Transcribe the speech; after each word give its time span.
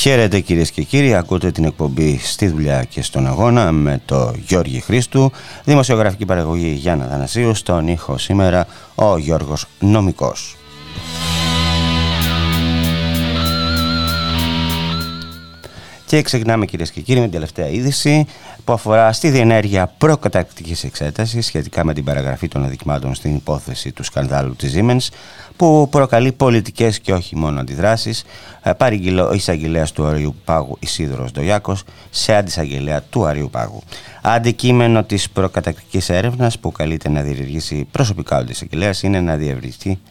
Χαίρετε 0.00 0.40
κυρίες 0.40 0.70
και 0.70 0.82
κύριοι, 0.82 1.14
ακούτε 1.14 1.50
την 1.50 1.64
εκπομπή 1.64 2.18
στη 2.22 2.48
δουλειά 2.48 2.84
και 2.84 3.02
στον 3.02 3.26
αγώνα 3.26 3.72
με 3.72 4.00
το 4.04 4.34
Γιώργη 4.46 4.80
Χρήστου, 4.80 5.30
δημοσιογραφική 5.64 6.24
παραγωγή 6.24 6.68
Γιάννα 6.68 7.06
Δανασίου, 7.06 7.54
στον 7.54 7.88
ήχο 7.88 8.18
σήμερα 8.18 8.66
ο 8.94 9.16
Γιώργος 9.16 9.66
Νομικός. 9.78 10.59
Και 16.10 16.22
ξεκινάμε 16.22 16.66
κυρίες 16.66 16.90
και 16.90 17.00
κύριοι 17.00 17.18
με 17.18 17.24
την 17.24 17.34
τελευταία 17.34 17.68
είδηση 17.68 18.26
που 18.64 18.72
αφορά 18.72 19.12
στη 19.12 19.30
διενέργεια 19.30 19.94
προκατακτικής 19.98 20.84
εξέτασης 20.84 21.46
σχετικά 21.46 21.84
με 21.84 21.94
την 21.94 22.04
παραγραφή 22.04 22.48
των 22.48 22.64
αδικημάτων 22.64 23.14
στην 23.14 23.34
υπόθεση 23.34 23.92
του 23.92 24.02
σκανδάλου 24.02 24.56
της 24.56 24.74
Siemens 24.76 25.08
που 25.56 25.88
προκαλεί 25.90 26.32
πολιτικές 26.32 27.00
και 27.00 27.12
όχι 27.12 27.36
μόνο 27.36 27.60
αντιδράσεις. 27.60 28.24
Ε, 28.62 28.72
παρήγγειλε 28.72 29.22
ο 29.22 29.32
εισαγγελέας 29.32 29.92
του 29.92 30.04
Αριού 30.04 30.34
Πάγου 30.44 30.76
Ισίδωρος 30.80 31.32
Ντογιάκος 31.32 31.82
σε 32.10 32.34
αντισαγγελέα 32.34 33.02
του 33.02 33.24
Αριού 33.26 33.50
Πάγου. 33.50 33.82
Αντικείμενο 34.22 35.04
της 35.04 35.30
προκατακτικής 35.30 36.08
έρευνας 36.08 36.58
που 36.58 36.72
καλείται 36.72 37.08
να 37.08 37.22
διεργήσει 37.22 37.86
προσωπικά 37.90 38.38
ο 38.38 38.44
εισαγγελέα 38.48 38.92
είναι 39.02 39.20
να 39.20 39.38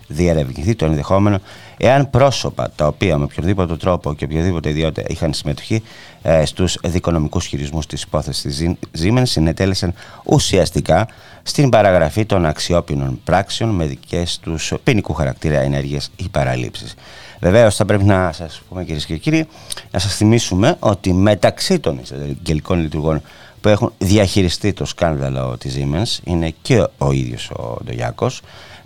διερευνηθεί 0.07 0.75
το 0.75 0.85
ενδεχόμενο 0.85 1.39
εάν 1.81 2.09
πρόσωπα 2.09 2.71
τα 2.75 2.87
οποία 2.87 3.17
με 3.17 3.23
οποιοδήποτε 3.23 3.75
τρόπο 3.75 4.13
και 4.13 4.23
οποιοδήποτε 4.23 4.69
ιδιότητα 4.69 5.03
είχαν 5.07 5.33
συμμετοχή 5.33 5.83
ε, 6.21 6.45
στους 6.45 6.77
δικονομικούς 6.83 7.45
χειρισμούς 7.45 7.85
της 7.85 8.01
υπόθεσης 8.01 8.41
της 8.41 9.03
Siemens 9.03 9.21
συνετέλεσαν 9.23 9.93
ουσιαστικά 10.23 11.07
στην 11.43 11.69
παραγραφή 11.69 12.25
των 12.25 12.45
αξιόπινων 12.45 13.19
πράξεων 13.23 13.69
με 13.69 13.85
δικές 13.85 14.39
τους 14.39 14.73
ποινικού 14.83 15.13
χαρακτήρα 15.13 15.59
ενέργειες 15.59 16.11
ή 16.15 16.29
παραλήψεις. 16.29 16.95
Βεβαίως 17.39 17.75
θα 17.75 17.85
πρέπει 17.85 18.03
να 18.03 18.31
σας 18.31 18.61
πούμε 18.69 18.83
κυρίες 18.83 19.05
και 19.05 19.17
κύριοι, 19.17 19.47
να 19.91 19.99
σας 19.99 20.15
θυμίσουμε 20.15 20.75
ότι 20.79 21.13
μεταξύ 21.13 21.79
των 21.79 21.99
εισαγγελικών 22.03 22.79
λειτουργών 22.79 23.21
που 23.61 23.69
έχουν 23.69 23.93
διαχειριστεί 23.97 24.73
το 24.73 24.85
σκάνδαλο 24.85 25.57
της 25.57 25.77
Siemens 25.77 26.19
είναι 26.23 26.53
και 26.61 26.87
ο 26.97 27.11
ίδιος 27.11 27.49
ο 27.49 27.77
Ντογιάκος 27.85 28.41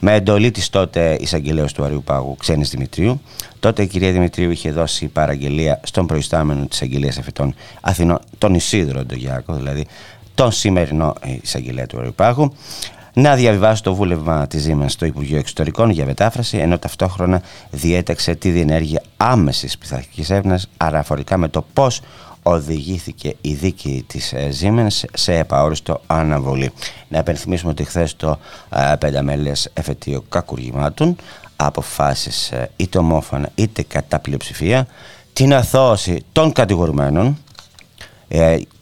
με 0.06 0.14
εντολή 0.14 0.52
της 0.52 0.70
τότε 0.70 1.18
εισαγγελέα 1.20 1.66
του 1.66 1.84
Αριού 1.84 2.04
Πάγου, 2.04 2.36
Ξένης 2.36 2.70
Δημητρίου. 2.70 3.22
Τότε 3.60 3.82
η 3.82 3.88
κυρία 3.88 4.12
Δημητρίου 4.12 4.52
είχε 4.52 4.72
δώσει 4.72 5.08
παραγγελία 5.08 5.80
στον 5.84 6.08
προϊστάμενο 6.08 6.66
της 6.66 6.82
Αγγελίας 6.82 7.18
Εφετών 7.18 7.56
Αθηνών, 7.82 8.20
τον 8.38 8.54
Ισίδρο 8.54 9.04
Ντογιάκο, 9.04 9.54
δηλαδή 9.54 9.86
τον 10.36 10.52
σημερινό 10.52 11.14
εισαγγελέα 11.42 11.86
του 11.86 12.00
Αριού 12.00 12.14
Πάγου, 12.16 12.54
να 13.14 13.36
διαβιβάσει 13.36 13.84
το 13.84 13.96
βούλευμα 13.96 14.48
της 14.48 14.68
Siemens 14.70 14.86
στο 14.88 15.06
Υπουργείο 15.06 15.38
Εξωτερικών 15.38 15.90
για 15.90 16.06
μετάφραση, 16.06 16.58
ενώ 16.58 16.78
ταυτόχρονα 16.78 17.42
διέταξε 17.72 18.36
τη 18.36 18.50
διενέργεια 18.50 19.04
άμεσης 19.18 19.78
πειθαρχικής 19.78 20.30
έρευνας 20.30 20.70
αναφορικά 20.78 21.38
με 21.38 21.48
το 21.48 21.66
πώς 21.74 22.02
οδηγήθηκε 22.44 23.36
η 23.42 23.54
δίκη 23.54 24.04
της 24.08 24.34
ε, 24.34 24.50
Siemens 24.62 25.04
σε 25.14 25.38
επαόριστο 25.38 26.02
αναβολή. 26.08 26.72
Να 27.08 27.18
επενθυμίσουμε 27.18 27.72
ότι 27.72 27.84
χθες 27.84 28.16
το 28.16 28.40
ε, 28.70 28.96
πενταμέλες 29.00 29.70
εφετείο 29.74 30.24
κακουργημάτων 30.30 31.16
αποφάσισε 31.56 32.56
ε, 32.56 32.66
είτε 32.76 32.98
ομόφωνα 32.98 33.50
είτε 33.56 33.84
κατά 33.84 34.20
πλειοψηφία 34.20 34.88
την 35.34 35.54
αθώωση 35.54 36.24
των 36.32 36.52
κατηγορουμένων 36.52 37.38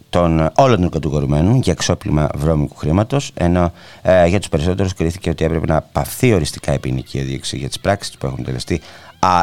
των 0.09 0.51
όλων 0.55 0.81
των 0.81 0.89
κατηγορουμένων 0.89 1.55
για 1.55 1.71
εξόπλημα 1.71 2.29
βρώμικου 2.35 2.75
χρήματος, 2.75 3.31
ενώ 3.33 3.71
για 4.27 4.39
τους 4.39 4.49
περισσότερους 4.49 4.93
κρίθηκε 4.93 5.29
ότι 5.29 5.45
έπρεπε 5.45 5.65
να 5.65 5.81
παυθεί 5.81 6.33
οριστικά 6.33 6.73
η 6.73 6.79
ποινική 6.79 7.19
δίωξη 7.19 7.57
για 7.57 7.67
τις 7.67 7.79
πράξεις 7.79 8.17
που 8.17 8.25
έχουν 8.25 8.43
τελεστεί 8.43 8.81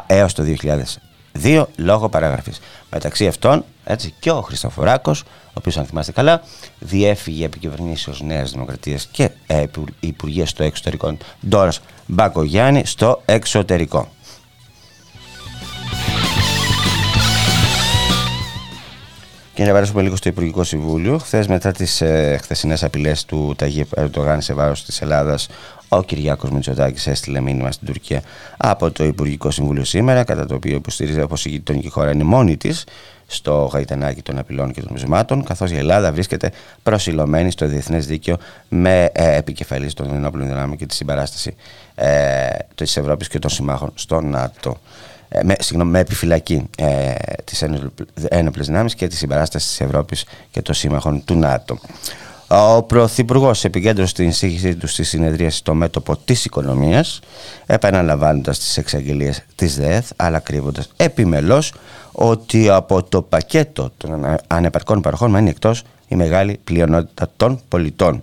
έως 0.07 0.33
το 0.33 0.45
2002 1.43 1.65
λόγω 1.77 2.09
παραγραφή. 2.09 2.53
Μεταξύ 2.91 3.27
αυτών 3.27 3.65
έτσι, 3.91 4.15
και 4.19 4.31
ο 4.31 4.41
Χριστοφοράκος, 4.41 5.21
ο 5.23 5.53
οποίος, 5.53 5.77
αν 5.79 5.85
θυμάστε 5.85 6.13
καλά, 6.13 6.43
διέφυγε 6.79 7.45
επικυβερνήσεω 7.45 8.15
Νέας 8.21 8.51
Δημοκρατίας 8.51 9.09
και 9.13 9.31
ε, 9.47 9.65
Υπουργείας 10.01 10.51
στο 10.51 10.63
εξωτερικό 10.63 11.17
Ντόρας 11.49 11.81
Μπακογιάννη 12.07 12.83
στο 12.85 13.23
εξωτερικό. 13.25 14.09
Και 19.55 19.65
να 19.65 19.73
περάσουμε 19.73 20.03
λίγο 20.03 20.17
στο 20.17 20.29
Υπουργικό 20.29 20.65
Συμβούλιο. 20.65 21.19
Χθες, 21.19 21.47
μετά 21.47 21.73
τις 21.73 22.01
ε, 22.01 22.39
χθεσινές 22.43 22.85
απειλές 22.85 23.25
του 23.25 23.55
Ταγί 23.57 23.87
Ερντογάν 23.97 24.41
σε 24.41 24.55
βάρος 24.55 24.85
της 24.85 25.01
Ελλάδας, 25.01 25.49
ο 25.89 26.03
Κυριάκος 26.03 26.51
Μητσοτάκης 26.51 27.07
έστειλε 27.07 27.41
μήνυμα 27.41 27.73
στην 27.73 27.87
Τουρκία 27.87 28.23
από 28.57 28.91
το 28.91 29.05
Υπουργικό 29.05 29.51
Συμβούλιο 29.51 29.85
σήμερα, 29.85 30.25
κατά 30.25 30.47
το 30.47 30.55
οποίο 30.55 30.75
υποστηρίζει 30.75 31.27
πω 31.27 31.37
η 31.45 31.49
γειτονική 31.49 31.89
χώρα 31.89 32.11
είναι 32.11 32.25
μόνη 32.25 32.57
της 32.57 32.85
στο 33.31 33.71
γαϊτανάκι 33.73 34.23
των 34.23 34.39
απειλών 34.39 34.73
και 34.73 34.81
των 34.81 34.91
μισμάτων, 34.93 35.45
καθώς 35.45 35.71
η 35.71 35.77
Ελλάδα 35.77 36.13
βρίσκεται 36.13 36.51
προσιλωμένη 36.83 37.51
στο 37.51 37.67
διεθνές 37.67 38.07
δίκαιο 38.07 38.37
με 38.69 39.11
ε, 39.13 39.37
επικεφαλής 39.37 39.95
των 39.95 40.15
ενόπλων 40.15 40.47
δυνάμεων 40.47 40.77
και 40.77 40.87
τη 40.87 40.95
συμπαράσταση 40.95 41.55
ε, 41.95 42.49
της 42.75 42.97
Ευρώπης 42.97 43.29
και 43.29 43.39
των 43.39 43.51
συμμάχων 43.51 43.93
στο 43.95 44.21
ΝΑΤΟ. 44.21 44.77
Ε, 45.29 45.43
με, 45.43 45.55
συγγνώμη, 45.59 45.91
με 45.91 45.99
επιφυλακή 45.99 46.69
ε, 46.77 47.13
της 47.45 47.65
ένοπλες 48.29 48.67
δυνάμεις 48.67 48.95
και 48.95 49.07
τη 49.07 49.17
συμπαράσταση 49.17 49.69
της 49.69 49.81
Ευρώπης 49.81 50.25
και 50.51 50.63
των 50.63 50.75
σύμμαχων 50.75 51.25
του 51.25 51.35
ΝΑΤΟ. 51.35 51.79
Ο 52.51 52.83
Πρωθυπουργός 52.83 53.65
επικέντρωσε 53.65 54.15
την 54.15 54.29
εισήγησή 54.29 54.77
του 54.77 54.87
στη 54.87 55.05
συνεδρία 55.05 55.51
στο 55.51 55.75
μέτωπο 55.75 56.17
της 56.17 56.45
οικονομίας, 56.45 57.21
επαναλαμβάνοντας 57.67 58.59
τις 58.59 58.77
εξαγγελίες 58.77 59.45
της 59.55 59.77
ΔΕΘ, 59.77 60.07
αλλά 60.17 60.39
κρύβοντας 60.39 60.89
επιμελώς 60.97 61.73
ότι 62.21 62.69
από 62.69 63.03
το 63.03 63.23
πακέτο 63.23 63.91
των 63.97 64.37
ανεπαρκών 64.47 65.01
παροχών 65.01 65.31
μένει 65.31 65.49
εκτός 65.49 65.83
η 66.09 66.17
μεγάλη 66.17 66.61
πλειονότητα 66.65 67.29
των 67.37 67.61
πολιτών. 67.69 68.23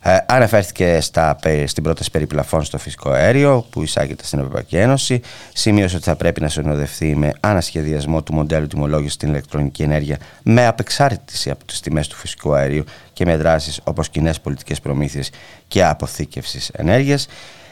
Ε, 0.00 0.16
αναφέρθηκε 0.26 1.00
στα, 1.00 1.38
στην 1.66 1.82
πρόταση 1.82 2.10
περί 2.10 2.26
πλαφών 2.26 2.64
στο 2.64 2.78
φυσικό 2.78 3.10
αέριο 3.10 3.66
που 3.70 3.82
εισάγεται 3.82 4.24
στην 4.24 4.38
Ευρωπαϊκή 4.38 4.76
Ένωση. 4.76 5.20
Σημείωσε 5.52 5.96
ότι 5.96 6.04
θα 6.04 6.16
πρέπει 6.16 6.40
να 6.40 6.48
συνοδευτεί 6.48 7.16
με 7.16 7.32
ανασχεδιασμό 7.40 8.22
του 8.22 8.34
μοντέλου 8.34 8.66
τιμολόγησης 8.66 9.12
στην 9.12 9.28
ηλεκτρονική 9.28 9.82
ενέργεια 9.82 10.18
με 10.42 10.66
απεξάρτηση 10.66 11.50
από 11.50 11.64
τις 11.64 11.80
τιμές 11.80 12.08
του 12.08 12.16
φυσικού 12.16 12.54
αερίου 12.54 12.84
και 13.12 13.24
με 13.24 13.36
δράσεις 13.36 13.80
όπως 13.84 14.08
κοινές 14.08 14.40
πολιτικές 14.40 14.80
προμήθειες 14.80 15.30
και 15.68 15.84
αποθήκευσης 15.84 16.68
ενέργειας. 16.68 17.26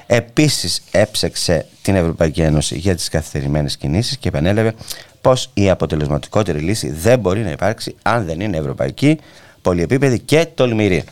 Επίσης, 0.06 0.82
έψεξε 0.90 1.66
την 1.82 1.94
Ευρωπαϊκή 1.94 2.40
Ένωση 2.40 2.78
για 2.78 2.94
τις 2.94 3.08
καθυστερημένες 3.08 3.76
κινήσεις 3.76 4.16
και 4.16 4.28
επανέλαβε 4.28 4.74
πως 5.20 5.50
η 5.54 5.70
αποτελεσματικότερη 5.70 6.58
λύση 6.58 6.90
δεν 6.90 7.18
μπορεί 7.18 7.40
να 7.40 7.50
υπάρξει 7.50 7.94
αν 8.02 8.24
δεν 8.24 8.40
είναι 8.40 8.56
ευρωπαϊκή, 8.56 9.18
πολυεπίπεδη 9.62 10.18
και 10.18 10.46
τολμηρή. 10.54 11.04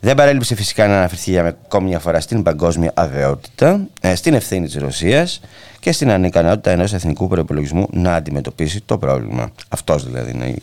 Δεν 0.00 0.14
παρέλειψε 0.14 0.54
φυσικά 0.54 0.86
να 0.86 0.96
αναφερθεί 0.96 1.30
για 1.30 1.44
ακόμη 1.44 1.88
μια 1.88 1.98
φορά 1.98 2.20
στην 2.20 2.42
παγκόσμια 2.42 2.92
αβεβαιότητα, 2.94 3.80
ε, 4.00 4.14
στην 4.14 4.34
ευθύνη 4.34 4.66
της 4.66 4.74
Ρωσίας 4.74 5.40
και 5.80 5.92
στην 5.92 6.10
ανικανότητα 6.10 6.70
ενός 6.70 6.92
εθνικού 6.92 7.28
προπολογισμού 7.28 7.86
να 7.90 8.14
αντιμετωπίσει 8.14 8.80
το 8.80 8.98
πρόβλημα. 8.98 9.52
Αυτός 9.68 10.04
δηλαδή 10.04 10.30
είναι 10.30 10.54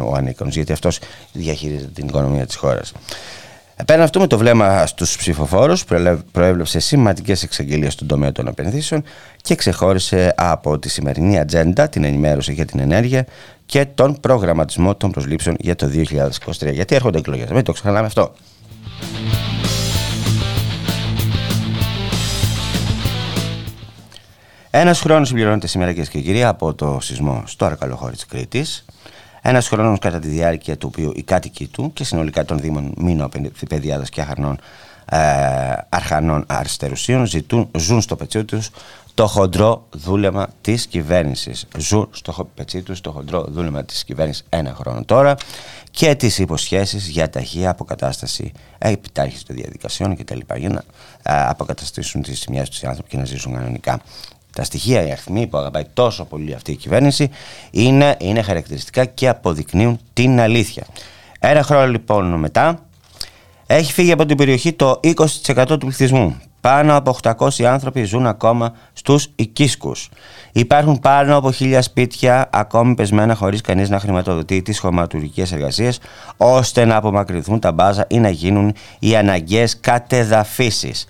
ο 0.00 0.14
ανίκανο, 0.14 0.50
γιατί 0.50 0.72
αυτός 0.72 0.98
διαχειρίζεται 1.32 1.90
την 1.94 2.08
οικονομία 2.08 2.46
της 2.46 2.56
χώρας. 2.56 2.92
Πέραν 3.84 4.02
αυτού, 4.02 4.20
με 4.20 4.26
το 4.26 4.38
βλέμμα 4.38 4.86
στους 4.86 5.16
ψηφοφόρους, 5.16 5.84
προέβλεψε 6.32 6.80
σημαντικές 6.80 7.42
εξαγγελίες 7.42 7.92
στον 7.92 8.06
τομέα 8.06 8.32
των 8.32 8.46
επενδύσεων 8.46 9.02
και 9.42 9.54
ξεχώρισε 9.54 10.34
από 10.36 10.78
τη 10.78 10.88
σημερινή 10.88 11.38
ατζέντα 11.38 11.88
την 11.88 12.04
ενημέρωση 12.04 12.52
για 12.52 12.64
την 12.64 12.80
ενέργεια 12.80 13.26
και 13.66 13.84
τον 13.84 14.20
προγραμματισμό 14.20 14.94
των 14.94 15.10
προσλήψεων 15.10 15.56
για 15.60 15.74
το 15.74 15.90
2023. 16.60 16.72
Γιατί 16.72 16.94
έρχονται 16.94 17.18
εκλογές, 17.18 17.50
μην 17.50 17.64
το 17.64 17.72
ξεχνάμε 17.72 18.06
αυτό. 18.06 18.32
Ένας 24.70 25.00
χρόνος 25.00 25.28
συμπληρώνεται 25.28 25.66
σήμερα, 25.66 25.90
κυρίες 25.90 26.08
και 26.08 26.20
κύριοι, 26.20 26.44
από 26.44 26.74
το 26.74 26.98
σεισμό 27.00 27.42
στο 27.46 27.64
Αρκαλοχώρι 27.64 28.14
της 28.14 28.26
Κρήτης. 28.26 28.84
Ένας 29.42 29.68
χρόνος 29.68 29.98
κατά 29.98 30.18
τη 30.18 30.28
διάρκεια 30.28 30.76
του 30.76 30.88
οποίου 30.92 31.12
οι 31.14 31.22
κάτοικοι 31.22 31.66
του 31.66 31.92
και 31.92 32.04
συνολικά 32.04 32.44
των 32.44 32.58
Δήμων 32.58 32.94
Μήνο, 32.96 33.28
Παιδιάδα 33.68 34.04
και 34.04 34.20
Αχαρνών 34.20 34.58
ε, 35.12 35.18
αρχανών 35.88 36.44
αριστερουσίων 36.46 37.26
ζητούν, 37.26 37.70
ζουν 37.78 38.00
στο 38.00 38.16
πετσί 38.16 38.44
τους 38.44 38.70
το 39.14 39.26
χοντρό 39.26 39.86
δούλεμα 39.90 40.48
της 40.60 40.86
κυβέρνησης. 40.86 41.66
Ζουν 41.78 42.08
στο 42.10 42.48
πετσί 42.54 42.82
τους 42.82 43.00
το 43.00 43.10
χοντρό 43.10 43.44
δούλεμα 43.48 43.84
της 43.84 44.04
κυβέρνησης 44.04 44.44
ένα 44.48 44.74
χρόνο 44.74 45.04
τώρα 45.04 45.36
και 45.90 46.14
τις 46.14 46.38
υποσχέσεις 46.38 47.08
για 47.08 47.30
ταχεία 47.30 47.70
αποκατάσταση 47.70 48.52
επιτάρχηση 48.78 49.46
των 49.46 49.56
διαδικασιών 49.56 50.16
κτλ. 50.16 50.38
για 50.56 50.68
να 50.68 50.82
αποκαταστήσουν 51.48 52.22
τις 52.22 52.40
σημειές 52.40 52.68
τους 52.68 52.82
οι 52.82 52.86
άνθρωποι 52.86 53.08
και 53.08 53.16
να 53.16 53.24
ζήσουν 53.24 53.54
κανονικά. 53.54 54.00
Τα 54.52 54.64
στοιχεία, 54.64 55.06
οι 55.06 55.10
αριθμοί 55.10 55.46
που 55.46 55.58
αγαπάει 55.58 55.84
τόσο 55.94 56.24
πολύ 56.24 56.54
αυτή 56.54 56.72
η 56.72 56.76
κυβέρνηση 56.76 57.30
είναι, 57.70 58.16
είναι 58.18 58.42
χαρακτηριστικά 58.42 59.04
και 59.04 59.28
αποδεικνύουν 59.28 60.00
την 60.12 60.40
αλήθεια. 60.40 60.86
Ένα 61.40 61.62
χρόνο 61.62 61.88
λοιπόν 61.88 62.38
μετά 62.38 62.78
έχει 63.66 63.92
φύγει 63.92 64.12
από 64.12 64.26
την 64.26 64.36
περιοχή 64.36 64.72
το 64.72 65.00
20% 65.54 65.66
του 65.66 65.78
πληθυσμού. 65.78 66.40
Πάνω 66.60 66.96
από 66.96 67.16
800 67.22 67.62
άνθρωποι 67.62 68.04
ζουν 68.04 68.26
ακόμα 68.26 68.72
στους 68.92 69.28
οικίσκους. 69.36 70.08
Υπάρχουν 70.52 70.98
πάνω 70.98 71.36
από 71.36 71.52
χίλια 71.52 71.82
σπίτια 71.82 72.48
ακόμη 72.52 72.94
πεσμένα 72.94 73.34
χωρίς 73.34 73.60
κανείς 73.60 73.88
να 73.88 73.98
χρηματοδοτεί 74.00 74.62
τις 74.62 74.78
χωματουργικές 74.78 75.52
εργασίες 75.52 76.00
ώστε 76.36 76.84
να 76.84 76.96
απομακρυνθούν 76.96 77.60
τα 77.60 77.72
μπάζα 77.72 78.04
ή 78.08 78.18
να 78.18 78.30
γίνουν 78.30 78.74
οι 78.98 79.16
αναγκαίες 79.16 79.80
κατεδαφίσεις. 79.80 81.06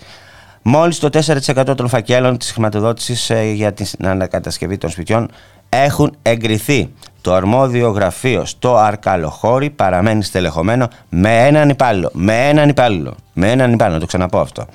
Μόλις 0.62 0.98
το 0.98 1.08
4% 1.12 1.76
των 1.76 1.88
φακέλων 1.88 2.38
της 2.38 2.50
χρηματοδότησης 2.50 3.30
ε, 3.30 3.42
για 3.42 3.72
την 3.72 3.86
ανακατασκευή 4.02 4.78
των 4.78 4.90
σπιτιών 4.90 5.28
έχουν 5.68 6.16
εγκριθεί. 6.22 6.92
Το 7.20 7.34
αρμόδιο 7.34 7.90
γραφείο 7.90 8.44
στο 8.44 8.76
Αρκαλοχώρι 8.76 9.70
παραμένει 9.70 10.22
στελεχωμένο 10.22 10.88
με 11.08 11.46
έναν 11.46 11.68
υπάλληλο. 11.68 12.10
Με 12.12 12.48
έναν 12.48 12.68
υπάλληλο. 12.68 13.14
Με 13.32 13.50
έναν 13.50 13.72
υπάλληλο, 13.72 14.00
το 14.00 14.06
ξαναπώ 14.06 14.38
αυτό. 14.38 14.66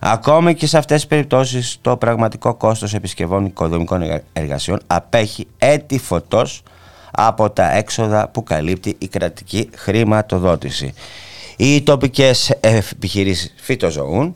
Ακόμη 0.00 0.54
και 0.54 0.66
σε 0.66 0.78
αυτές 0.78 0.96
τις 0.96 1.06
περιπτώσεις 1.06 1.78
το 1.80 1.96
πραγματικό 1.96 2.54
κόστος 2.54 2.94
επισκευών 2.94 3.44
οικοδομικών 3.44 4.02
εργασιών 4.32 4.80
απέχει 4.86 5.46
έτη 5.58 5.98
φωτός 5.98 6.62
από 7.10 7.50
τα 7.50 7.72
έξοδα 7.72 8.28
που 8.28 8.42
καλύπτει 8.42 8.96
η 8.98 9.08
κρατική 9.08 9.70
χρηματοδότηση. 9.76 10.94
Οι 11.56 11.82
τοπικές 11.82 12.50
επιχειρήσεις 12.60 13.54
φυτοζωούν, 13.56 14.34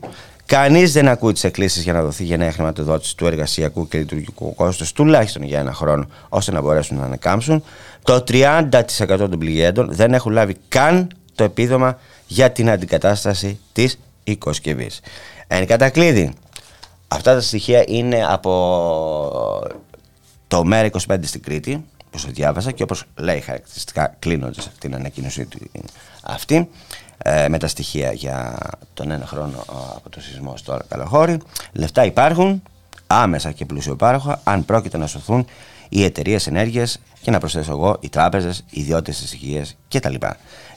Κανείς 0.49 0.93
δεν 0.93 1.07
ακούει 1.07 1.33
τις 1.33 1.43
εκκλήσεις 1.43 1.83
για 1.83 1.93
να 1.93 2.01
δοθεί 2.01 2.23
γενναία 2.23 2.51
χρηματοδότηση 2.51 3.17
του 3.17 3.25
εργασιακού 3.25 3.87
και 3.87 3.97
λειτουργικού 3.97 4.55
κόστους 4.55 4.91
τουλάχιστον 4.91 5.43
για 5.43 5.59
ένα 5.59 5.73
χρόνο, 5.73 6.07
ώστε 6.29 6.51
να 6.51 6.61
μπορέσουν 6.61 6.97
να 6.97 7.03
ανακάμψουν. 7.03 7.63
Το 8.03 8.23
30% 8.27 8.69
των 9.17 9.39
πληγέντων 9.39 9.93
δεν 9.93 10.13
έχουν 10.13 10.31
λάβει 10.31 10.55
καν 10.67 11.07
το 11.35 11.43
επίδομα 11.43 11.99
για 12.27 12.51
την 12.51 12.69
αντικατάσταση 12.69 13.59
της 13.73 13.99
οικοσκευής. 14.23 14.99
Εν 15.47 15.65
κατακλείδη, 15.65 16.33
αυτά 17.07 17.33
τα 17.33 17.41
στοιχεία 17.41 17.83
είναι 17.87 18.25
από 18.29 18.51
το 20.47 20.63
ΜΕΡΑ25 20.71 21.17
στην 21.21 21.43
Κρήτη, 21.43 21.85
που 22.09 22.19
το 22.21 22.27
διάβασα 22.31 22.71
και 22.71 22.83
όπως 22.83 23.03
λέει 23.15 23.39
χαρακτηριστικά 23.39 24.15
κλείνοντας 24.19 24.69
την 24.79 24.95
ανακοίνωση 24.95 25.47
αυτή, 26.21 26.69
ε, 27.23 27.47
με 27.47 27.57
τα 27.57 27.67
στοιχεία 27.67 28.11
για 28.11 28.57
τον 28.93 29.11
ένα 29.11 29.25
χρόνο 29.25 29.63
από 29.95 30.09
το 30.09 30.21
σεισμό 30.21 30.57
στο 30.57 30.79
Καλαχώρι. 30.87 31.37
Λεφτά 31.71 32.05
υπάρχουν, 32.05 32.63
άμεσα 33.07 33.51
και 33.51 33.65
πλουσιοπάροχα, 33.65 34.41
αν 34.43 34.65
πρόκειται 34.65 34.97
να 34.97 35.07
σωθούν 35.07 35.45
οι 35.89 36.03
εταιρείες 36.03 36.47
ενέργειας 36.47 36.99
και 37.21 37.31
να 37.31 37.39
προσθέσω 37.39 37.71
εγώ, 37.71 37.97
οι 37.99 38.09
τράπεζες, 38.09 38.63
οι 38.69 38.81
ιδιώτες 38.81 39.19
της 39.19 39.33
υγείας 39.33 39.75
κτλ. 39.89 40.15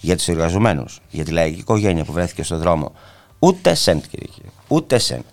Για 0.01 0.17
τους 0.17 0.29
εργαζομένους, 0.29 1.01
για 1.11 1.25
τη 1.25 1.31
λαϊκή 1.31 1.59
οικογένεια 1.59 2.05
που 2.05 2.13
βρέθηκε 2.13 2.43
στον 2.43 2.59
δρόμο, 2.59 2.93
ούτε 3.39 3.75
σεντ, 3.75 4.03
κύριε, 4.11 4.29
ούτε 4.69 4.99
σεντ. 4.99 5.25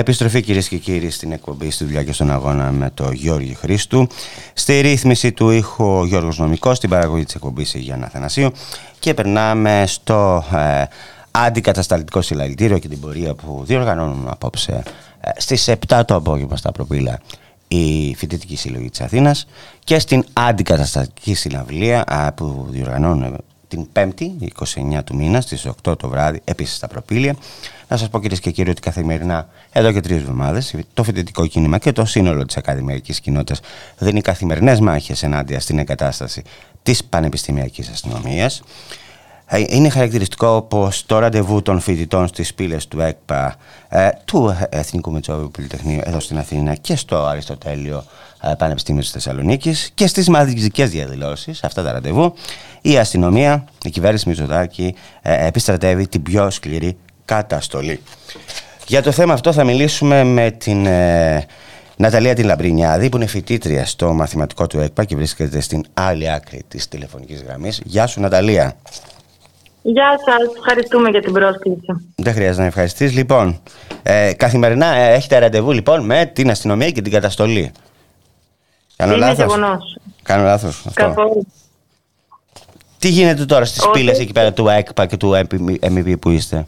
Επιστροφή 0.00 0.42
κυρίες 0.42 0.68
και 0.68 0.76
κύριοι 0.76 1.10
στην 1.10 1.32
εκπομπή 1.32 1.70
στη 1.70 1.84
δουλειά 1.84 2.04
και 2.04 2.12
στον 2.12 2.30
αγώνα 2.30 2.70
με 2.70 2.90
το 2.94 3.10
Γιώργη 3.10 3.54
Χρήστου. 3.54 4.06
Στη 4.52 4.80
ρύθμιση 4.80 5.32
του 5.32 5.50
ήχου 5.50 5.84
ο 5.84 6.06
Γιώργος 6.06 6.38
Νομικός, 6.38 6.76
στην 6.76 6.90
παραγωγή 6.90 7.24
της 7.24 7.34
εκπομπής 7.34 7.74
η 7.74 7.78
Γιάννα 7.78 8.08
Θανασίου 8.08 8.50
και 8.98 9.14
περνάμε 9.14 9.84
στο 9.86 10.44
ε, 10.52 10.84
αντικατασταλτικό 11.30 12.22
συλλαλητήριο 12.22 12.78
και 12.78 12.88
την 12.88 13.00
πορεία 13.00 13.34
που 13.34 13.62
διοργανώνουμε 13.66 14.30
απόψε 14.30 14.82
ε, 15.20 15.30
στις 15.36 15.70
7 15.88 16.00
το 16.06 16.14
απόγευμα 16.14 16.56
στα 16.56 16.72
προπήλα 16.72 17.20
η 17.68 18.14
Φοιτητική 18.14 18.56
Συλλογή 18.56 18.90
της 18.90 19.00
Αθήνας 19.00 19.46
και 19.84 19.98
στην 19.98 20.24
αντικαταστατική 20.32 21.34
συναυλία 21.34 22.04
ε, 22.08 22.30
που 22.34 22.66
διοργανώνουμε 22.70 23.36
την 23.70 23.88
5η, 23.92 24.26
29 24.40 25.04
του 25.04 25.16
μήνα, 25.16 25.40
στις 25.40 25.66
8 25.66 25.98
το 25.98 26.08
βράδυ, 26.08 26.40
επίσης 26.44 26.76
στα 26.76 26.88
προπήλια. 26.88 27.36
Να 27.88 27.96
σας 27.96 28.08
πω 28.08 28.20
κυρίες 28.20 28.40
και 28.40 28.50
κύριοι 28.50 28.70
ότι 28.70 28.80
καθημερινά, 28.80 29.48
εδώ 29.72 29.92
και 29.92 30.00
τρεις 30.00 30.16
εβδομάδες, 30.16 30.74
το 30.94 31.02
φοιτητικό 31.02 31.46
κίνημα 31.46 31.78
και 31.78 31.92
το 31.92 32.04
σύνολο 32.04 32.46
της 32.46 32.56
ακαδημαϊκής 32.56 33.20
κοινότητας 33.20 33.60
δίνει 33.98 34.20
καθημερινές 34.20 34.80
μάχες 34.80 35.22
ενάντια 35.22 35.60
στην 35.60 35.78
εγκατάσταση 35.78 36.42
της 36.82 37.04
πανεπιστημιακής 37.04 37.88
αστυνομίας. 37.88 38.62
Ε, 39.52 39.64
είναι 39.68 39.88
χαρακτηριστικό 39.88 40.62
πως 40.62 41.06
το 41.06 41.18
ραντεβού 41.18 41.62
των 41.62 41.80
φοιτητών 41.80 42.28
στις 42.28 42.54
πύλες 42.54 42.88
του 42.88 43.00
ΕΚΠΑ, 43.00 43.56
ε, 43.88 44.08
του 44.24 44.56
Εθνικού 44.68 45.12
Μετσόβιου 45.12 45.50
Πολυτεχνείου 45.50 46.00
εδώ 46.04 46.20
στην 46.20 46.38
Αθήνα 46.38 46.74
και 46.74 46.96
στο 46.96 47.16
Αριστοτέλειο 47.16 48.04
ε, 48.42 48.52
Πανεπιστήμιο 48.58 49.00
της 49.00 49.10
Θεσσαλονίκης 49.10 49.90
και 49.94 50.06
στις 50.06 50.28
μαζικές 50.28 50.90
διαδηλώσεις, 50.90 51.64
αυτά 51.64 51.82
τα 51.82 51.92
ραντεβού, 51.92 52.34
η 52.80 52.98
αστυνομία, 52.98 53.64
η 53.84 53.90
κυβέρνηση 53.90 54.28
Μητσοτάκη 54.28 54.94
επιστρατεύει 55.22 56.08
την 56.08 56.22
πιο 56.22 56.50
σκληρή 56.50 56.96
καταστολή. 57.24 58.00
Για 58.86 59.02
το 59.02 59.12
θέμα 59.12 59.32
αυτό 59.32 59.52
θα 59.52 59.64
μιλήσουμε 59.64 60.24
με 60.24 60.50
την 60.50 60.86
ε, 60.86 61.46
Ναταλία 61.96 62.34
την 62.34 62.44
Λαμπρινιάδη 62.44 63.08
που 63.08 63.16
είναι 63.16 63.26
φοιτήτρια 63.26 63.86
στο 63.86 64.12
μαθηματικό 64.12 64.66
του 64.66 64.80
ΕΚΠΑ 64.80 65.04
και 65.04 65.16
βρίσκεται 65.16 65.60
στην 65.60 65.84
άλλη 65.94 66.30
άκρη 66.30 66.62
της 66.68 66.88
τηλεφωνικής 66.88 67.42
γραμμής. 67.42 67.80
Γεια 67.84 68.06
σου 68.06 68.20
Ναταλία. 68.20 68.76
Γεια 69.82 70.18
σας, 70.26 70.56
ευχαριστούμε 70.56 71.08
για 71.08 71.20
την 71.20 71.32
πρόσκληση. 71.32 72.12
Δεν 72.16 72.32
χρειάζεται 72.32 72.60
να 72.60 72.66
ευχαριστείς. 72.66 73.14
Λοιπόν, 73.14 73.60
ε, 74.02 74.32
καθημερινά 74.36 74.86
ε, 74.86 75.14
έχετε 75.14 75.38
ραντεβού 75.38 75.72
λοιπόν 75.72 76.04
με 76.04 76.30
την 76.34 76.50
αστυνομία 76.50 76.90
και 76.90 77.02
την 77.02 77.12
καταστολή. 77.12 77.72
Κάνω 78.96 79.12
Είναι 79.12 79.20
λάθος; 79.20 79.44
γεγονός. 79.44 79.96
Κάνω 80.22 80.42
λάθος. 80.42 80.86
Καθόλου. 80.94 81.46
Τι 82.98 83.08
γίνεται 83.08 83.44
τώρα 83.44 83.64
στις 83.64 83.82
Όχι. 83.82 83.90
πύλες 83.90 84.20
εκεί 84.20 84.32
πέρα 84.32 84.52
του 84.52 84.68
ΕΚΠΑ 84.68 85.06
και 85.06 85.16
του 85.16 85.32
MEP 85.80 86.14
που 86.20 86.30
είστε; 86.30 86.66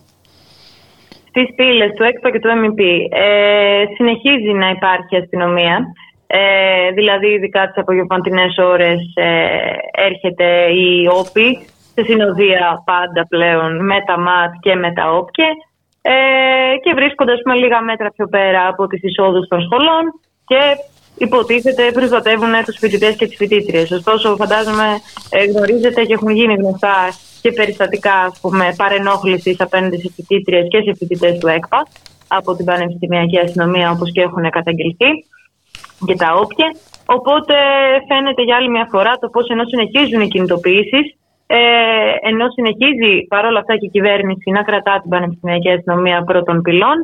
Στις 1.29 1.55
πύλες 1.57 1.91
του 1.97 2.03
ΕΚΠΑ 2.03 2.31
και 2.31 2.39
του 2.39 2.49
MEP 2.49 2.81
ε, 3.11 3.85
συνεχίζει 3.97 4.53
να 4.53 4.69
υπάρχει 4.69 5.17
αστυνομία. 5.17 5.87
Ε, 6.27 6.91
δηλαδή, 6.91 7.27
ειδικά 7.27 7.67
τις 7.67 7.77
απογευματινές 7.77 8.59
ώρες 8.59 8.99
ε, 9.15 9.47
έρχεται 10.05 10.45
η 10.73 11.07
ΟΠΗ 11.07 11.67
σε 11.95 12.03
συνοδεία 12.05 12.83
πάντα 12.85 13.27
πλέον 13.29 13.85
με 13.85 13.99
τα 14.07 14.19
ΜΑΤ 14.19 14.53
και 14.61 14.75
με 14.75 14.93
τα 14.93 15.13
ΟΠΚΕ 15.13 15.49
ε, 16.03 16.13
και 16.83 16.95
βρίσκονται 16.95 17.33
με 17.45 17.55
λίγα 17.55 17.81
μέτρα 17.81 18.11
πιο 18.17 18.27
πέρα 18.27 18.69
από 18.69 18.87
τις 18.87 19.03
εισόδους 19.03 19.49
των 19.49 19.61
σχολών 19.61 20.05
και 20.47 20.61
υποτίθεται 21.17 21.91
προστατεύουν 21.93 22.53
τους 22.65 22.79
φοιτητές 22.79 23.17
και 23.17 23.27
τις 23.27 23.37
φοιτήτριες. 23.37 23.91
Ωστόσο, 23.91 24.37
φαντάζομαι 24.37 24.89
ε, 25.31 25.45
γνωρίζετε 25.45 26.05
και 26.05 26.13
έχουν 26.13 26.31
γίνει 26.31 26.55
γνωστά 26.55 26.97
και 27.43 27.53
περιστατικά 27.53 28.15
ας 28.15 28.39
πούμε, 28.41 28.75
παρενόχλησης 28.77 29.61
απέναντι 29.61 29.97
σε 29.99 30.13
φοιτήτριες 30.15 30.67
και 30.69 30.81
σε 30.85 30.95
φοιτητές 30.99 31.39
του 31.39 31.47
ΕΚΠΑ 31.47 31.87
από 32.29 32.55
την 32.57 32.65
Πανεπιστημιακή 32.65 33.39
Αστυνομία 33.39 33.91
όπως 33.91 34.13
και 34.13 34.21
έχουν 34.21 34.51
καταγγελθεί 34.51 35.11
και 36.07 36.15
τα 36.15 36.35
όποια. 36.35 36.69
Οπότε 37.07 37.55
φαίνεται 38.09 38.43
για 38.43 38.57
άλλη 38.57 38.71
μια 38.71 38.87
φορά 38.91 39.13
το 39.21 39.29
πώς 39.29 39.49
ενώ 39.49 39.65
συνεχίζουν 39.65 40.21
οι 40.21 40.29
κινητοποιήσεις 40.29 41.17
ε, 41.59 42.29
ενώ 42.31 42.45
συνεχίζει 42.57 43.13
παρόλα 43.35 43.59
αυτά 43.63 43.75
και 43.79 43.89
η 43.91 43.95
κυβέρνηση 43.97 44.51
να 44.51 44.63
κρατά 44.69 44.95
την 45.01 45.11
Πανεπιστημιακή 45.11 45.71
Αστυνομία 45.71 46.19
πρώτων 46.31 46.63
πυλών, 46.63 46.99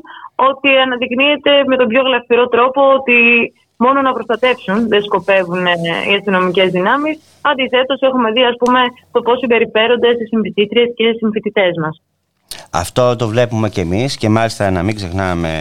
ότι 0.48 0.68
αναδεικνύεται 0.84 1.52
με 1.70 1.76
τον 1.76 1.86
πιο 1.92 2.02
γλαφυρό 2.06 2.46
τρόπο 2.54 2.80
ότι 2.98 3.18
μόνο 3.76 3.98
να 4.02 4.12
προστατεύσουν, 4.12 4.88
δεν 4.88 5.02
σκοπεύουν 5.02 5.66
ε, 5.66 5.72
οι 6.08 6.14
αστυνομικές 6.18 6.70
δυνάμεις. 6.70 7.16
Αντιθέτως, 7.50 8.00
έχουμε 8.00 8.28
δει 8.32 8.42
ας 8.44 8.56
πούμε, 8.58 8.80
το 9.12 9.20
πώς 9.20 9.38
συμπεριφέρονται 9.38 10.10
στις 10.14 10.28
συμφοιτήτριε 10.28 10.84
και 10.96 11.04
στις 11.04 11.18
συμφοιτητέ 11.22 11.68
μας. 11.82 12.02
Αυτό 12.72 13.16
το 13.16 13.28
βλέπουμε 13.28 13.68
και 13.68 13.80
εμείς 13.80 14.16
και 14.16 14.28
μάλιστα 14.28 14.70
να 14.70 14.82
μην 14.82 14.94
ξεχνάμε. 14.94 15.52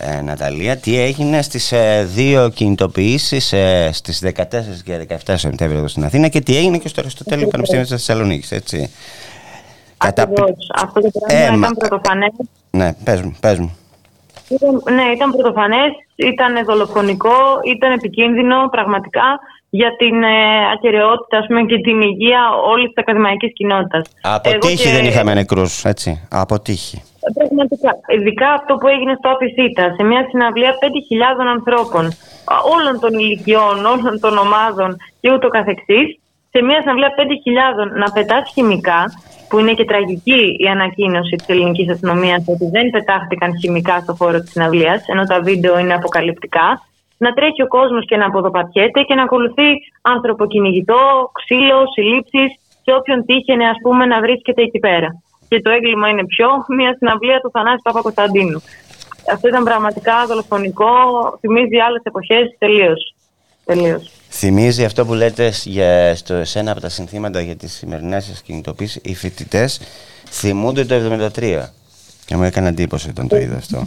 Ε, 0.00 0.20
Ναταλία, 0.20 0.76
τι 0.76 1.00
έγινε 1.00 1.42
στις 1.42 1.72
ε, 1.72 2.04
δύο 2.14 2.48
κινητοποιήσεις 2.48 3.52
ε, 3.52 3.90
στις 3.92 4.22
14 4.24 4.40
και 4.84 5.06
17 5.26 5.34
Σεπτέμβρη 5.36 5.78
εδώ 5.78 5.88
στην 5.88 6.04
Αθήνα 6.04 6.28
και 6.28 6.40
τι 6.40 6.56
έγινε 6.56 6.78
και 6.78 6.88
στο 6.88 7.00
Αριστοτέλειο 7.00 7.46
Πανεπιστήμιο 7.46 7.84
της 7.84 7.94
Θεσσαλονίκης, 7.94 8.52
έτσι. 8.52 8.90
Ακριβώς. 9.96 10.50
Αυτό 10.74 11.00
το 11.00 11.10
πράγμα 11.26 11.56
ήταν 11.56 11.74
πρωτοφανές. 11.78 12.32
Ναι, 12.70 12.92
πες 13.04 13.20
μου, 13.22 13.36
πες 13.40 13.58
μου. 13.58 13.76
Ήταν, 14.48 14.82
ναι, 14.94 15.02
ήταν 15.14 15.30
πρωτοφανές, 15.30 15.90
ήταν 16.16 16.64
δολοφονικό, 16.64 17.36
ήταν 17.74 17.92
επικίνδυνο 17.92 18.68
πραγματικά 18.70 19.38
για 19.70 19.96
την 19.96 20.22
ε, 20.22 20.28
ακαιρεότητα 20.74 21.44
πούμε, 21.46 21.62
και 21.62 21.78
την 21.80 22.00
υγεία 22.00 22.40
όλης 22.70 22.86
της 22.86 22.96
ακαδημαϊκής 22.96 23.52
κοινότητας. 23.52 24.06
Από 24.22 24.58
τύχη 24.58 24.90
δεν 24.90 25.04
είχαμε 25.04 25.34
νεκρούς, 25.34 25.84
έτσι. 25.84 26.26
Από 26.30 26.60
τύχη. 26.60 27.02
Πραγματικά. 27.34 27.92
Ειδικά 28.16 28.48
αυτό 28.58 28.72
που 28.76 28.86
έγινε 28.94 29.14
στο 29.18 29.28
Απισίτα, 29.34 29.84
σε 29.96 30.02
μια 30.10 30.22
συναυλία 30.28 30.72
5.000 30.72 31.46
ανθρώπων, 31.56 32.04
όλων 32.74 32.94
των 33.00 33.12
ηλικιών, 33.22 33.76
όλων 33.94 34.14
των 34.20 34.34
ομάδων 34.38 34.96
και 35.20 35.32
ούτω 35.32 35.48
καθεξής, 35.48 36.08
σε 36.52 36.62
μια 36.62 36.80
συναυλία 36.80 37.12
5.000 37.16 37.90
να 38.02 38.12
πετάς 38.12 38.50
χημικά 38.54 39.00
που 39.48 39.58
είναι 39.58 39.72
και 39.74 39.84
τραγική 39.84 40.56
η 40.58 40.66
ανακοίνωση 40.66 41.36
της 41.36 41.48
ελληνικής 41.48 41.90
αστυνομίας 41.90 42.44
ότι 42.48 42.66
δεν 42.74 42.90
πετάχτηκαν 42.90 43.58
χημικά 43.60 44.00
στο 44.00 44.14
χώρο 44.18 44.38
της 44.40 44.50
συναυλίας, 44.50 45.00
ενώ 45.06 45.24
τα 45.24 45.40
βίντεο 45.40 45.78
είναι 45.78 45.94
αποκαλυπτικά. 45.94 46.82
Να 47.18 47.32
τρέχει 47.32 47.62
ο 47.62 47.66
κόσμος 47.66 48.04
και 48.06 48.16
να 48.16 48.26
αποδοπατιέται 48.26 49.02
και 49.02 49.14
να 49.14 49.22
ακολουθεί 49.22 49.68
ανθρωποκυνηγητό, 50.02 51.30
ξύλο, 51.32 51.78
συλλήψεις 51.94 52.50
σε 52.84 52.94
όποιον 52.98 53.24
τύχαινε 53.24 53.64
ας 53.64 53.76
πούμε, 53.82 54.06
να 54.06 54.20
βρίσκεται 54.20 54.62
εκεί 54.62 54.78
πέρα. 54.78 55.08
Και 55.48 55.60
το 55.60 55.70
έγκλημα 55.70 56.08
είναι 56.08 56.26
πιο 56.26 56.48
μια 56.76 56.94
συναυλία 56.98 57.40
του 57.40 57.50
Θανάση 57.50 57.80
Παπα-Κωνσταντίνου. 57.82 58.62
Αυτό 59.32 59.48
ήταν 59.48 59.64
πραγματικά 59.64 60.26
δολοφονικό, 60.26 60.88
θυμίζει 61.40 61.76
άλλες 61.86 62.02
εποχές 62.02 62.56
τελείως. 62.58 63.14
Τελείως. 63.64 64.10
Θυμίζει 64.30 64.84
αυτό 64.84 65.04
που 65.06 65.14
λέτε 65.14 65.52
για, 65.64 66.14
στο, 66.14 66.44
σε 66.44 66.58
ένα 66.58 66.70
από 66.70 66.80
τα 66.80 66.88
συνθήματα 66.88 67.40
για 67.40 67.56
τις 67.56 67.72
σημερινές 67.72 68.24
σας 68.24 68.42
κινητοποίησεις, 68.42 69.00
οι 69.04 69.14
φοιτητές 69.14 69.80
θυμούνται 70.30 70.84
το 70.84 70.94
73. 71.34 71.62
Και 72.26 72.36
μου 72.36 72.42
έκανε 72.42 72.68
εντύπωση 72.68 73.08
όταν 73.08 73.28
το 73.28 73.36
είδα 73.36 73.56
αυτό. 73.56 73.86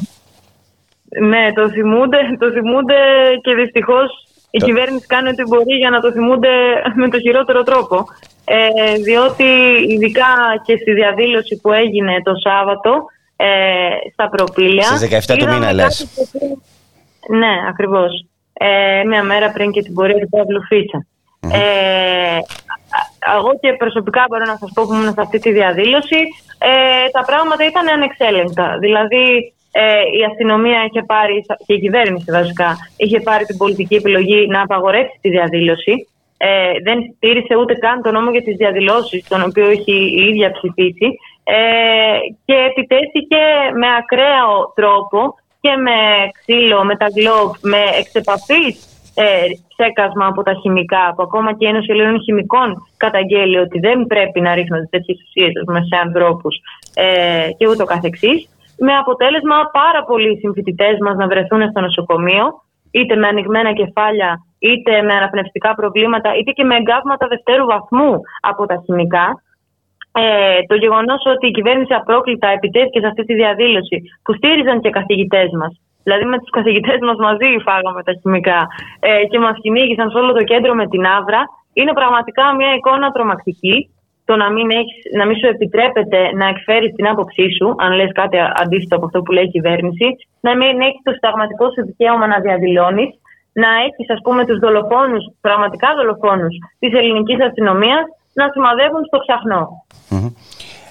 Ναι, 1.20 1.54
το 1.54 1.70
θυμούνται, 1.70 2.18
το 2.40 2.52
θυμούνται 2.52 2.96
και 3.42 3.54
δυστυχώς 3.54 4.28
η 4.52 4.58
κυβέρνηση 4.58 5.06
κάνει 5.06 5.30
ό,τι 5.30 5.44
μπορεί 5.44 5.76
για 5.76 5.90
να 5.90 6.00
το 6.00 6.12
θυμούνται 6.12 6.50
με 6.96 7.10
το 7.10 7.20
χειρότερο 7.20 7.64
τρόπο. 7.64 8.06
Ε, 8.46 8.94
διότι 8.94 9.44
ειδικά 9.88 10.34
και 10.66 10.78
στη 10.82 10.94
διαδήλωση 10.94 11.60
που 11.62 11.72
έγινε 11.72 12.22
το 12.24 12.32
Σάββατο 12.44 13.06
ε, 13.36 13.46
στα 14.14 14.30
προπήλια... 14.30 14.84
Στις 14.84 15.28
17 15.30 15.36
του 15.38 15.48
μήνα 15.48 15.74
λες. 15.74 16.08
Ναι, 17.30 17.54
ακριβώς 17.70 18.26
ε, 18.54 19.04
μια 19.04 19.24
μέρα 19.24 19.52
πριν 19.52 19.72
και 19.72 19.82
την 19.82 19.94
πορεία 19.94 20.20
του 20.20 20.30
Παύλου 20.30 20.62
Ε, 21.52 22.38
εγώ 23.38 23.52
και 23.62 23.74
προσωπικά 23.74 24.26
μπορώ 24.30 24.46
να 24.46 24.58
σας 24.58 24.72
πω 24.74 24.86
που 24.86 24.94
ήμουν 24.94 25.14
σε 25.14 25.22
αυτή 25.22 25.40
τη 25.40 25.52
διαδήλωση, 25.52 26.22
ε, 26.58 27.10
τα 27.12 27.24
πράγματα 27.26 27.66
ήταν 27.66 27.88
ανεξέλεγκτα. 27.88 28.78
Δηλαδή 28.80 29.54
ε, 29.72 30.02
η 30.20 30.24
αστυνομία 30.30 30.80
είχε 30.88 31.04
πάρει, 31.04 31.46
και 31.66 31.74
η 31.74 31.80
κυβέρνηση 31.80 32.32
βασικά, 32.32 32.78
είχε 32.98 33.20
πάρει 33.20 33.46
την 33.46 33.58
πολιτική 33.58 33.96
επιλογή 33.96 34.48
να 34.48 34.62
απαγορεύσει 34.62 35.18
τη 35.22 35.30
διαδήλωση. 35.30 36.08
Ε, 36.44 36.74
δεν 36.84 36.98
στήρισε 37.16 37.56
ούτε 37.56 37.74
καν 37.74 38.02
τον 38.02 38.14
νόμο 38.14 38.32
για 38.32 38.44
τις 38.44 38.56
διαδηλώσεις, 38.56 39.28
τον 39.28 39.42
οποίο 39.48 39.68
έχει 39.70 39.96
η 40.20 40.22
ίδια 40.30 40.52
ψηφίσει. 40.52 41.08
Ε, 41.44 42.18
και 42.46 42.56
επιτέθηκε 42.70 43.42
με 43.82 43.88
ακραίο 44.00 44.50
τρόπο 44.76 45.20
και 45.62 45.74
με 45.86 45.98
ξύλο, 46.40 46.84
με 46.84 46.96
τα 46.96 47.08
γκλόβ, 47.14 47.50
με 47.62 47.82
εξεπαφής 48.00 48.74
ε, 49.16 49.46
ψέκασμα 49.72 50.26
από 50.26 50.42
τα 50.44 50.54
χημικά, 50.62 51.14
που 51.16 51.24
ακόμα 51.24 51.50
και 51.54 51.66
η 51.66 51.70
Ένωση 51.70 51.92
Ελλήνων 51.92 52.22
Χημικών 52.22 52.70
καταγγέλει 52.98 53.58
ότι 53.58 53.80
δεν 53.80 54.06
πρέπει 54.06 54.42
να 54.42 54.54
ρίχνονται 54.54 54.88
τέτοιες 54.90 55.18
ουσίες 55.24 55.52
σε 55.90 55.96
ανθρώπους 56.06 56.56
ε, 56.94 57.50
και 57.58 57.68
ούτω 57.68 57.86
καθεξής. 57.86 58.40
Με 58.78 58.94
αποτέλεσμα 58.98 59.56
πάρα 59.72 60.04
πολλοί 60.04 60.38
συμφοιτητές 60.38 60.96
μας 61.00 61.16
να 61.16 61.28
βρεθούν 61.28 61.70
στο 61.70 61.82
νοσοκομείο, 61.82 62.46
είτε 62.92 63.16
με 63.16 63.28
ανοιγμένα 63.28 63.74
κεφάλια, 63.74 64.46
είτε 64.70 65.02
με 65.02 65.14
αναπνευστικά 65.14 65.72
προβλήματα, 65.80 66.30
είτε 66.38 66.52
και 66.52 66.64
με 66.64 66.76
εγκάβματα 66.76 67.28
δευτέρου 67.28 67.66
βαθμού 67.66 68.12
από 68.50 68.66
τα 68.66 68.76
χημικά. 68.86 69.26
Ε, 70.14 70.62
το 70.68 70.76
γεγονός 70.76 71.22
ότι 71.34 71.48
η 71.48 71.52
κυβέρνηση 71.52 71.94
απρόκλητα 71.94 72.48
επιτέθηκε 72.48 73.00
σε 73.00 73.08
αυτή 73.08 73.24
τη 73.24 73.34
διαδήλωση 73.34 73.98
που 74.24 74.34
στήριζαν 74.34 74.82
και 74.82 74.90
καθηγητές 74.90 75.50
μας 75.60 75.74
Δηλαδή 76.04 76.26
με 76.26 76.38
τους 76.40 76.50
καθηγητές 76.50 77.00
μας 77.08 77.18
μαζί 77.26 77.50
φάγαμε 77.68 78.02
τα 78.04 78.14
χημικά 78.22 78.60
ε, 79.00 79.26
και 79.32 79.40
μας 79.40 79.56
κυνήγησαν 79.62 80.10
σε 80.10 80.18
όλο 80.18 80.32
το 80.34 80.44
κέντρο 80.44 80.74
με 80.74 80.86
την 80.88 81.06
άβρα. 81.06 81.42
Είναι 81.74 81.94
πραγματικά 81.94 82.56
μια 82.56 82.72
εικόνα 82.74 83.12
τρομακτική. 83.12 83.76
Το 84.26 84.36
να 84.36 84.52
μην, 84.52 84.70
έχεις, 84.72 85.00
να 85.18 85.26
μην 85.26 85.36
σου 85.38 85.48
επιτρέπεται 85.48 86.20
να 86.40 86.46
εκφέρεις 86.48 86.92
την 86.94 87.08
άποψή 87.08 87.48
σου, 87.58 87.76
αν 87.78 87.92
λες 87.94 88.12
κάτι 88.12 88.38
αντίθετο 88.62 88.96
από 88.96 89.06
αυτό 89.06 89.22
που 89.22 89.32
λέει 89.32 89.44
η 89.44 89.54
κυβέρνηση, 89.56 90.08
να 90.42 90.52
μην 90.58 90.82
έχεις 90.82 91.02
το 91.04 91.12
συνταγματικό 91.12 91.66
σου 91.72 91.86
δικαίωμα 91.86 92.28
να 92.28 92.40
διαδηλώνεις, 92.40 93.10
να 93.54 93.68
έχεις, 93.86 94.10
ας 94.10 94.20
πούμε, 94.24 94.46
τους 94.46 94.60
δολοφόνους, 94.60 95.24
πραγματικά 95.42 95.88
δολοφόνους 95.96 96.56
της 96.80 96.94
ελληνικής 96.94 97.42
αστυνομίας 97.42 98.04
να 98.34 98.50
σημαδεύουν 98.52 99.06
στο 99.06 99.18
ξαχνό. 99.18 99.86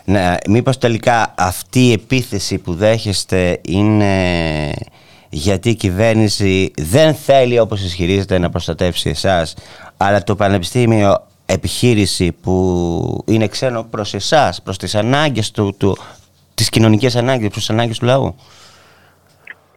Ναι, 0.05 0.35
μήπως 0.49 0.79
τελικά 0.79 1.35
αυτή 1.39 1.81
η 1.81 1.93
επίθεση 1.93 2.59
που 2.59 2.75
δέχεστε 2.75 3.61
είναι 3.63 4.15
γιατί 5.29 5.69
η 5.69 5.75
κυβέρνηση 5.75 6.73
δεν 6.79 7.15
θέλει 7.15 7.59
όπως 7.59 7.85
ισχυρίζεται 7.85 8.39
να 8.39 8.51
προστατεύσει 8.51 9.09
εσάς 9.09 9.55
αλλά 9.97 10.23
το 10.23 10.37
πανεπιστήμιο 10.37 11.27
επιχείρηση 11.47 12.33
που 12.33 13.25
είναι 13.27 13.47
ξένο 13.47 13.83
προς 13.83 14.15
εσάς, 14.15 14.63
προς 14.63 14.77
τις 14.77 14.95
ανάγκες 14.95 15.51
του, 15.51 15.75
του 15.79 15.97
τις 16.55 16.69
κοινωνικές 16.69 17.17
ανάγκες, 17.17 17.49
προς 17.49 17.67
τις 17.67 17.71
ανάγκες 17.71 17.99
του 17.99 18.05
λαού; 18.05 18.35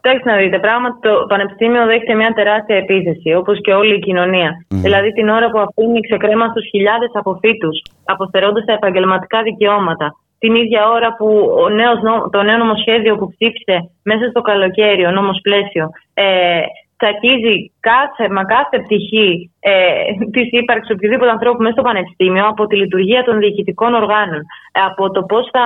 Κοιτάξτε 0.04 0.32
να 0.32 0.38
δείτε, 0.38 0.60
πράγματι 0.60 0.98
το 1.08 1.26
Πανεπιστήμιο 1.28 1.86
δέχεται 1.86 2.16
μια 2.16 2.34
τεράστια 2.34 2.76
επίθεση, 2.76 3.34
όπως 3.34 3.62
και 3.62 3.74
όλη 3.74 3.94
η 3.96 4.00
κοινωνία. 4.00 4.52
Δηλαδή 4.68 5.10
την 5.13 5.30
ώρα 5.30 5.48
που 5.50 5.60
αφήνει 5.60 6.00
ξεκρέμα 6.08 6.46
στους 6.48 6.66
χιλιάδες 6.72 7.12
αποφύτου, 7.13 7.70
αποστερώντας 8.06 8.66
τα 8.66 8.74
επαγγελματικά 8.74 9.42
δικαιώματα, 9.42 10.08
την 10.39 10.56
ίδια 10.56 10.89
ώρα 10.89 11.10
που 11.18 11.28
ο 11.63 11.70
νέος, 11.70 11.98
το 12.32 12.42
νέο 12.44 12.58
νομοσχέδιο 12.58 13.16
που 13.16 13.28
ψήφισε 13.34 13.78
μέσα 14.04 14.26
στο 14.30 14.42
καλοκαίρι, 14.42 15.06
ο 15.06 15.12
νόμος 15.12 15.39
πλαίσιο, 15.42 15.89
ε, 16.13 16.26
τσακίζει 17.04 17.56
κάθε, 17.89 18.24
μα 18.36 18.44
κάθε 18.56 18.76
πτυχή 18.84 19.30
ε, 19.60 19.74
της 20.36 20.48
ύπαρξης 20.62 20.96
οποιοδήποτε 20.96 21.32
ανθρώπου 21.38 21.62
μέσα 21.62 21.76
στο 21.78 21.88
πανεπιστήμιο 21.89 22.46
από 22.48 22.63
τη 22.68 22.76
λειτουργία 22.76 23.24
των 23.24 23.39
διοικητικών 23.39 23.94
οργάνων, 24.02 24.42
από 24.88 25.12
το 25.12 25.22
πώς 25.24 25.50
θα 25.56 25.66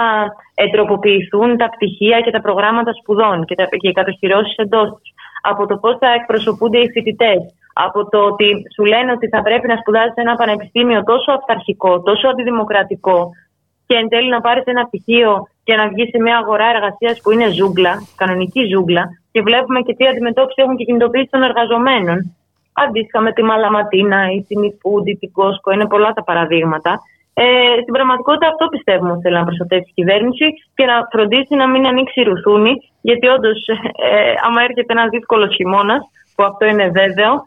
τροποποιηθούν 0.74 1.58
τα 1.58 1.68
πτυχία 1.74 2.18
και 2.22 2.32
τα 2.32 2.42
προγράμματα 2.42 2.92
σπουδών 3.00 3.46
και, 3.46 3.56
τα, 3.56 3.64
και 3.82 3.90
οι 3.90 3.98
κατοχυρώσεις 4.00 4.56
εντός 4.56 4.88
τους, 4.90 5.10
από 5.42 5.66
το 5.66 5.76
πώς 5.78 5.98
θα 6.02 6.10
εκπροσωπούνται 6.20 6.80
οι 6.80 6.92
φοιτητές, 6.94 7.40
από 7.74 8.10
το 8.10 8.20
ότι 8.32 8.48
σου 8.74 8.84
λένε 8.86 9.12
ότι 9.12 9.28
θα 9.28 9.42
πρέπει 9.42 9.68
να 9.68 9.78
σπουδάζει 9.82 10.12
σε 10.14 10.22
ένα 10.26 10.36
πανεπιστήμιο 10.36 11.04
τόσο 11.04 11.32
αυταρχικό, 11.32 12.02
τόσο 12.02 12.28
αντιδημοκρατικό, 12.28 13.20
και 13.88 13.96
εν 13.96 14.10
τέλει 14.10 14.30
να 14.30 14.42
πάρει 14.42 14.62
ένα 14.66 14.86
πτυχίο 14.86 15.48
και 15.64 15.76
να 15.76 15.88
βγει 15.88 16.06
σε 16.12 16.22
μια 16.22 16.38
αγορά 16.38 16.68
εργασίας 16.76 17.22
που 17.22 17.32
είναι 17.32 17.50
ζούγκλα, 17.50 17.94
κανονική 18.16 18.62
ζούγκλα, 18.74 19.04
και 19.32 19.42
βλέπουμε 19.42 19.80
και 19.82 19.94
τι 19.96 20.08
αντιμετώπιση 20.08 20.62
έχουν 20.64 20.76
και 20.78 20.84
κινητοποίηση 20.84 21.30
των 21.32 21.44
εργαζομένων. 21.44 22.36
Αντίστοιχα 22.74 23.20
με 23.22 23.32
τη 23.32 23.44
Μαλαματίνα 23.44 24.32
ή 24.32 24.46
την 24.48 24.64
Ιφούντι, 24.64 25.18
την 25.22 25.32
Κόσκο, 25.32 25.72
είναι 25.72 25.88
πολλά 25.88 26.14
τα 26.14 26.24
παραδείγματα. 26.24 27.00
Ε, 27.34 27.46
στην 27.82 27.94
πραγματικότητα 27.94 28.48
αυτό 28.48 28.68
πιστεύουμε 28.68 29.12
ότι 29.12 29.22
θέλει 29.22 29.36
να 29.36 29.44
προστατεύσει 29.44 29.90
η 29.90 29.94
κυβέρνηση 29.94 30.46
και 30.76 30.86
να 30.86 31.08
φροντίσει 31.12 31.56
να 31.56 31.68
μην 31.68 31.86
ανοίξει 31.86 32.22
ρουθούνη, 32.22 32.74
γιατί 33.02 33.28
όντως, 33.28 33.68
ε, 33.68 34.34
άμα 34.46 34.62
έρχεται 34.62 34.94
ένας 34.94 35.10
δύσκολος 35.10 35.56
χειμώνας, 35.56 36.02
που 36.36 36.44
αυτό 36.44 36.66
είναι 36.66 36.88
βέβαιο, 36.90 37.44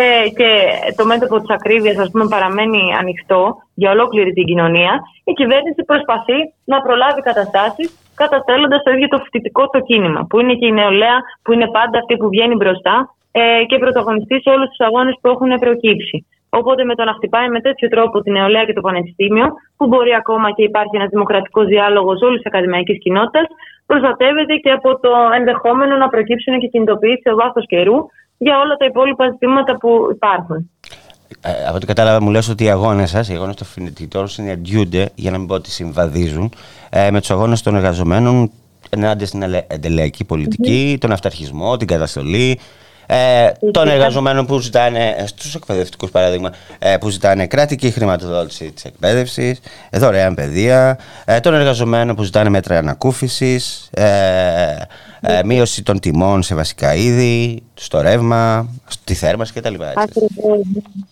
ε, 0.00 0.28
και 0.38 0.50
το 0.96 1.04
μέτωπο 1.10 1.36
της 1.40 1.50
ακρίβειας, 1.56 1.96
ας 2.04 2.10
πούμε, 2.10 2.26
παραμένει 2.34 2.82
ανοιχτό 3.00 3.42
για 3.74 3.90
ολόκληρη 3.90 4.32
την 4.32 4.44
κοινωνία, 4.44 4.92
η 5.24 5.32
κυβέρνηση 5.32 5.80
προσπαθεί 5.90 6.38
να 6.64 6.76
προλάβει 6.80 7.20
καταστάσεις 7.20 7.88
καταστέλλοντας 8.22 8.82
το 8.82 8.90
ίδιο 8.90 9.08
το 9.08 9.18
φοιτητικό 9.24 9.62
το 9.68 9.80
κίνημα, 9.80 10.26
που 10.28 10.40
είναι 10.40 10.54
και 10.54 10.66
η 10.66 10.72
νεολαία, 10.72 11.18
που 11.42 11.52
είναι 11.52 11.68
πάντα 11.76 11.98
αυτή 11.98 12.16
που 12.16 12.28
βγαίνει 12.28 12.54
μπροστά 12.54 12.96
ε, 13.32 13.64
και 13.68 13.78
πρωταγωνιστεί 13.78 14.36
σε 14.40 14.50
όλους 14.54 14.68
τους 14.68 14.86
αγώνες 14.86 15.14
που 15.20 15.28
έχουν 15.28 15.50
προκύψει. 15.64 16.26
Οπότε 16.58 16.84
με 16.84 16.94
το 16.94 17.04
να 17.04 17.12
χτυπάει 17.12 17.48
με 17.48 17.60
τέτοιο 17.60 17.88
τρόπο 17.88 18.20
τη 18.20 18.30
νεολαία 18.30 18.64
και 18.64 18.72
το 18.72 18.80
πανεπιστήμιο, 18.80 19.46
που 19.76 19.86
μπορεί 19.86 20.14
ακόμα 20.14 20.48
και 20.56 20.62
υπάρχει 20.62 20.96
ένας 20.96 21.08
δημοκρατικός 21.08 21.66
διάλογος 21.66 22.20
όλη 22.20 22.36
τη 22.38 22.42
ακαδημαϊκή 22.46 22.98
κοινότητα, 22.98 23.40
προστατεύεται 23.86 24.54
και 24.54 24.70
από 24.70 24.98
το 25.00 25.10
ενδεχόμενο 25.38 25.96
να 25.96 26.08
προκύψουν 26.08 26.58
και 26.58 26.66
κινητοποιήσεις 26.66 27.20
σε 27.22 27.34
βάθος 27.34 27.66
καιρού 27.66 27.96
για 28.38 28.58
όλα 28.58 28.76
τα 28.76 28.84
υπόλοιπα 28.84 29.30
ζητήματα 29.30 29.76
που 29.76 29.88
υπάρχουν. 30.10 30.70
Ε, 31.40 31.66
από 31.66 31.76
ό,τι 31.76 31.86
κατάλαβα, 31.86 32.22
μου 32.22 32.30
λες 32.30 32.48
ότι 32.48 32.64
οι 32.64 32.68
αγώνες 32.68 33.10
σας, 33.10 33.28
οι 33.28 33.34
αγώνες 33.34 33.54
των 33.54 33.66
φοιτητών, 33.66 34.28
συναντιούνται, 34.28 35.10
για 35.14 35.30
να 35.30 35.38
μην 35.38 35.46
πω 35.46 35.54
ότι 35.54 35.70
συμβαδίζουν, 35.70 36.52
ε, 36.90 37.10
με 37.10 37.20
τους 37.20 37.30
αγώνες 37.30 37.62
των 37.62 37.74
εργαζομένων 37.76 38.50
ενάντια 38.90 39.26
στην 39.26 39.42
εντελειακή 39.66 40.26
τον 40.98 41.12
αυταρχισμό, 41.12 41.76
την 41.76 41.86
καταστολή, 41.86 42.58
ε, 43.06 43.50
των 43.70 43.88
εργαζομένων 43.88 44.46
που 44.46 44.58
ζητάνε, 44.58 45.14
ε, 45.18 45.26
στους 45.26 45.54
εκπαιδευτικούς 45.54 46.10
παράδειγμα, 46.10 46.52
ε, 46.78 46.96
που 46.96 47.08
ζητάνε 47.08 47.46
κρατική 47.46 47.90
χρηματοδότηση 47.90 48.72
της 48.72 48.84
εκπαίδευσης, 48.84 49.60
ε, 49.90 49.98
δωρεάν 49.98 50.34
παιδεία, 50.34 50.98
ε, 51.24 51.40
των 51.40 51.54
εργαζομένων 51.54 52.16
που 52.16 52.22
ζητάνε 52.22 52.48
μέτρα 52.48 52.78
ανακούφισης, 52.78 53.90
ε, 55.26 55.38
ε, 55.38 55.44
μείωση 55.44 55.82
των 55.82 56.00
τιμών 56.00 56.42
σε 56.42 56.54
βασικά 56.54 56.94
είδη, 56.94 57.62
στο 57.74 58.00
ρεύμα, 58.00 58.68
στη 58.88 59.14
θέρμανση 59.14 59.52
κτλ. 59.52 59.74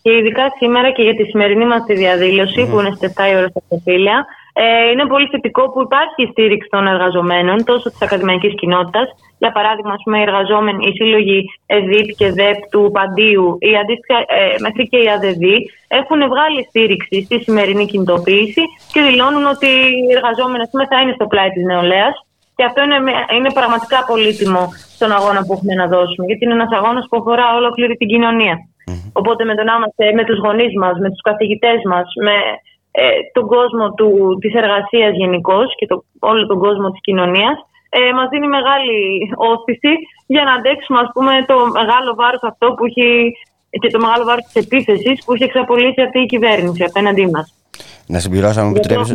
Και 0.03 0.13
ειδικά 0.13 0.45
σήμερα 0.59 0.91
και 0.91 1.03
για 1.03 1.15
τη 1.15 1.25
σημερινή 1.25 1.67
μας 1.67 1.85
τη 1.85 1.95
διαδηλωση 1.95 2.67
που 2.67 2.81
είναι 2.81 2.93
στις 2.97 3.13
7 3.17 3.23
η 3.33 3.37
ώρα 3.37 3.49
στα 3.49 3.61
προφίλια, 3.69 4.27
ε, 4.53 4.91
είναι 4.91 5.07
πολύ 5.07 5.27
θετικό 5.27 5.71
που 5.71 5.81
υπάρχει 5.83 6.23
η 6.23 6.29
στήριξη 6.31 6.69
των 6.71 6.87
εργαζομένων 6.87 7.65
τόσο 7.65 7.91
της 7.91 8.03
ακαδημαϊκής 8.03 8.55
κοινότητας. 8.55 9.07
Για 9.39 9.53
παράδειγμα, 9.53 9.95
πούμε, 10.05 10.19
οι 10.19 10.23
εργαζόμενοι, 10.23 10.87
οι 10.87 10.93
σύλλογοι 10.99 11.45
ΕΔΙΠ 11.67 12.09
και 12.17 12.33
ΔΕΠ 12.33 12.59
του 12.71 12.91
Παντίου, 12.93 13.57
ή 13.61 13.77
αντίστοιχα 13.83 14.19
ε, 14.19 14.55
μέχρι 14.65 14.89
και 14.89 14.99
οι 15.03 15.09
ΑΔΔ, 15.15 15.45
έχουν 15.89 16.21
βγάλει 16.33 16.61
στήριξη 16.69 17.23
στη 17.25 17.37
σημερινή 17.43 17.87
κινητοποίηση 17.87 18.63
και 18.93 19.01
δηλώνουν 19.09 19.45
ότι 19.55 19.71
οι 20.07 20.13
εργαζόμενοι 20.17 20.65
πούμε, 20.71 20.87
θα 20.87 21.01
είναι 21.01 21.13
στο 21.19 21.27
πλάι 21.27 21.51
της 21.51 21.65
νεολαίας. 21.65 22.15
Και 22.63 22.71
αυτό 22.71 22.83
είναι, 22.87 22.99
είναι 23.37 23.53
πραγματικά 23.59 23.99
πολύτιμο 24.11 24.63
στον 24.97 25.11
αγώνα 25.19 25.41
που 25.45 25.53
έχουμε 25.57 25.75
να 25.81 25.87
δώσουμε, 25.95 26.25
γιατί 26.29 26.43
είναι 26.45 26.59
ένας 26.61 26.73
αγώνας 26.79 27.05
που 27.09 27.17
αφορά 27.21 27.47
ολόκληρη 27.59 27.95
την 28.01 28.09
κοινωνία. 28.13 28.57
Οπότε 29.21 29.43
με 29.49 29.55
το 29.59 29.63
να 29.69 29.75
είμαστε 29.77 30.05
με 30.19 30.25
τους 30.29 30.39
γονείς 30.45 30.73
μας, 30.83 30.95
με 31.05 31.09
τους 31.13 31.23
καθηγητές 31.29 31.79
μας, 31.91 32.07
με 32.27 32.37
ε, 33.01 33.05
τον 33.37 33.47
κόσμο 33.55 33.85
του, 33.99 34.09
της 34.43 34.53
εργασίας 34.63 35.13
γενικώ 35.23 35.59
και 35.79 35.87
το, 35.91 36.05
όλο 36.31 36.47
τον 36.47 36.59
κόσμο 36.65 36.87
της 36.91 37.01
κοινωνίας 37.07 37.57
ε, 37.97 38.13
μας 38.17 38.29
δίνει 38.33 38.49
μεγάλη 38.59 38.99
όθηση 39.53 39.93
για 40.35 40.43
να 40.45 40.53
αντέξουμε 40.53 40.99
ας 41.05 41.11
πούμε 41.15 41.33
το 41.51 41.57
μεγάλο 41.79 42.11
βάρος 42.21 42.43
αυτό 42.43 42.67
που 42.75 42.85
έχει 42.85 43.09
και 43.83 43.91
το 43.95 44.01
μεγάλο 44.05 44.25
βάρος 44.25 44.45
της 44.45 44.63
επίθεσης 44.65 45.25
που 45.25 45.33
έχει 45.35 45.45
εξαπολύσει 45.45 46.01
αυτή 46.07 46.19
η 46.21 46.27
κυβέρνηση 46.27 46.83
απέναντί 46.85 47.27
μας. 47.35 47.47
Να 48.13 48.19
συμπληρώσω, 48.19 48.61
αν 48.61 48.67
μου 48.67 48.73
επιτρέψει. 48.77 49.15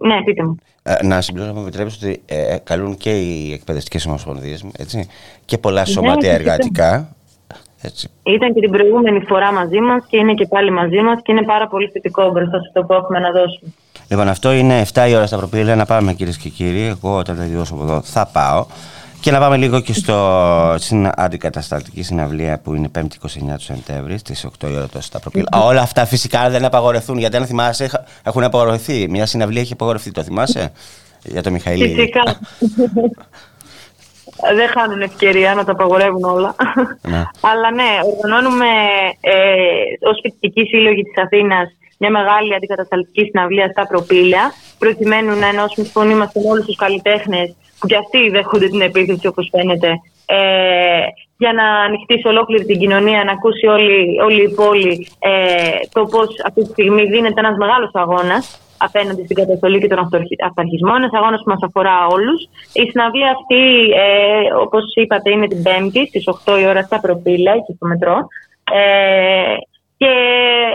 Ναι, 0.00 0.22
πείτε 0.24 0.42
μου. 0.44 0.56
Ε, 0.82 1.06
να 1.06 1.20
συμπληρώσω, 1.20 1.52
αν 1.52 1.58
μου 1.60 1.66
επιτρέψει, 1.66 2.06
ότι 2.06 2.22
ε, 2.26 2.56
καλούν 2.64 2.96
και 2.96 3.10
οι 3.10 3.52
εκπαιδευτικές 3.52 4.06
ομοσπονδίες 4.06 4.64
και 5.44 5.58
πολλά 5.58 5.80
ναι, 5.80 5.86
σωματεία 5.86 6.32
εργατικά 6.32 7.16
έτσι. 7.82 8.08
Ήταν 8.22 8.54
και 8.54 8.60
την 8.60 8.70
προηγούμενη 8.70 9.20
φορά 9.20 9.52
μαζί 9.52 9.80
μας 9.80 10.04
και 10.08 10.16
είναι 10.16 10.34
και 10.34 10.46
πάλι 10.46 10.70
μαζί 10.70 11.00
μας 11.00 11.18
και 11.22 11.32
είναι 11.32 11.42
πάρα 11.42 11.68
πολύ 11.68 11.90
θετικό 11.92 12.30
μπροστά 12.30 12.60
σε 12.60 12.64
αυτό 12.66 12.82
που 12.82 12.92
έχουμε 12.92 13.18
να 13.18 13.30
δώσουμε. 13.30 13.72
Λοιπόν, 14.08 14.28
αυτό 14.28 14.52
είναι 14.52 14.86
7 14.94 15.06
η 15.08 15.14
ώρα 15.14 15.26
στα 15.26 15.36
προπήλαια. 15.36 15.76
Να 15.76 15.84
πάμε 15.84 16.12
κυρίες 16.12 16.36
και 16.36 16.48
κύριοι. 16.48 16.84
Εγώ 16.84 17.16
όταν 17.16 17.36
τελειώσω 17.36 17.74
από 17.74 17.82
εδώ 17.82 18.00
θα 18.02 18.30
πάω. 18.32 18.66
Και 19.20 19.30
να 19.30 19.38
πάμε 19.38 19.56
λίγο 19.56 19.80
και 19.80 19.92
στο, 19.92 20.74
στην 20.78 21.10
αντικαταστατική 21.14 22.02
συναυλία 22.02 22.60
που 22.60 22.74
είναι 22.74 22.90
5η 22.98 23.00
29 23.00 23.04
του 23.56 23.62
Σεπτέμβρη 23.62 24.18
στις 24.18 24.46
8 24.62 24.68
η 24.70 24.76
ώρα 24.76 24.88
τόσο 24.88 25.06
στα 25.06 25.20
προπήλαια. 25.20 25.48
Mm-hmm. 25.52 25.66
Όλα 25.66 25.80
αυτά 25.80 26.06
φυσικά 26.06 26.50
δεν 26.50 26.64
απαγορευτούν 26.64 27.18
γιατί 27.18 27.36
αν 27.36 27.46
θυμάσαι 27.46 28.04
έχουν 28.22 28.44
απαγορευτεί. 28.44 29.06
Μια 29.10 29.26
συναυλία 29.26 29.60
έχει 29.60 29.72
απαγορευτεί, 29.72 30.10
το 30.10 30.22
θυμάσαι 30.22 30.72
για 31.24 31.42
το 31.42 31.50
Μιχαήλ; 31.50 31.94
Φυσικά. 31.94 32.38
δεν 34.56 34.68
χάνουν 34.68 35.02
ευκαιρία 35.02 35.54
να 35.54 35.64
τα 35.64 35.72
απαγορεύουν 35.72 36.24
όλα. 36.24 36.54
Ναι. 37.02 37.24
Αλλά 37.40 37.70
ναι, 37.70 37.98
οργανώνουμε 38.04 38.66
ε, 39.20 39.34
ως 40.10 40.18
φοιτητική 40.22 40.64
σύλλογη 40.64 41.02
της 41.02 41.22
Αθήνας 41.22 41.68
μια 41.98 42.10
μεγάλη 42.10 42.54
αντικατασταλτική 42.54 43.24
συναυλία 43.24 43.68
στα 43.68 43.86
προπήλαια, 43.86 44.52
προκειμένου 44.78 45.38
να 45.38 45.46
ενώσουμε 45.46 45.86
τη 45.86 45.92
φωνή 45.92 46.14
μα 46.14 46.30
με 46.34 46.42
όλους 46.50 46.64
τους 46.66 46.76
καλλιτέχνες 46.76 47.54
που 47.78 47.86
κι 47.86 47.96
αυτοί 47.96 48.28
δέχονται 48.28 48.68
την 48.68 48.80
επίθεση, 48.80 49.26
όπως 49.26 49.48
φαίνεται, 49.52 49.90
ε, 50.26 51.02
για 51.36 51.52
να 51.52 51.66
ανοιχτεί 51.86 52.18
σε 52.18 52.28
ολόκληρη 52.28 52.64
την 52.64 52.78
κοινωνία, 52.78 53.24
να 53.24 53.32
ακούσει 53.32 53.66
όλη, 53.66 54.20
όλη 54.26 54.42
η 54.42 54.54
πόλη 54.54 55.08
ε, 55.18 55.78
το 55.92 56.04
πώς 56.04 56.28
αυτή 56.46 56.60
τη 56.62 56.70
στιγμή 56.70 57.02
δίνεται 57.02 57.40
ένας 57.40 57.56
μεγάλος 57.56 57.90
αγώνας 57.92 58.60
απέναντι 58.78 59.22
στην 59.24 59.36
καταστολή 59.36 59.78
και 59.80 59.86
τον 59.86 59.98
αυταρχισμό. 60.48 60.92
Ένας 60.96 61.12
αγώνας 61.12 61.40
που 61.42 61.50
μας 61.50 61.62
αφορά 61.62 62.06
όλους. 62.06 62.40
Η 62.72 62.82
συναυλία 62.90 63.30
αυτή, 63.36 63.62
ε, 64.04 64.54
όπως 64.64 64.84
είπατε, 64.94 65.30
είναι 65.30 65.46
την 65.46 65.62
Πέμπτη 65.62 66.06
στις 66.06 66.24
8 66.26 66.60
η 66.60 66.66
ώρα 66.66 66.82
στα 66.82 67.00
προφίλα 67.00 67.52
και 67.64 67.72
στο 67.76 67.86
μετρό. 67.86 68.16
Ε, 68.78 69.54
και 69.96 70.10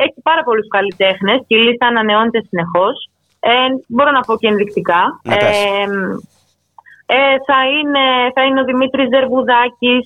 έχει 0.06 0.20
πάρα 0.24 0.44
πολλούς 0.44 0.68
καλλιτέχνες 0.68 1.40
και 1.48 1.56
η 1.56 1.60
λίστα 1.60 1.88
ανανεώνεται 1.88 2.42
συνεχώς. 2.50 3.10
Ε, 3.40 3.52
μπορώ 3.88 4.12
να 4.12 4.20
πω 4.20 4.38
και 4.38 4.48
ενδεικτικά. 4.48 5.02
Ε, 5.24 5.86
Ε, 7.16 7.36
θα, 7.48 7.60
είναι, 7.76 8.04
θα 8.36 8.42
είναι 8.44 8.60
ο 8.62 8.64
Δημήτρης 8.64 9.10
Δερβουδάκης, 9.10 10.04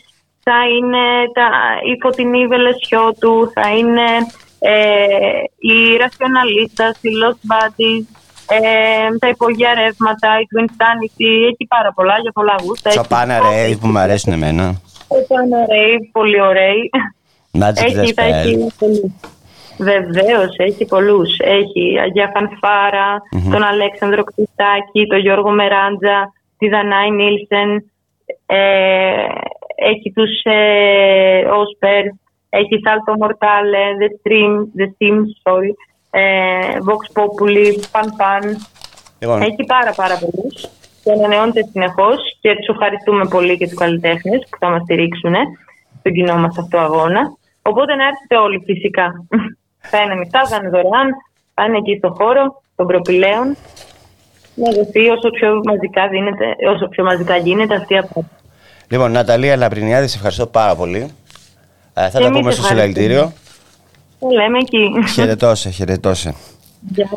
θα 0.47 0.59
είναι 0.75 1.03
τα, 1.37 1.47
η 1.91 1.93
Φωτεινή 2.01 2.47
Βελεσιώτου, 2.47 3.51
θα 3.55 3.67
είναι 3.77 4.07
ε, 4.59 4.75
η 5.71 5.77
Ρασιοναλίστα, 6.01 6.85
η 7.01 7.09
Lost 7.21 7.41
Bodies, 7.51 8.05
ε, 8.55 9.17
τα 9.19 9.27
υπογεία 9.27 9.73
ρεύματα, 9.73 10.29
η 10.41 10.45
Twin 10.51 10.69
Sanity, 10.79 11.31
έχει 11.51 11.65
πάρα 11.67 11.91
πολλά 11.93 12.15
για 12.21 12.31
πολλά 12.31 12.55
γούστα. 12.63 12.91
Σοπάνα 12.91 13.39
Ρέι 13.39 13.75
που 13.75 13.87
μου 13.87 13.97
αρέσουν 13.97 14.33
εμένα. 14.33 14.81
Σοπάνα 15.13 15.59
Ρέι, 15.71 16.09
πολύ 16.11 16.41
ωραίοι. 16.41 16.89
έχει, 17.75 18.13
θα 18.13 18.21
έχει 18.21 18.71
Βεβαίως, 19.77 20.55
έχει 20.57 20.85
πολλούς. 20.85 21.37
Έχει 21.39 21.99
Αγία 21.99 22.31
Φανφάρα, 22.33 23.21
τον 23.51 23.63
Αλέξανδρο 23.63 24.23
Κτιστάκη, 24.23 25.07
τον 25.07 25.19
Γιώργο 25.19 25.51
Μεράντζα, 25.51 26.33
τη 26.57 26.69
Δανάη 26.69 27.11
Νίλσεν. 27.11 27.91
Ε, 28.45 29.27
έχει 29.75 30.11
τους 30.11 30.41
ε, 30.43 31.45
Όσπερ, 31.53 32.03
έχει 32.49 32.79
Salto 32.85 33.25
Mortale, 33.25 33.85
The 34.01 34.09
Stream, 34.17 34.53
The 34.77 34.85
Steam, 34.85 35.17
sorry, 35.43 35.71
ε, 36.09 36.77
Vox 36.87 37.21
Populi, 37.21 37.67
Pan 37.91 38.07
Pan. 38.19 38.43
Λοιπόν. 39.19 39.41
Έχει 39.41 39.63
πάρα 39.67 39.93
πάρα 39.95 40.17
πολλούς 40.19 40.69
και 41.03 41.11
ανανεώνεται 41.11 41.63
συνεχώς 41.71 42.17
και 42.41 42.55
τους 42.55 42.67
ευχαριστούμε 42.67 43.27
πολύ 43.27 43.57
και 43.57 43.67
τους 43.67 43.77
καλλιτέχνες 43.77 44.47
που 44.49 44.57
θα 44.59 44.69
μας 44.69 44.81
στηρίξουν 44.81 45.33
στον 45.99 46.11
κοινό 46.13 46.35
μας 46.35 46.57
αυτό 46.57 46.77
αγώνα. 46.77 47.21
Οπότε 47.61 47.95
να 47.95 48.05
έρθετε 48.07 48.35
όλοι 48.37 48.63
φυσικά. 48.65 49.25
θα 49.91 50.01
είναι 50.01 50.15
μισά, 50.15 50.45
θα 50.45 50.55
είναι 50.55 50.69
δωρεάν, 50.69 51.09
θα 51.53 51.63
είναι 51.65 51.77
εκεί 51.77 51.95
στο 51.97 52.09
χώρο 52.17 52.61
των 52.75 52.87
προπηλαίων. 52.87 53.55
Να 54.59 54.71
δοθεί 54.71 55.07
όσο 55.09 55.29
πιο 55.29 55.61
μαζικά, 55.65 56.07
δίνεται, 56.07 56.45
όσο 56.73 56.87
πιο 56.87 57.03
μαζικά 57.03 57.37
γίνεται 57.37 57.75
αυτή 57.75 57.93
η 57.93 57.97
απάντηση. 57.97 58.31
Λοιπόν, 58.87 59.11
Ναταλία 59.11 59.55
Λαμπρινιάδη, 59.55 60.07
σε 60.07 60.15
ευχαριστώ 60.15 60.45
πάρα 60.45 60.75
πολύ. 60.75 61.11
Ε, 61.93 62.09
θα 62.09 62.19
τα 62.19 62.31
πούμε 62.31 62.51
στο 62.51 62.63
συλλαλητήριο. 62.63 63.33
Το 64.19 64.27
λέμε 64.27 64.57
εκεί. 64.57 65.11
Χαιρετώσε, 65.13 65.69
χαιρετώσε. 65.69 66.33
Γεια 66.89 67.09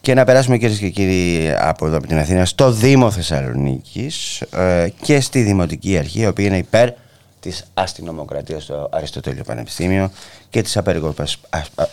Και 0.00 0.14
να 0.14 0.24
περάσουμε 0.24 0.58
κυρίες 0.58 0.78
και 0.78 0.88
κύριοι 0.88 1.52
από 1.58 1.86
εδώ 1.86 1.96
από 1.96 2.06
την 2.06 2.18
Αθήνα 2.18 2.44
στο 2.44 2.70
Δήμο 2.70 3.10
Θεσσαλονίκης 3.10 4.40
ε, 4.40 4.88
και 5.02 5.20
στη 5.20 5.42
Δημοτική 5.42 5.98
Αρχή, 5.98 6.20
η 6.20 6.26
οποία 6.26 6.46
είναι 6.46 6.58
υπέρ 6.58 6.88
της 7.40 7.64
αστυνομοκρατίας 7.74 8.62
στο 8.62 8.88
Αριστοτέλειο 8.92 9.44
Πανεπιστήμιο 9.44 10.10
και 10.50 10.62
της 10.62 10.78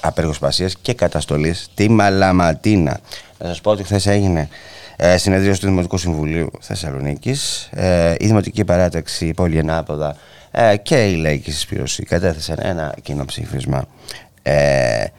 απεργοσπασίας 0.01 0.75
και 0.82 0.93
καταστολής 0.93 1.63
στη 1.63 1.89
Μαλαματίνα. 1.89 2.99
Να 3.38 3.47
σας 3.47 3.62
πω 3.62 3.71
ότι 3.71 3.84
χθες 3.84 4.06
έγινε 4.06 4.49
ε, 4.95 5.17
συνεδρίαση 5.17 5.60
του 5.60 5.65
Δημοτικού 5.65 5.97
Συμβουλίου 5.97 6.51
Θεσσαλονίκης. 6.60 7.69
Ε, 7.71 8.15
η 8.19 8.25
Δημοτική 8.25 8.65
Παράταξη, 8.65 9.25
η 9.25 9.34
Πόλη 9.34 9.58
Ενάποδα 9.58 10.15
ε, 10.51 10.77
και 10.77 11.08
η 11.08 11.15
Λαϊκή 11.15 11.51
Συσπήρωση 11.51 12.03
κατέθεσαν 12.03 12.58
ένα 12.62 12.95
κοινό 13.01 13.25
ψήφισμα 13.25 13.86
ε, 14.41 14.53
ε, 14.53 15.12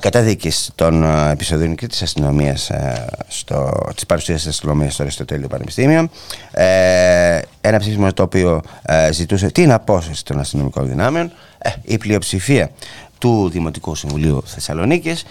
καταδίκης 0.00 0.70
των 0.74 1.04
ε, 1.04 1.30
επεισοδίων 1.30 1.74
και 1.74 1.86
της 1.86 2.02
αστυνομίας 2.02 2.70
ε, 2.70 3.06
στο, 3.28 3.88
της 3.94 4.06
παρουσίας 4.06 4.38
της 4.38 4.50
αστυνομίας 4.50 4.92
στο 4.92 5.02
Αριστοτέλειο 5.02 5.48
Πανεπιστήμιο 5.48 6.08
ε, 6.50 7.40
ένα 7.60 7.78
ψήφισμα 7.78 8.12
το 8.12 8.22
οποίο 8.22 8.62
ε, 8.82 9.12
ζητούσε 9.12 9.50
την 9.50 9.72
απόσταση 9.72 10.24
των 10.24 10.38
αστυνομικών 10.40 10.88
δυνάμεων 10.88 11.32
ε, 11.58 11.70
η 11.82 11.98
πλειοψηφία 11.98 12.70
του 13.18 13.48
Δημοτικού 13.48 13.94
Συμβουλίου 13.94 14.42
Θεσσαλονίκης 14.46 15.24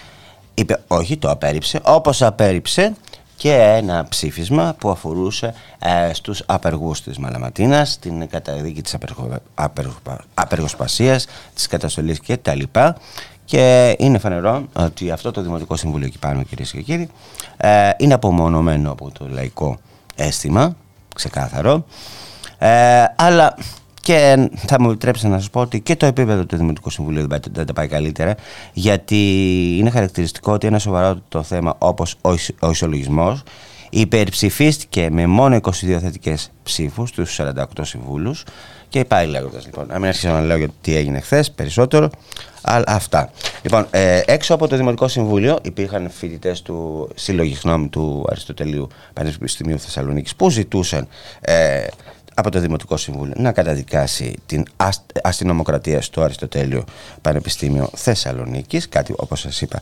είπε 0.54 0.80
όχι 0.86 1.16
το 1.16 1.30
απέρριψε 1.30 1.80
όπως 1.82 2.22
απέρριψε 2.22 2.94
και 3.36 3.52
ένα 3.52 4.06
ψήφισμα 4.08 4.74
που 4.78 4.90
αφορούσε 4.90 5.54
ε, 5.78 6.12
στους 6.12 6.42
απεργούς 6.46 7.02
της 7.02 7.18
Μαλαματίνας, 7.18 7.98
την 7.98 8.28
καταδίκη 8.28 8.82
της 8.82 8.94
απεργο, 8.94 9.28
απεργο, 9.54 9.96
απεργοσπασίας, 10.34 11.26
της 11.54 11.66
καταστολής 11.66 12.20
και 12.20 12.36
τα 12.36 12.54
λοιπά. 12.54 12.96
Και 13.44 13.94
είναι 13.98 14.18
φανερό 14.18 14.66
ότι 14.72 15.10
αυτό 15.10 15.30
το 15.30 15.42
Δημοτικό 15.42 15.76
Συμβούλιο 15.76 16.06
εκεί 16.06 16.18
πάνω 16.18 16.42
κυρίες 16.42 16.70
και 16.70 16.82
κύριοι 16.82 17.08
ε, 17.56 17.90
είναι 17.98 18.14
απομονωμένο 18.14 18.90
από 18.90 19.10
το 19.18 19.26
λαϊκό 19.28 19.78
αίσθημα, 20.14 20.76
ξεκάθαρο, 21.14 21.84
ε, 22.58 23.04
αλλά 23.16 23.56
και 24.00 24.48
θα 24.66 24.80
μου 24.80 24.90
επιτρέψετε 24.90 25.28
να 25.28 25.38
σας 25.38 25.50
πω 25.50 25.60
ότι 25.60 25.80
και 25.80 25.96
το 25.96 26.06
επίπεδο 26.06 26.44
του 26.44 26.56
Δημοτικού 26.56 26.90
Συμβουλίου 26.90 27.26
δεν 27.52 27.66
τα 27.66 27.72
πάει 27.72 27.88
καλύτερα, 27.88 28.34
γιατί 28.72 29.16
είναι 29.78 29.90
χαρακτηριστικό 29.90 30.52
ότι 30.52 30.66
ένα 30.66 30.78
σοβαρό 30.78 31.20
το 31.28 31.42
θέμα 31.42 31.74
όπως 31.78 32.16
ο 32.60 32.70
ισολογισμός 32.70 33.42
υπερψηφίστηκε 33.90 35.08
με 35.10 35.26
μόνο 35.26 35.56
22 35.56 35.70
θετικές 36.00 36.50
ψήφους 36.62 37.08
στους 37.08 37.40
48 37.40 37.64
συμβούλους. 37.80 38.44
Και 38.94 39.04
πάει 39.04 39.26
λέγοντας 39.26 39.64
λοιπόν. 39.64 39.86
Να 39.86 39.98
μην 39.98 40.08
αρχίσω 40.08 40.28
να 40.28 40.40
λέω 40.40 40.56
για 40.56 40.68
τι 40.80 40.96
έγινε 40.96 41.20
χθες 41.20 41.50
περισσότερο, 41.50 42.10
αλλά 42.62 42.84
αυτά. 42.86 43.30
Λοιπόν, 43.62 43.86
ε, 43.90 44.20
έξω 44.26 44.54
από 44.54 44.68
το 44.68 44.76
Δημοτικό 44.76 45.08
Συμβούλιο 45.08 45.58
υπήρχαν 45.62 46.10
φοιτητές 46.10 46.62
του 46.62 47.08
Συλλογή 47.14 47.58
Γνώμη 47.62 47.88
του 47.88 48.24
Αριστοτελείου 48.30 48.88
Πανεπιστημίου 49.12 49.78
Θεσσαλονίκης 49.78 50.36
που 50.36 50.50
ζητούσαν 50.50 51.08
ε, 51.40 51.86
από 52.34 52.50
το 52.50 52.60
Δημοτικό 52.60 52.96
Συμβούλιο 52.96 53.34
να 53.36 53.52
καταδικάσει 53.52 54.34
την 54.46 54.64
αστυνομοκρατία 55.22 56.02
στο 56.02 56.22
Αριστοτέλειο 56.22 56.84
Πανεπιστήμιο 57.22 57.90
Θεσσαλονίκης, 57.94 58.88
κάτι 58.88 59.14
όπως 59.16 59.40
σας 59.40 59.60
είπα 59.60 59.80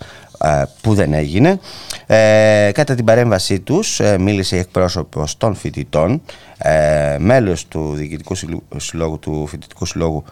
που 0.81 0.95
δεν 0.95 1.13
έγινε. 1.13 1.61
Ε, 2.07 2.71
κατά 2.75 2.95
την 2.95 3.05
παρέμβασή 3.05 3.61
τους 3.61 4.01
ε, 4.01 4.19
μίλησε 4.19 4.57
η 4.57 4.59
εκπρόσωπος 4.59 5.37
των 5.37 5.55
φοιτητών, 5.55 6.23
ε, 6.59 7.17
μέλος 7.19 7.67
του 7.67 7.95
Διοικητικού 7.95 8.35
Συλλόγου 8.77 9.19
του 9.19 9.47
Φοιτητικού 9.47 9.87
Συλλόγου 9.87 10.25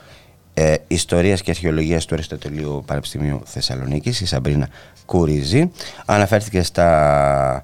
ε, 0.54 0.74
Ιστορίας 0.86 1.42
και 1.42 1.50
Αρχαιολογίας 1.50 2.04
του 2.04 2.14
Αριστοτελείου 2.14 2.82
Πανεπιστημίου 2.86 3.40
Θεσσαλονίκης, 3.44 4.20
η 4.20 4.26
Σαμπρίνα 4.26 4.68
Κουρίζη. 5.06 5.70
Αναφέρθηκε 6.04 6.62
στα 6.62 7.60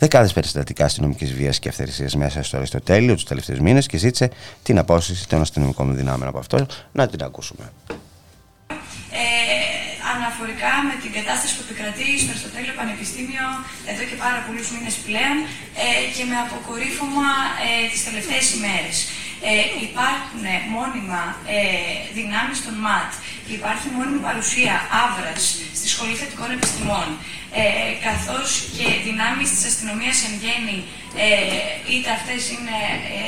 δεκάδες 0.00 0.32
περιστατικά 0.32 0.84
αστυνομικής 0.84 1.30
βίας 1.38 1.58
και 1.58 1.68
αυθαιρεσίας 1.68 2.14
μέσα 2.22 2.42
στο 2.42 2.56
Αριστοτέλειο 2.56 3.14
τους 3.14 3.24
τελευταίους 3.24 3.60
μήνες 3.60 3.86
και 3.86 3.96
ζήτησε 3.96 4.30
την 4.62 4.78
απόσυση 4.78 5.28
των 5.28 5.40
αστυνομικών 5.40 5.96
δυνάμεων 5.96 6.28
από 6.28 6.38
αυτό. 6.38 6.66
Να 6.92 7.08
την 7.08 7.22
ακούσουμε. 7.22 7.64
Ε, 9.12 9.26
αναφορικά 10.14 10.72
με 10.88 10.94
την 11.02 11.10
κατάσταση 11.18 11.52
που 11.56 11.62
επικρατεί 11.66 12.08
στο 12.20 12.30
Αριστοτέλειο 12.32 12.74
Πανεπιστήμιο 12.80 13.46
εδώ 13.90 14.02
και 14.10 14.16
πάρα 14.24 14.40
πολλούς 14.46 14.68
μήνες 14.74 14.94
πλέον 15.06 15.36
ε, 15.84 15.86
και 16.14 16.24
με 16.30 16.36
αποκορύφωμα 16.44 17.30
ε, 17.66 17.70
τις 17.92 18.00
τελευταίες 18.08 18.44
ημέρες. 18.56 18.96
Ε, 19.48 19.52
υπάρχουν 19.88 20.44
μόνιμα 20.76 21.22
ε, 21.56 21.60
δυνάμεις 22.18 22.58
των 22.64 22.74
ΜΑΤ, 22.84 23.10
υπάρχει 23.58 23.86
μόνιμη 23.96 24.20
παρουσία 24.28 24.74
άβρας 25.04 25.42
στη 25.78 25.86
Σχολή 25.94 26.14
Θετικών 26.20 26.50
Επιστημών, 26.56 27.06
ε, 27.62 27.64
καθώς 28.06 28.48
και 28.76 28.86
δυνάμεις 29.06 29.48
της 29.52 29.62
αστυνομίας 29.70 30.16
εν 30.26 30.34
γέννη, 30.42 30.78
ε, 31.26 31.28
είτε 31.92 32.08
αυτές 32.18 32.40
είναι 32.54 32.78
ε, 33.14 33.18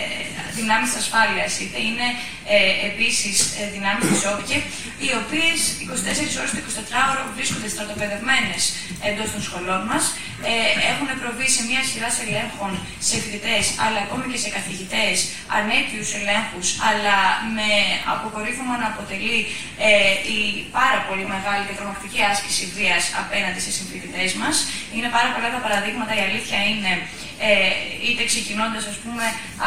δυνάμεις 0.58 0.88
της 0.90 0.98
ασφάλειας, 1.02 1.52
είτε 1.62 1.78
είναι 1.88 2.06
ε, 2.54 2.58
επίσης 2.90 3.36
ε, 3.58 3.62
δυνάμεις 3.74 4.04
της 4.10 4.22
ΟΠΚΕ, 4.30 4.58
οι 5.04 5.10
οποίες 5.22 5.58
24 5.90 6.40
ώρες 6.40 6.50
το 6.54 6.60
24ωρο 6.68 7.22
βρίσκονται 7.36 7.68
στρατοπεδευμένες 7.74 8.62
εντός 9.08 9.28
των 9.34 9.40
σχολών 9.46 9.82
μας, 9.90 10.04
ε, 10.50 10.54
έχουν 10.90 11.08
προβεί 11.20 11.48
σε 11.56 11.62
μια 11.68 11.82
σειρά 11.90 12.10
ελέγχων 12.24 12.72
σε 13.08 13.14
φοιτητές, 13.22 13.64
αλλά 13.84 13.98
ακόμη 14.06 14.24
και 14.32 14.38
σε 14.44 14.48
καθηγητές, 14.56 15.16
ανέτειους 15.58 16.08
ελέγχους, 16.18 16.68
αλλά 16.88 17.16
με 17.56 17.70
αποκορύφωμα 18.14 18.74
να 18.82 18.88
αποτελεί 18.92 19.38
ε, 19.88 19.90
η 20.36 20.38
πάρα 20.78 21.00
πολύ 21.08 21.24
μεγάλη 21.34 21.62
και 21.68 21.76
τρομακτική 21.78 22.20
άσκηση 22.32 22.64
βίας 22.76 23.02
απέναντι 23.22 23.60
σε 23.66 23.72
συμφοιτητές 23.78 24.30
μας. 24.40 24.56
Είναι 24.94 25.08
πάρα 25.16 25.28
πολλά 25.34 25.48
τα 25.54 25.60
παραδείγματα, 25.64 26.12
η 26.20 26.22
αλήθεια 26.28 26.58
είναι 26.70 26.92
ε, 27.48 27.52
είτε 28.06 28.22
ξεκινώντας 28.32 28.82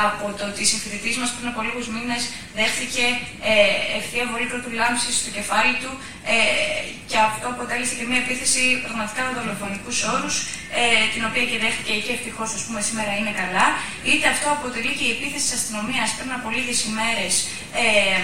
από 0.07 0.25
το 0.37 0.43
ότι 0.49 0.61
η 0.65 0.69
συμφιλητή 0.73 1.09
μας 1.21 1.29
πριν 1.35 1.47
από 1.51 1.59
λίγους 1.67 1.87
μήνες 1.95 2.21
δέχθηκε 2.59 3.05
ε, 3.51 3.53
ευθεία 3.99 4.25
βολή 4.31 4.47
λάμψη 4.81 5.09
στο 5.21 5.29
κεφάλι 5.37 5.73
του 5.81 5.91
ε, 6.33 6.37
και 7.09 7.17
αυτό 7.29 7.45
αποτέλεσε 7.53 7.93
και 7.97 8.05
μια 8.09 8.19
επίθεση 8.25 8.63
πραγματικά 8.85 9.21
με 9.25 9.31
δολοφονικούς 9.39 9.97
όρους, 10.13 10.35
ε, 10.79 10.83
την 11.13 11.21
οποία 11.29 11.45
και 11.49 11.57
δέχτηκε 11.63 11.93
και 12.05 12.13
ευτυχώς 12.17 12.49
σήμερα 12.89 13.11
είναι 13.19 13.33
καλά. 13.41 13.65
Είτε 14.09 14.25
αυτό 14.35 14.47
αποτελεί 14.57 14.91
και 14.97 15.05
η 15.09 15.11
επίθεση 15.17 15.45
της 15.47 15.53
αστυνομίας 15.59 16.09
πριν 16.17 16.31
από 16.37 16.47
λίγες 16.55 16.79
ημέρες. 16.89 17.33
Ε, 17.83 18.19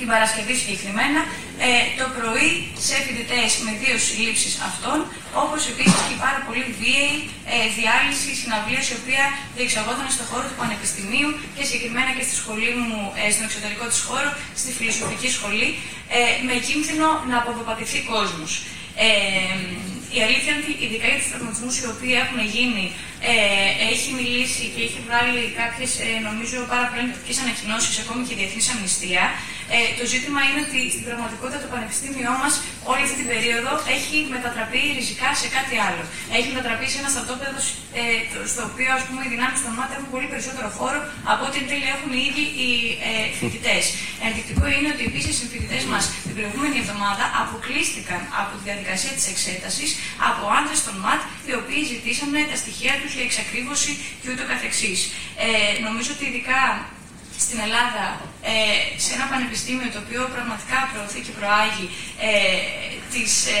την 0.00 0.08
Παρασκευή 0.14 0.54
συγκεκριμένα, 0.62 1.20
ε, 1.66 1.68
το 1.98 2.06
πρωί 2.16 2.50
σε 2.86 2.96
φοιτητές 3.04 3.50
με 3.64 3.70
δύο 3.82 3.96
συλλήψεις 4.06 4.54
αυτών, 4.68 4.98
όπως 5.44 5.60
επίσης 5.72 6.00
και 6.08 6.16
πάρα 6.24 6.40
πολύ 6.46 6.64
βίαιη 6.80 7.16
ε, 7.52 7.56
διάλυση 7.78 8.30
συναυλία 8.40 8.82
η 8.92 8.94
οποία 9.00 9.24
διεξαγόταν 9.56 10.06
στον 10.16 10.26
χώρο 10.30 10.44
του 10.50 10.56
Πανεπιστημίου 10.60 11.30
και 11.56 11.62
συγκεκριμένα 11.68 12.10
και 12.16 12.24
στη 12.28 12.34
σχολή 12.40 12.70
μου, 12.80 12.98
ε, 13.20 13.22
στον 13.34 13.44
εξωτερικό 13.48 13.84
της 13.92 14.00
χώρο, 14.08 14.30
στη 14.60 14.70
φιλοσοφική 14.78 15.28
σχολή, 15.36 15.68
ε, 16.16 16.20
με 16.48 16.54
κίνδυνο 16.66 17.08
να 17.30 17.36
αποδοπατηθεί 17.42 17.98
κόσμος. 18.12 18.50
Ε, 18.96 19.08
η 20.16 20.18
αλήθεια 20.26 20.50
είναι 20.52 20.62
ότι 20.64 20.72
ειδικά 20.84 21.06
για 21.10 21.18
τους 21.20 21.30
τραυματισμούς 21.30 21.74
οι 21.80 21.86
οποίοι 21.92 22.14
έχουν 22.24 22.40
γίνει 22.56 22.84
ε, 23.28 23.34
έχει 23.92 24.08
μιλήσει 24.18 24.64
και 24.72 24.80
έχει 24.88 24.98
βγάλει 25.06 25.42
κάποιες 25.60 25.90
νομίζω 26.28 26.56
πάρα 26.72 26.86
πολύ 26.88 27.00
ενδεικτικέ 27.04 27.34
ανακοινώσεις, 27.44 27.94
ακόμη 28.02 28.20
και 28.26 28.34
η 28.36 28.38
Διεθνής 28.40 28.66
Αμνηστία. 28.72 29.24
Ε, 29.76 29.78
το 29.98 30.04
ζήτημα 30.14 30.40
είναι 30.48 30.60
ότι 30.68 30.80
στην 30.94 31.04
πραγματικότητα 31.08 31.58
το 31.64 31.68
Πανεπιστήμιό 31.74 32.32
μας 32.42 32.54
όλη 32.92 33.02
αυτή 33.06 33.16
την 33.22 33.28
περίοδο 33.32 33.72
έχει 33.96 34.16
μετατραπεί 34.34 34.82
ριζικά 34.98 35.28
σε 35.42 35.46
κάτι 35.56 35.74
άλλο. 35.86 36.02
Έχει 36.36 36.48
μετατραπεί 36.52 36.86
σε 36.92 36.96
ένα 37.02 37.10
στρατόπεδο 37.14 37.58
ε, 38.00 38.02
στο 38.52 38.62
οποίο 38.70 38.90
ας 38.98 39.02
πούμε, 39.06 39.20
οι 39.24 39.30
δυνάμεις 39.34 39.58
των 39.64 39.72
ΜΑΤ 39.78 39.90
έχουν 39.96 40.08
πολύ 40.14 40.28
περισσότερο 40.32 40.68
χώρο 40.78 40.98
από 41.32 41.42
ό,τι 41.46 41.56
εν 41.62 41.66
τέλει 41.70 41.86
έχουν 41.96 42.10
οι 42.16 42.22
ίδιοι 42.28 42.44
οι 42.62 42.70
ε, 43.08 43.12
φοιτητές. 43.38 43.84
Ενδεικτικό 44.26 44.64
είναι 44.74 44.88
ότι 44.94 45.02
επίσης 45.10 45.34
οι 45.40 45.46
φοιτητές 45.52 45.82
μας 45.92 46.04
την 46.26 46.34
προηγούμενη 46.38 46.76
εβδομάδα 46.82 47.24
αποκλείστηκαν 47.42 48.20
από 48.40 48.50
τη 48.56 48.62
διαδικασία 48.68 49.12
της 49.18 49.26
εξέτασης 49.32 49.90
από 50.30 50.42
άντρες 50.58 50.80
των 50.86 50.94
ΜΑΤ 51.04 51.20
οι 51.48 51.52
οποίοι 51.60 51.80
ζητήσαν 51.92 52.30
τα 52.50 52.56
στοιχεία 52.62 52.94
τους 53.02 53.09
για 53.16 53.24
εξακρίβωση 53.28 53.92
και 54.20 54.28
ούτω 54.32 54.44
καθεξής. 54.52 55.00
Ε, 55.46 55.80
νομίζω 55.86 56.10
ότι 56.16 56.24
ειδικά 56.30 56.62
στην 57.44 57.58
Ελλάδα 57.66 58.06
ε, 58.52 58.54
σε 59.04 59.10
ένα 59.16 59.26
πανεπιστήμιο 59.32 59.88
το 59.94 60.00
οποίο 60.04 60.22
πραγματικά 60.34 60.78
προωθεί 60.92 61.20
και 61.26 61.34
προάγει 61.38 61.86
ε, 62.28 62.32
τις 63.14 63.32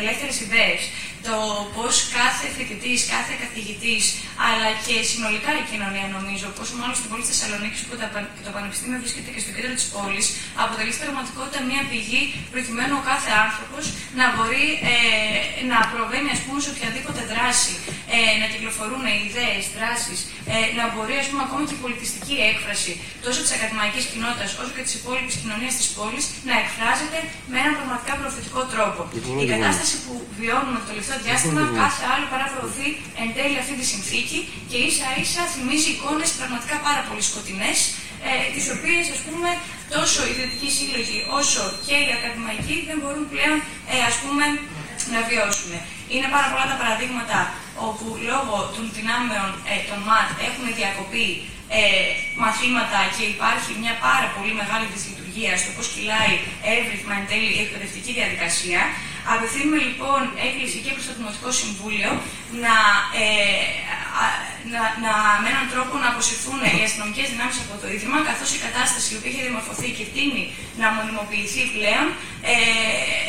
ελεύθερες 0.00 0.36
ιδέες, 0.46 0.80
το 1.26 1.36
πώς 1.76 1.94
κάθε 2.18 2.46
φοιτητής, 2.56 2.98
κάθε 3.14 3.32
καθηγητής, 3.42 4.04
αλλά 4.48 4.68
και 4.86 4.96
συνολικά 5.10 5.50
η 5.62 5.64
κοινωνία 5.70 6.06
νομίζω, 6.16 6.46
πόσο 6.58 6.72
μάλλον 6.80 6.96
στην 7.00 7.08
πόλη 7.10 7.22
της 7.24 7.30
Θεσσαλονίκης 7.32 7.80
που 7.86 7.94
το 8.46 8.50
Πανεπιστήμιο 8.56 8.98
βρίσκεται 9.02 9.30
και 9.34 9.40
στο 9.44 9.50
κέντρο 9.56 9.72
της 9.78 9.86
πόλης, 9.94 10.26
αποτελεί 10.64 10.90
στην 10.94 11.04
πραγματικότητα 11.06 11.58
μια 11.70 11.82
πηγή 11.90 12.22
προκειμένου 12.54 12.94
ο 13.00 13.02
κάθε 13.10 13.30
άνθρωπος 13.44 13.82
να 14.20 14.24
μπορεί 14.34 14.66
ε, 14.92 14.96
να 15.72 15.78
προβαίνει 15.92 16.30
ας 16.36 16.40
πούμε, 16.44 16.58
σε 16.64 16.70
οποιαδήποτε 16.74 17.20
δράση, 17.32 17.74
ε, 18.16 18.18
να 18.40 18.46
κυκλοφορούν 18.52 19.02
ιδέες, 19.28 19.64
δράσεις, 19.76 20.18
ε, 20.52 20.56
να 20.78 20.84
μπορεί 20.92 21.14
ας 21.22 21.26
πούμε, 21.30 21.42
ακόμη 21.46 21.64
και 21.68 21.76
η 21.78 21.82
πολιτιστική 21.84 22.36
έκφραση 22.50 22.92
τόσο 23.26 23.38
της 23.44 23.52
ακαδημαϊκής 23.56 24.04
κοινότητας 24.12 24.50
όσο 24.60 24.72
και 24.76 24.82
της 24.86 24.94
υπόλοιπης 25.00 25.34
κοινωνίας 25.40 25.74
της 25.80 25.88
πόλης 25.96 26.24
να 26.48 26.54
εκφράζεται 26.62 27.18
με 27.50 27.56
έναν 27.62 27.72
πραγματικά 27.78 28.12
προωθητικό 28.20 28.60
τρόπο. 28.72 29.00
Η 29.44 29.46
κατάσταση 29.54 29.96
που 30.04 30.12
βιώνουμε 30.38 30.78
το 30.88 30.92
τελευταίο 31.08 31.26
διάστημα 31.26 31.62
κάθε 31.82 32.04
άλλο 32.12 32.26
παρά 32.32 32.46
προωθεί 32.52 32.88
εν 33.22 33.28
τέλει 33.36 33.56
αυτή 33.62 33.74
τη 33.80 33.84
συνθήκη 33.92 34.38
και 34.70 34.78
ίσα 34.88 35.08
ίσα 35.22 35.42
θυμίζει 35.52 35.88
εικόνες 35.94 36.30
πραγματικά 36.38 36.76
πάρα 36.88 37.02
πολύ 37.08 37.22
σκοτεινές 37.30 37.78
ε, 38.28 38.30
τις 38.54 38.66
οποίες 38.74 39.04
ας 39.16 39.20
πούμε 39.26 39.48
τόσο 39.94 40.20
οι 40.24 40.30
ιδιωτικοί 40.34 40.68
σύλλογοι 40.78 41.18
όσο 41.40 41.62
και 41.86 41.96
οι 42.04 42.10
ακαδημαϊκοί 42.16 42.74
δεν 42.88 42.96
μπορούν 43.00 43.24
πλέον 43.32 43.56
ε, 43.92 43.94
ας 44.10 44.16
πούμε 44.22 44.44
να 45.12 45.20
βιώσουν. 45.28 45.72
Είναι 46.12 46.28
πάρα 46.34 46.48
πολλά 46.52 46.66
τα 46.72 46.76
παραδείγματα 46.82 47.38
όπου 47.88 48.06
λόγω 48.30 48.56
των 48.74 48.84
δυνάμεων 48.96 49.48
ε, 49.72 49.74
των 49.88 49.98
ΜΑΤ 50.08 50.28
έχουν 50.48 50.64
διακοπεί 50.80 51.28
ε, 51.78 51.80
μαθήματα 52.44 53.00
και 53.14 53.24
υπάρχει 53.34 53.70
μια 53.82 53.94
πάρα 54.08 54.28
πολύ 54.36 54.52
μεγάλη 54.60 54.86
δυσλειτουργία 54.94 55.52
στο 55.62 55.70
πώς 55.76 55.86
κυλάει 55.94 56.34
εύρυθμα 56.76 57.14
εν 57.20 57.24
τέλει 57.30 57.50
η 57.58 57.60
εκπαιδευτική 57.64 58.10
διαδικασία. 58.18 58.80
Απευθύνουμε 59.34 59.78
λοιπόν 59.86 60.20
έκκληση 60.46 60.78
και 60.84 60.92
προς 60.94 61.04
το 61.08 61.12
Δημοτικό 61.18 61.50
Συμβούλιο 61.60 62.10
να, 62.64 62.76
ε, 63.22 63.66
να, 64.72 64.82
να, 65.04 65.12
με 65.42 65.48
έναν 65.54 65.66
τρόπο 65.72 65.94
να 66.02 66.08
αποσυρθούν 66.12 66.60
οι 66.78 66.82
αστυνομικές 66.88 67.26
δυνάμεις 67.32 67.56
από 67.64 67.74
το 67.82 67.86
Ίδρυμα, 67.94 68.18
καθώς 68.30 68.48
η 68.56 68.58
κατάσταση 68.66 69.08
η 69.12 69.16
οποία 69.18 69.30
έχει 69.32 69.42
διαμορφωθεί 69.46 69.88
και 69.98 70.06
τίνει 70.14 70.44
να 70.80 70.86
μονιμοποιηθεί 70.96 71.62
πλέον, 71.76 72.06
ε, 72.52 72.54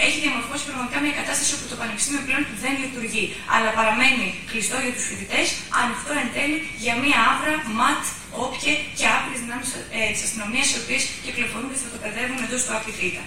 έχει 0.08 0.18
διαμορφώσει 0.26 0.64
πραγματικά 0.70 0.98
μια 1.06 1.16
κατάσταση 1.22 1.52
όπου 1.56 1.68
το 1.74 1.78
Πανεπιστήμιο 1.82 2.22
πλέον 2.28 2.44
δεν 2.64 2.74
λειτουργεί, 2.84 3.26
αλλά 3.56 3.70
παραμένει 3.80 4.26
κλειστό 4.52 4.78
για 4.86 4.94
τους 4.96 5.06
φοιτητές, 5.10 5.48
ανοιχτό 5.82 6.12
εν 6.24 6.30
τέλει 6.36 6.58
για 6.84 6.94
μια 7.04 7.18
άβρα 7.32 7.54
ματ 7.80 8.04
όποιε 8.46 8.74
και 8.98 9.06
άπειρες 9.14 9.40
δυνάμεις 9.44 9.70
ε, 9.98 10.02
της 10.14 10.22
αστυνομίας 10.28 10.68
οι 10.72 10.78
οποίες 10.82 11.02
κυκλοφορούν 11.26 11.70
και 11.72 11.80
θα 11.84 11.90
το 11.94 11.98
παιδεύουν 12.04 12.40
εντός 12.46 12.62
του 12.66 12.74
ΑΠΙΘΙΤΑ. 12.78 13.24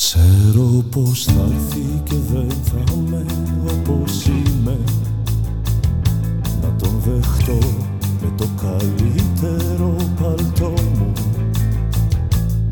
Ξέρω 0.00 0.84
πως 0.90 1.24
θα 1.24 1.48
έρθει 1.54 2.02
και 2.04 2.14
δεν 2.32 2.48
θα 2.64 2.94
με 3.10 3.24
όπως 3.70 4.24
είμαι. 4.26 4.78
Να 6.62 6.68
τον 6.78 7.02
δεχτώ 7.04 7.58
με 8.20 8.32
το 8.36 8.46
καλύτερο 8.62 9.96
παλτό 10.20 10.72
μου. 10.98 11.12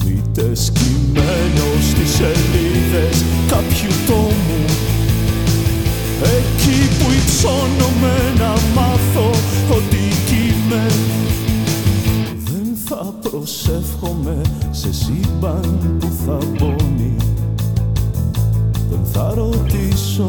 Μήτε 0.05 0.55
σκυμμένο 0.55 1.67
στις 1.91 2.11
σελίδες 2.11 3.25
κάποιου 3.49 3.91
τόμου. 4.07 4.65
Εκεί 6.23 6.89
που 6.99 7.11
υψώνομαι 7.13 8.33
να 8.39 8.51
μάθω 8.75 8.86
προσεύχομαι 13.31 14.41
σε 14.71 14.93
σύμπαν 14.93 15.97
που 16.01 16.09
θα 16.27 16.39
πόνει 16.59 17.17
Δεν 18.91 19.01
θα 19.13 19.35
ρωτήσω 19.35 20.29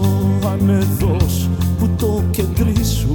αν 0.51 0.69
εδώς 0.69 1.49
που 1.79 1.89
το 1.97 2.23
κεντρί 2.31 2.85
σου 2.85 3.13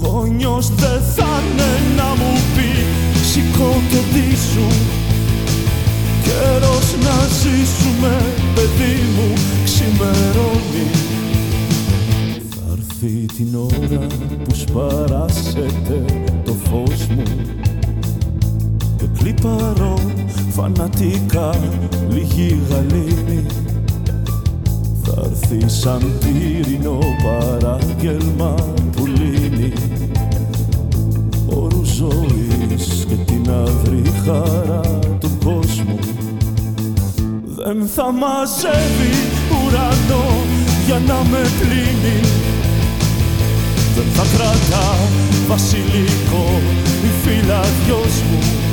Γόνιος 0.00 0.68
δεν 0.68 1.02
θα 1.16 1.42
είναι 1.42 1.96
να 1.96 2.04
μου 2.04 2.32
πει 2.54 2.68
σηκώ 3.22 3.74
και 3.90 4.36
σου 4.36 4.66
Καιρός 6.22 6.94
να 7.02 7.26
ζήσουμε 7.26 8.16
παιδί 8.54 9.00
μου 9.16 9.32
ξημερώνει. 9.64 10.90
Θα 12.50 12.72
έρθει 12.72 13.26
την 13.36 13.54
ώρα 13.56 14.06
που 14.44 14.54
σπαράσετε 14.54 16.04
το 16.44 16.52
φως 16.52 17.06
μου 17.06 17.22
Και 19.28 19.34
κλιπαρώ 19.34 19.94
φανατικά 20.50 21.54
λίγη 22.08 22.60
γαλήνη. 22.70 23.46
Θα 25.02 25.22
έρθει 25.24 25.68
σαν 25.68 26.12
τύρινο 26.20 26.98
παράγγελμα 27.22 28.54
που 28.96 29.06
λύνει 29.06 29.72
Όρους 31.46 31.88
ζωής 31.88 33.06
και 33.08 33.14
την 33.14 33.50
αδρή 33.50 34.02
χαρά 34.24 34.80
του 35.20 35.30
κόσμου. 35.44 35.98
Δεν 37.44 37.86
θα 37.94 38.12
μαζεύει 38.12 39.14
ουρανό 39.50 40.26
για 40.86 40.98
να 41.06 41.14
με 41.30 41.40
πλύνει 41.60 42.20
Δεν 43.94 44.04
θα 44.14 44.36
κρατά 44.36 44.94
βασιλικό 45.48 46.60
η 47.04 47.10
φύλλα 47.22 47.60
μου 48.30 48.67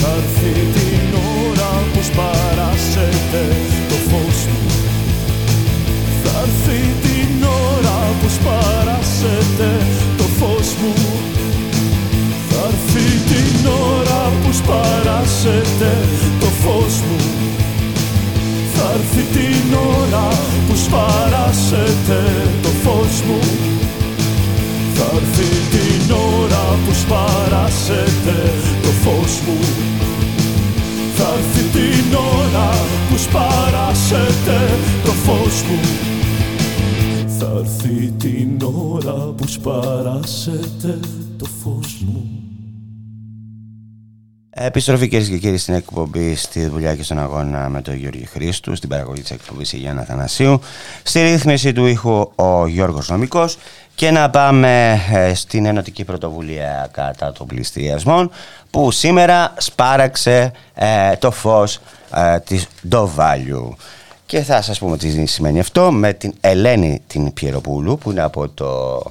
Θα 0.00 0.10
έρθει 0.20 0.52
την 0.76 1.08
ώρα 1.44 1.72
που 1.92 2.00
σπαράσετε 2.02 3.42
το 3.88 3.96
φως. 4.08 4.38
Μου 4.52 4.70
Θα 6.22 6.38
έρθει 6.46 6.80
την 7.04 7.46
ώρα 7.72 7.98
που 8.20 8.28
σπαράσετε 8.36 9.70
το 10.16 10.24
φως 10.38 10.68
μου. 10.80 10.94
Θα 12.48 12.60
έρθει 12.70 13.06
την 13.30 13.66
ώρα 13.66 14.22
που 14.42 14.52
σπαράσετε 14.52 15.90
το 16.40 16.46
φως 16.62 16.94
μου. 17.06 17.18
Θα 18.74 18.92
έρθει 18.94 19.22
την 19.36 19.74
ώρα 19.74 20.28
που 20.68 20.76
σπαράσετε 20.76 22.20
το 22.62 22.68
φως 22.82 23.22
μου 23.26 23.77
Θα 25.00 25.10
έρθει 25.14 25.76
την 25.76 26.12
ώρα 26.12 26.78
που 26.86 26.94
σπαράσετε 26.94 28.52
το 28.82 28.88
φως 28.88 29.40
μου. 29.46 29.58
Θα 31.16 31.28
έρθει 31.38 31.62
την 31.62 32.14
ώρα 32.14 32.70
που 33.10 33.16
σπαράσετε 33.18 34.58
το 35.04 35.12
φως 35.12 35.62
μου. 35.62 35.80
Θα 37.38 37.52
έρθει 37.58 38.12
την 38.18 38.62
ώρα 38.62 39.32
που 39.36 39.46
σπαράσετε 39.46 40.98
το 41.38 41.44
φως 41.62 42.02
μου 42.06 42.37
Επιστροφή 44.60 45.08
κυρίες 45.08 45.28
και 45.28 45.38
κύριοι 45.38 45.56
στην 45.56 45.74
εκπομπή 45.74 46.34
στη 46.36 46.66
δουλειά 46.66 46.96
και 46.96 47.02
στον 47.02 47.18
αγώνα 47.18 47.68
με 47.68 47.82
τον 47.82 47.94
Γιώργο 47.94 48.22
Χρήστου, 48.32 48.76
στην 48.76 48.88
παραγωγή 48.88 49.20
της 49.20 49.30
εκπομπής 49.30 49.72
η 49.72 49.76
Γιάννα 49.76 50.02
Θανασίου, 50.02 50.60
στη 51.02 51.22
ρύθμιση 51.22 51.72
του 51.72 51.86
ήχου 51.86 52.30
ο 52.34 52.66
Γιώργος 52.66 53.08
Νομικός 53.08 53.58
και 53.94 54.10
να 54.10 54.30
πάμε 54.30 55.00
ε, 55.12 55.34
στην 55.34 55.66
ενωτική 55.66 56.04
πρωτοβουλία 56.04 56.88
κατά 56.92 57.32
των 57.32 57.46
πληστηριασμών 57.46 58.30
που 58.70 58.90
σήμερα 58.90 59.52
σπάραξε 59.56 60.52
ε, 60.74 61.16
το 61.16 61.30
φως 61.30 61.80
ε, 62.14 62.38
της 62.38 62.66
Ντοβάλιου. 62.88 63.76
Και 64.28 64.40
θα 64.42 64.62
σας 64.62 64.78
πούμε 64.78 64.96
τι 64.96 65.26
σημαίνει 65.26 65.60
αυτό 65.60 65.92
με 65.92 66.12
την 66.12 66.32
Ελένη 66.40 67.02
την 67.06 67.32
Πιεροπούλου 67.32 67.98
που 67.98 68.10
είναι 68.10 68.22
από, 68.22 68.48
το, 68.48 69.02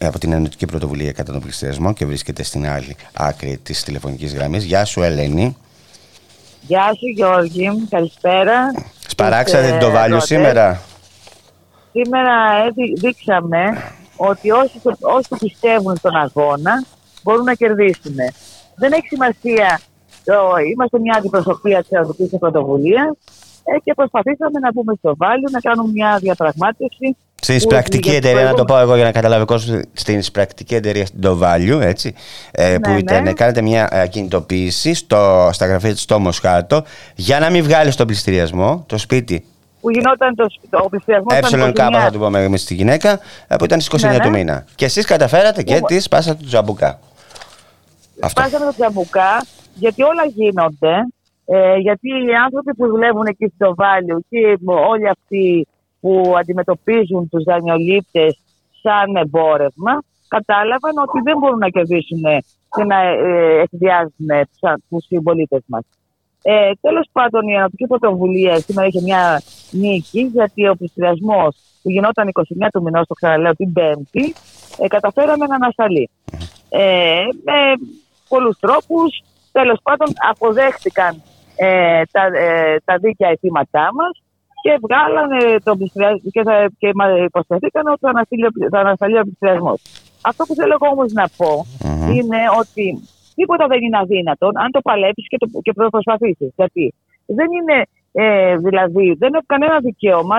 από 0.00 0.18
την 0.18 0.32
Ενωτική 0.32 0.66
Πρωτοβουλία 0.66 1.12
κατά 1.12 1.32
τον 1.32 1.40
πληστηριασμό 1.40 1.92
και 1.92 2.06
βρίσκεται 2.06 2.42
στην 2.42 2.66
άλλη 2.66 2.96
άκρη 3.12 3.58
της 3.62 3.82
τηλεφωνικής 3.82 4.34
γραμμής. 4.34 4.64
Γεια 4.64 4.84
σου 4.84 5.02
Ελένη. 5.02 5.56
Γεια 6.60 6.86
σου 6.86 7.06
Γιώργη, 7.14 7.86
καλησπέρα. 7.90 8.74
Σπαράξατε 9.06 9.70
την 9.70 9.78
Τοβάλιο 9.78 10.20
σήμερα; 10.20 10.80
σήμερα 11.92 12.34
δείξαμε 12.96 13.82
ότι 14.16 14.50
όσοι, 14.50 14.80
όσοι 15.00 15.28
πιστεύουν 15.38 15.96
στον 15.96 16.16
αγώνα 16.16 16.84
μπορούν 17.22 17.44
να 17.44 17.54
κερδίσουν. 17.54 18.16
Δεν 18.74 18.92
έχει 18.92 19.06
σημασία. 19.06 19.80
Είμαστε 20.72 20.98
μια 20.98 21.14
αντιπροσωπεία 21.18 21.80
της 21.80 21.90
Ευρωπαϊκής 21.90 22.38
Πρωτοβουλίας 22.38 23.16
ε, 23.74 23.78
και 23.84 23.94
προσπαθήσαμε 23.94 24.58
να 24.58 24.72
μπούμε 24.72 24.94
στο 24.98 25.16
Βάλιο, 25.16 25.48
να 25.50 25.60
κάνουμε 25.60 25.90
μια 25.92 26.18
διαπραγμάτευση. 26.20 27.16
Στην 27.40 27.68
πρακτική 27.68 28.10
εταιρεία, 28.10 28.44
να 28.44 28.54
το 28.54 28.64
πω 28.64 28.78
εγώ 28.78 28.94
για 28.94 29.04
να 29.04 29.12
καταλάβει 29.12 29.42
ο 29.42 29.46
κόσμο, 29.46 29.80
στην 29.92 30.22
πρακτική 30.32 30.74
εταιρεία 30.74 31.06
στην 31.06 31.20
Value, 31.42 31.80
έτσι, 31.80 32.14
ε, 32.50 32.76
που 32.82 32.90
ναι, 32.90 32.98
ήταν, 32.98 33.22
ναι. 33.22 33.32
κάνετε 33.32 33.62
μια 33.62 33.88
ε, 33.92 34.08
κινητοποίηση 34.08 34.94
στο, 34.94 35.48
στα 35.52 35.66
γραφεία 35.66 35.92
της 35.92 36.02
στο 36.02 36.18
Μοσχάτο 36.18 36.84
για 37.14 37.38
να 37.38 37.50
μην 37.50 37.62
βγάλεις 37.62 37.96
τον 37.96 38.06
πληστηριασμό 38.06 38.84
το 38.86 38.98
σπίτι 38.98 39.44
που 39.86 39.92
γινόταν 39.92 40.34
το, 40.34 40.46
το 40.70 40.86
πληστηριασμός. 40.90 41.34
Ε, 41.34 41.72
κάπου 41.72 41.98
θα 41.98 42.10
το 42.10 42.18
πούμε 42.18 42.42
εμείς 42.42 42.62
στη 42.62 42.74
γυναίκα, 42.74 43.20
που 43.58 43.64
ήταν 43.64 43.80
στις 43.80 44.04
29 44.04 44.08
ναι, 44.10 44.18
του 44.18 44.30
μήνα. 44.30 44.64
Και 44.74 44.84
εσείς 44.84 45.04
καταφέρατε 45.04 45.62
και 45.62 45.80
τη 45.86 46.00
σπάσατε 46.00 46.42
του 46.42 46.46
τζαμπουκά. 46.46 46.98
Σπάσαμε 48.26 48.64
το 48.64 48.74
τζαμπουκά, 48.76 49.46
γιατί 49.74 50.02
όλα 50.02 50.24
γίνονται 50.34 51.06
ε, 51.46 51.76
γιατί 51.76 52.08
οι 52.08 52.34
άνθρωποι 52.44 52.74
που 52.74 52.86
δουλεύουν 52.86 53.26
εκεί 53.26 53.52
στο 53.54 53.74
Βάλιο 53.74 54.20
και 54.28 54.58
όλοι 54.64 55.08
αυτοί 55.08 55.66
που 56.00 56.34
αντιμετωπίζουν 56.38 57.28
τους 57.28 57.44
δανειολήπτες 57.44 58.40
σαν 58.82 59.16
εμπόρευμα 59.16 60.02
κατάλαβαν 60.28 60.96
ότι 61.06 61.20
δεν 61.24 61.38
μπορούν 61.38 61.58
να 61.58 61.68
κερδίσουν 61.68 62.22
και 62.76 62.84
να 62.84 63.00
ε, 63.02 63.60
εκδιάζουν 63.60 64.48
τους 64.88 65.04
συμπολίτες 65.04 65.62
μας. 65.66 65.84
Ε, 66.42 66.70
Τέλος 66.80 67.08
πάντων, 67.12 67.48
η 67.48 67.54
Ανατολική 67.54 67.86
Πρωτοβουλία 67.86 68.60
σήμερα 68.60 68.86
είχε 68.86 69.00
μια 69.02 69.42
νίκη, 69.70 70.20
γιατί 70.20 70.68
ο 70.68 70.74
πληστηριασμό 70.76 71.48
που 71.82 71.90
γινόταν 71.90 72.30
29 72.32 72.68
του 72.72 72.82
μηνός, 72.82 73.06
το 73.06 73.14
ξαναλέω 73.14 73.52
την 73.52 73.72
Πέμπτη, 73.72 74.34
ε, 74.78 74.86
καταφέραμε 74.88 75.46
να 75.46 75.54
ανασταλεί. 75.54 76.10
Ε, 76.68 77.22
με 77.44 77.86
πολλούς 78.28 78.58
τρόπους, 78.58 79.22
τέλος 79.52 79.78
πάντων, 79.82 80.08
αποδέχτηκαν 80.30 81.22
ε, 81.56 82.02
τα, 82.10 82.22
ε, 82.22 82.76
τα 82.84 82.96
δίκαια 82.98 83.28
αιτήματά 83.28 83.88
μας 83.98 84.22
και 84.62 84.78
βγάλανε 84.84 85.40
το 85.64 85.72
και, 86.34 86.42
θα, 86.42 86.70
και 86.78 86.88
υποσταθήκαν 87.24 87.86
ότι 87.86 88.00
θα 88.70 88.78
ανασταλεί 88.78 89.18
ο 89.18 89.22
πληστηριασμό. 89.22 89.74
Αυτό 90.30 90.44
που 90.44 90.54
θέλω 90.54 90.76
όμως 90.92 91.12
να 91.12 91.26
πω 91.36 91.52
είναι 92.14 92.40
ότι 92.60 92.86
τίποτα 93.34 93.66
δεν 93.66 93.80
είναι 93.82 93.98
αδύνατο 93.98 94.46
αν 94.62 94.70
το 94.70 94.80
παλέψεις 94.88 95.28
και, 95.28 95.38
το, 95.42 95.46
και 95.62 95.72
προσπαθήσεις. 95.72 96.50
Γιατί 96.56 96.94
δεν 97.38 97.48
είναι, 97.56 97.76
ε, 98.12 98.56
δηλαδή, 98.56 99.06
δεν 99.22 99.30
έχει 99.34 99.46
κανένα 99.46 99.78
δικαίωμα. 99.78 100.36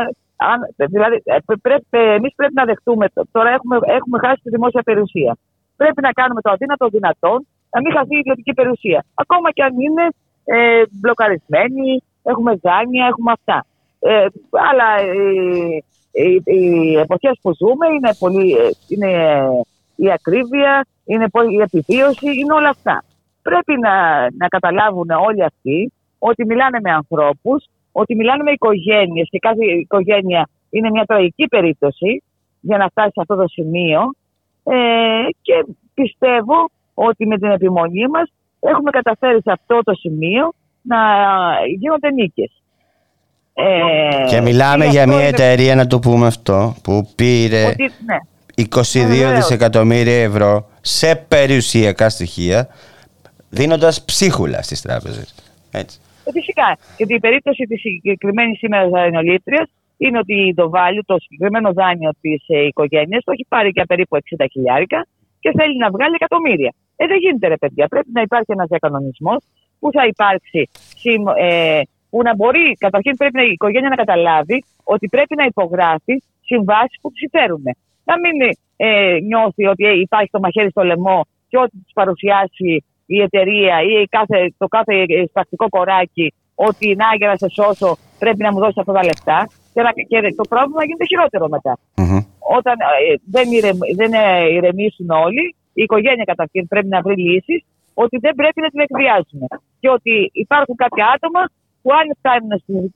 Αν, 0.51 0.57
δηλαδή, 0.93 1.15
ε, 1.23 1.37
πρέπει, 1.61 1.85
εμείς 2.19 2.33
πρέπει 2.35 2.53
να 2.61 2.65
δεχτούμε, 2.65 3.05
τώρα 3.31 3.49
έχουμε, 3.57 3.75
έχουμε 3.97 4.17
χάσει 4.23 4.41
τη 4.43 4.49
δημόσια 4.49 4.81
περιουσία. 4.81 5.37
Πρέπει 5.75 6.01
να 6.01 6.11
κάνουμε 6.11 6.41
το 6.41 6.51
αδύνατο 6.51 6.87
δυνατόν 6.87 7.47
να 7.73 7.79
μην 7.81 7.91
χαθεί 7.95 8.15
η 8.15 8.23
ιδιωτική 8.23 8.53
περιουσία. 8.53 8.99
Ακόμα 9.23 9.51
και 9.51 9.63
αν 9.63 9.73
είναι 9.85 10.05
ε, 10.49 10.83
μπλοκαρισμένοι, 10.91 12.03
έχουμε 12.23 12.59
ζάνια, 12.61 13.05
έχουμε 13.05 13.31
αυτά. 13.31 13.65
Ε, 13.99 14.25
αλλά 14.69 14.89
οι, 15.13 15.83
οι, 16.11 16.41
οι 16.45 16.97
εποχές 16.97 17.39
που 17.41 17.53
ζούμε 17.59 17.87
είναι, 17.95 18.11
πολύ, 18.19 18.51
ε, 18.51 18.69
είναι 18.87 19.11
η 19.95 20.11
ακρίβεια, 20.11 20.87
είναι 21.05 21.27
η 21.49 21.61
επιβίωση, 21.61 22.29
είναι 22.39 22.53
όλα 22.53 22.69
αυτά. 22.69 23.03
Πρέπει 23.41 23.79
να, 23.79 24.21
να 24.21 24.47
καταλάβουν 24.47 25.09
όλοι 25.09 25.43
αυτοί 25.43 25.93
ότι 26.19 26.45
μιλάνε 26.45 26.79
με 26.81 26.91
ανθρώπους, 26.91 27.65
ότι 27.91 28.15
μιλάνε 28.15 28.43
με 28.43 28.51
οικογένειες 28.51 29.27
και 29.29 29.39
κάθε 29.39 29.65
οικογένεια 29.65 30.49
είναι 30.69 30.89
μια 30.89 31.05
τραγική 31.05 31.47
περίπτωση 31.47 32.23
για 32.61 32.77
να 32.77 32.87
φτάσει 32.87 33.11
σε 33.13 33.21
αυτό 33.21 33.35
το 33.35 33.47
σημείο 33.47 34.01
ε, 34.63 34.75
και 35.41 35.65
πιστεύω 35.93 36.69
ότι 36.93 37.27
με 37.27 37.37
την 37.37 37.51
επιμονή 37.51 38.07
μας 38.07 38.31
έχουμε 38.59 38.89
καταφέρει 38.89 39.41
σε 39.41 39.51
αυτό 39.51 39.79
το 39.83 39.93
σημείο 39.93 40.53
να 40.81 40.97
γίνονται 41.77 42.11
νίκες. 42.11 42.51
Ε, 43.53 44.25
και 44.29 44.41
μιλάμε 44.41 44.85
για 44.85 45.07
μια 45.07 45.25
εταιρεία, 45.25 45.75
να 45.75 45.87
το 45.87 45.99
πούμε 45.99 46.27
αυτό, 46.27 46.75
που 46.83 47.09
πήρε 47.15 47.65
ότι, 47.65 47.91
ναι. 48.05 48.17
22 48.55 49.33
δισεκατομμύρια 49.35 50.23
ευρώ 50.23 50.69
σε 50.81 51.15
περιουσιακά 51.15 52.09
στοιχεία, 52.09 52.67
δίνοντας 53.49 54.05
ψίχουλα 54.05 54.61
στις 54.61 54.81
τράπεζες. 54.81 55.35
Έτσι. 55.71 55.99
Ε, 56.23 56.31
φυσικά. 56.31 56.77
Γιατί 56.97 57.13
η 57.13 57.19
περίπτωση 57.19 57.63
της 57.63 57.79
συγκεκριμένης 57.81 58.57
σήμερα 58.57 58.89
δανειολήτριας 58.89 59.69
είναι 59.97 60.17
ότι 60.17 60.53
το 60.55 60.69
value, 60.73 61.01
το 61.05 61.15
συγκεκριμένο 61.19 61.73
δάνειο 61.73 62.11
της 62.21 62.43
ε, 62.47 62.65
οικογένειας, 62.65 63.23
το 63.23 63.31
έχει 63.31 63.45
πάρει 63.47 63.69
για 63.69 63.85
περίπου 63.85 64.17
60 64.17 64.45
χιλιάρικα 64.51 65.07
και 65.39 65.51
θέλει 65.57 65.77
να 65.77 65.89
βγάλει 65.89 66.15
εκατομμύρια. 66.15 66.73
Ε, 66.99 67.07
δεν 67.07 67.17
γίνεται 67.17 67.47
ρε 67.47 67.57
παιδιά. 67.57 67.87
Πρέπει 67.87 68.09
να 68.13 68.21
υπάρχει 68.21 68.51
ένας 68.51 68.67
διακανονισμός 68.67 69.39
που 69.79 69.89
θα 69.91 70.05
υπάρξει, 70.05 70.69
ε, 71.37 71.81
που 72.09 72.21
να 72.21 72.35
μπορεί, 72.35 72.73
καταρχήν 72.79 73.15
πρέπει 73.17 73.47
η 73.47 73.51
οικογένεια 73.51 73.89
να 73.89 73.95
καταλάβει 73.95 74.63
ότι 74.83 75.07
πρέπει 75.07 75.35
να 75.35 75.45
υπογράφει 75.45 76.15
συμβάσεις 76.49 76.97
που 77.01 77.09
τους 77.09 77.19
συμφέρουν. 77.19 77.63
Να 78.03 78.15
μην 78.19 78.35
ε, 78.77 79.17
νιώθει 79.29 79.65
ότι 79.65 79.85
ε, 79.85 79.99
υπάρχει 79.99 80.29
το 80.31 80.39
μαχαίρι 80.39 80.69
στο 80.69 80.83
λαιμό 80.83 81.25
και 81.47 81.57
ό,τι 81.57 81.75
τους 81.83 81.93
παρουσιάσει 81.93 82.83
η 83.05 83.21
εταιρεία 83.21 83.75
ή 83.81 84.05
κάθε, 84.05 84.53
το 84.57 84.67
κάθε 84.67 85.05
πρακτικό 85.33 85.69
κοράκι 85.69 86.33
ότι 86.55 86.95
να 86.95 87.05
για 87.17 87.27
να 87.27 87.35
σε 87.35 87.47
σώσω 87.49 87.97
πρέπει 88.19 88.41
να 88.43 88.51
μου 88.51 88.59
δώσεις 88.59 88.77
αυτά 88.77 88.93
τα 88.93 89.03
λεφτά 89.03 89.49
και, 89.73 89.81
να, 89.81 89.91
και 89.91 90.35
το 90.35 90.45
πρόβλημα 90.49 90.83
γίνεται 90.85 91.05
χειρότερο 91.05 91.45
Όταν 92.57 92.75
ε, 92.79 93.13
δεν, 93.35 93.51
ηρεμ, 93.51 93.77
δεν 93.95 94.11
ηρεμήσουν 94.55 95.09
όλοι, 95.09 95.55
η 95.79 95.81
οικογένεια 95.85 96.25
καταρχήν 96.31 96.67
πρέπει 96.67 96.87
να 96.95 97.01
βρει 97.01 97.15
λύσεις 97.27 97.59
ότι 97.93 98.17
δεν 98.25 98.33
πρέπει 98.39 98.59
να 98.61 98.69
την 98.69 98.79
εκβιάζουμε. 98.85 99.47
Και 99.79 99.89
ότι 99.97 100.13
υπάρχουν 100.33 100.75
κάποια 100.75 101.05
άτομα 101.15 101.41
που 101.81 101.89
αν 101.99 102.05
φτάνουν 102.19 102.51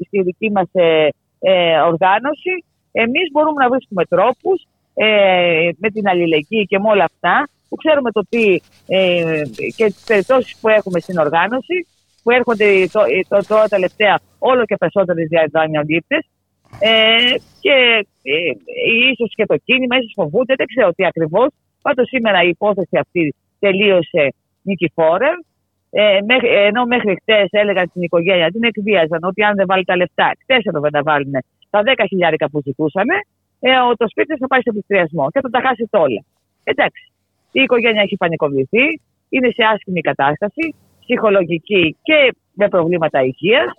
στη 0.08 0.22
δική 0.22 0.52
μας 0.52 0.70
ε, 0.72 1.08
ε, 1.40 1.80
οργάνωση, 1.92 2.54
εμείς 2.92 3.26
μπορούμε 3.32 3.64
να 3.64 3.70
βρίσκουμε 3.70 4.04
τρόπους 4.06 4.58
ε, 4.94 5.70
με 5.78 5.90
την 5.90 6.08
αλληλεγγύη 6.08 6.66
και 6.66 6.80
με 6.80 6.90
όλα 6.90 7.06
αυτά, 7.12 7.36
που 7.70 7.76
ξέρουμε 7.76 8.12
το 8.12 8.22
τι 8.30 8.46
ε, 8.88 9.42
και 9.78 9.86
τις 9.86 10.04
περιπτώσεις 10.08 10.58
που 10.60 10.68
έχουμε 10.70 11.00
στην 11.00 11.18
οργάνωση, 11.18 11.78
που 12.24 12.32
έρχονται 12.32 12.88
τώρα 13.48 13.64
το, 13.64 13.76
τελευταία 13.76 14.20
όλο 14.40 14.66
και 14.66 14.76
περισσότερε 14.76 15.22
διαδάνειολήπτε. 15.24 16.18
Ε, 16.80 17.34
και 17.64 17.76
ε, 18.24 18.52
ίσως 19.12 19.32
και 19.36 19.46
το 19.46 19.58
κίνημα, 19.66 19.96
ίσως 19.98 20.14
φοβούνται, 20.16 20.54
δεν 20.58 20.68
ξέρω 20.68 20.90
τι 20.94 21.06
ακριβώς. 21.06 21.50
Πάντως 21.82 22.08
σήμερα 22.08 22.44
η 22.44 22.48
υπόθεση 22.48 22.98
αυτή 22.98 23.36
τελείωσε 23.60 24.34
νικηφόρα. 24.62 25.32
Ε, 25.94 26.20
ενώ 26.68 26.86
μέχρι 26.86 27.18
χτες 27.22 27.48
έλεγαν 27.50 27.88
στην 27.88 28.02
οικογένεια, 28.02 28.52
την 28.52 28.64
εκβίαζαν 28.64 29.20
ότι 29.24 29.44
αν 29.44 29.56
δεν 29.56 29.66
βάλει 29.68 29.86
τα 29.86 29.96
λεφτά, 29.96 30.32
χτες 30.42 30.64
έπρεπε 30.64 30.90
να 30.90 31.04
βάλουν 31.04 31.32
τα 31.70 31.82
10 31.86 32.06
χιλιάρικα 32.08 32.50
που 32.50 32.62
ζητούσαν, 32.66 33.08
ε, 33.60 33.70
το 33.98 34.08
σπίτι 34.08 34.38
θα 34.38 34.48
πάει 34.48 34.62
σε 34.62 34.72
πληστηριασμό 34.72 35.32
και 35.32 35.40
θα 35.42 35.50
τα 35.50 35.62
χάσει 35.66 35.88
όλα. 35.92 36.24
Εντάξει. 36.64 37.12
Η 37.52 37.62
οικογένεια 37.62 38.02
έχει 38.02 38.16
πανικοβληθεί, 38.18 38.86
είναι 39.30 39.50
σε 39.50 39.64
άσχημη 39.74 40.02
κατάσταση, 40.02 40.76
ψυχολογική 41.00 41.98
και 42.04 42.36
με 42.54 42.68
προβλήματα 42.68 43.24
υγείας. 43.24 43.72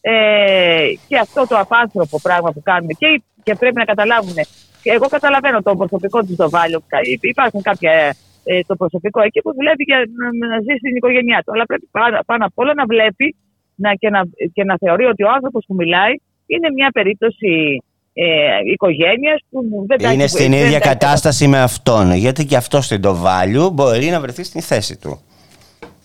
Ε, 0.00 0.86
και 1.08 1.18
αυτό 1.18 1.46
το 1.46 1.58
απάνθρωπο 1.58 2.20
πράγμα 2.22 2.52
που 2.52 2.62
κάνουμε 2.62 2.92
και, 2.92 3.22
και 3.42 3.54
πρέπει 3.54 3.76
να 3.76 3.84
καταλάβουν. 3.84 4.34
Εγώ 4.82 5.06
καταλαβαίνω 5.06 5.62
το 5.62 5.76
προσωπικό 5.76 6.18
του 6.24 6.32
στο 6.32 6.50
Βάλιο. 6.50 6.82
Υπάρχουν 7.20 7.62
κάποια 7.62 8.16
ε, 8.44 8.60
το 8.66 8.76
προσωπικό 8.76 9.20
εκεί 9.22 9.40
που 9.40 9.54
δουλεύει 9.54 9.82
για 9.82 9.98
να, 10.18 10.48
να 10.48 10.60
ζει 10.60 10.74
στην 10.78 10.96
οικογένειά 10.96 11.42
του. 11.44 11.52
Αλλά 11.52 11.64
πρέπει 11.66 11.88
πάνω, 11.90 12.18
πάνω 12.26 12.44
απ' 12.46 12.58
όλα 12.58 12.72
να 12.74 12.84
βλέπει 12.84 13.36
να, 13.74 13.94
και, 13.94 14.10
να, 14.10 14.20
και 14.52 14.64
να 14.64 14.76
θεωρεί 14.76 15.04
ότι 15.04 15.22
ο 15.22 15.30
άνθρωπος 15.30 15.64
που 15.66 15.74
μιλάει 15.74 16.14
είναι 16.46 16.70
μια 16.70 16.90
περίπτωση 16.90 17.82
ε, 18.12 18.24
οικογένειας 18.72 19.40
που 19.50 19.86
δεν 19.86 20.12
Είναι 20.12 20.26
στην 20.26 20.52
ίδια 20.52 20.78
κατάσταση 20.78 21.48
με 21.48 21.60
αυτόν. 21.60 22.12
Γιατί 22.12 22.44
και 22.44 22.56
αυτός 22.56 22.84
στην 22.84 23.00
το 23.00 23.16
value 23.24 23.72
μπορεί 23.72 24.06
να 24.06 24.20
βρεθεί 24.20 24.44
στην 24.44 24.60
θέση 24.60 24.98
του. 24.98 25.20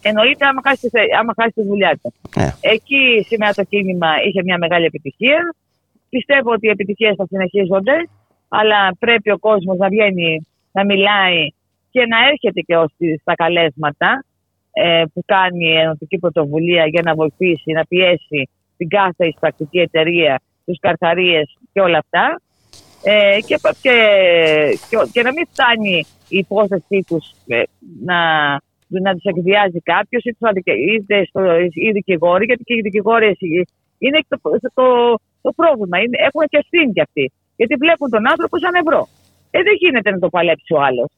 Εννοείται 0.02 0.46
άμα 0.46 0.62
χάσει, 0.66 0.90
άμα 1.20 1.34
χάσει 1.36 1.52
τη 1.56 1.64
δουλειά 1.64 2.00
του. 2.02 2.14
Ναι. 2.36 2.54
Εκεί 2.60 3.26
σήμερα 3.28 3.54
το 3.54 3.64
κίνημα 3.64 4.08
είχε 4.28 4.44
μια 4.44 4.58
μεγάλη 4.58 4.86
επιτυχία. 4.86 5.56
Πιστεύω 6.10 6.52
ότι 6.52 6.68
οι 6.68 6.70
επιτυχίες 6.70 7.14
θα 7.18 7.26
συνεχίζονται, 7.26 7.94
αλλά 8.48 8.96
πρέπει 9.00 9.32
ο 9.32 9.38
κόσμος 9.38 9.78
να 9.78 9.88
βγαίνει 9.88 10.48
να 10.72 10.86
μιλάει 10.86 11.48
και 11.90 12.06
να 12.06 12.18
έρχεται 12.28 12.62
και 12.62 12.78
ως 12.78 12.92
στα 13.22 13.34
καλέσματα 13.34 14.26
ε, 14.72 15.04
που 15.14 15.22
κάνει 15.26 15.66
η 15.66 15.78
Ενωτική 15.78 16.18
Πρωτοβουλία 16.18 16.86
για 16.88 17.02
να 17.02 17.16
βοηθήσει, 17.16 17.72
να 17.72 17.86
πιέσει 17.86 18.50
την 18.78 18.88
κάθε 18.88 19.26
εισπρακτική 19.26 19.80
εταιρεία, 19.80 20.42
τους 20.66 20.80
καρθαρίες 20.80 21.58
και 21.74 21.82
όλα 21.82 21.98
αυτά. 21.98 22.42
Ε, 23.04 23.38
και, 23.46 23.56
και, 23.82 23.96
και, 25.12 25.22
να 25.22 25.32
μην 25.32 25.48
φτάνει 25.52 26.06
η 26.28 26.38
υπόθεσή 26.38 27.04
τους 27.08 27.32
ε, 27.48 27.62
να, 28.04 28.20
να 28.88 29.12
τους 29.14 29.24
εκβιάζει 29.24 29.80
κάποιος 29.80 30.24
είτε, 30.24 31.26
στο, 31.26 31.60
οι 31.74 31.92
δικηγόροι, 31.92 32.46
γιατί 32.46 32.64
και 32.64 32.74
οι 32.74 32.82
δικηγόροι 32.82 33.38
είναι 33.98 34.20
το, 34.28 34.38
το, 34.74 34.86
το 35.42 35.52
πρόβλημα. 35.56 35.98
Είναι, 35.98 36.18
έχουν 36.28 36.42
και 36.50 36.58
ευθύνη 36.58 36.94
κι 36.94 37.02
αυτοί. 37.02 37.32
Γιατί 37.56 37.76
βλέπουν 37.84 38.10
τον 38.10 38.24
άνθρωπο 38.32 38.56
σαν 38.60 38.74
ευρώ. 38.84 39.02
Ε, 39.52 39.60
δεν 39.68 39.74
γίνεται 39.82 40.10
να 40.12 40.20
το 40.20 40.30
παλέψει 40.30 40.74
ο 40.74 40.82
άλλος. 40.88 41.10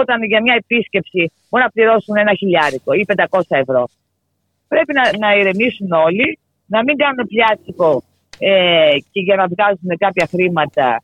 Όταν 0.00 0.22
για 0.24 0.40
μια 0.42 0.54
επίσκεψη 0.62 1.32
μπορεί 1.48 1.62
να 1.64 1.70
πληρώσουν 1.70 2.16
ένα 2.16 2.32
χιλιάρικο 2.34 2.92
ή 2.92 3.04
500 3.30 3.40
ευρώ. 3.48 3.88
Πρέπει 4.68 4.92
να, 4.98 5.04
να 5.26 5.34
ηρεμήσουν 5.36 5.92
όλοι, 5.92 6.38
να 6.66 6.82
μην 6.82 6.96
κάνουν 6.96 7.26
πιάτσικο 7.26 8.02
ε, 8.38 8.90
και 9.12 9.20
για 9.20 9.36
να 9.36 9.46
βγάζουν 9.46 9.90
κάποια 9.98 10.26
χρήματα 10.30 11.02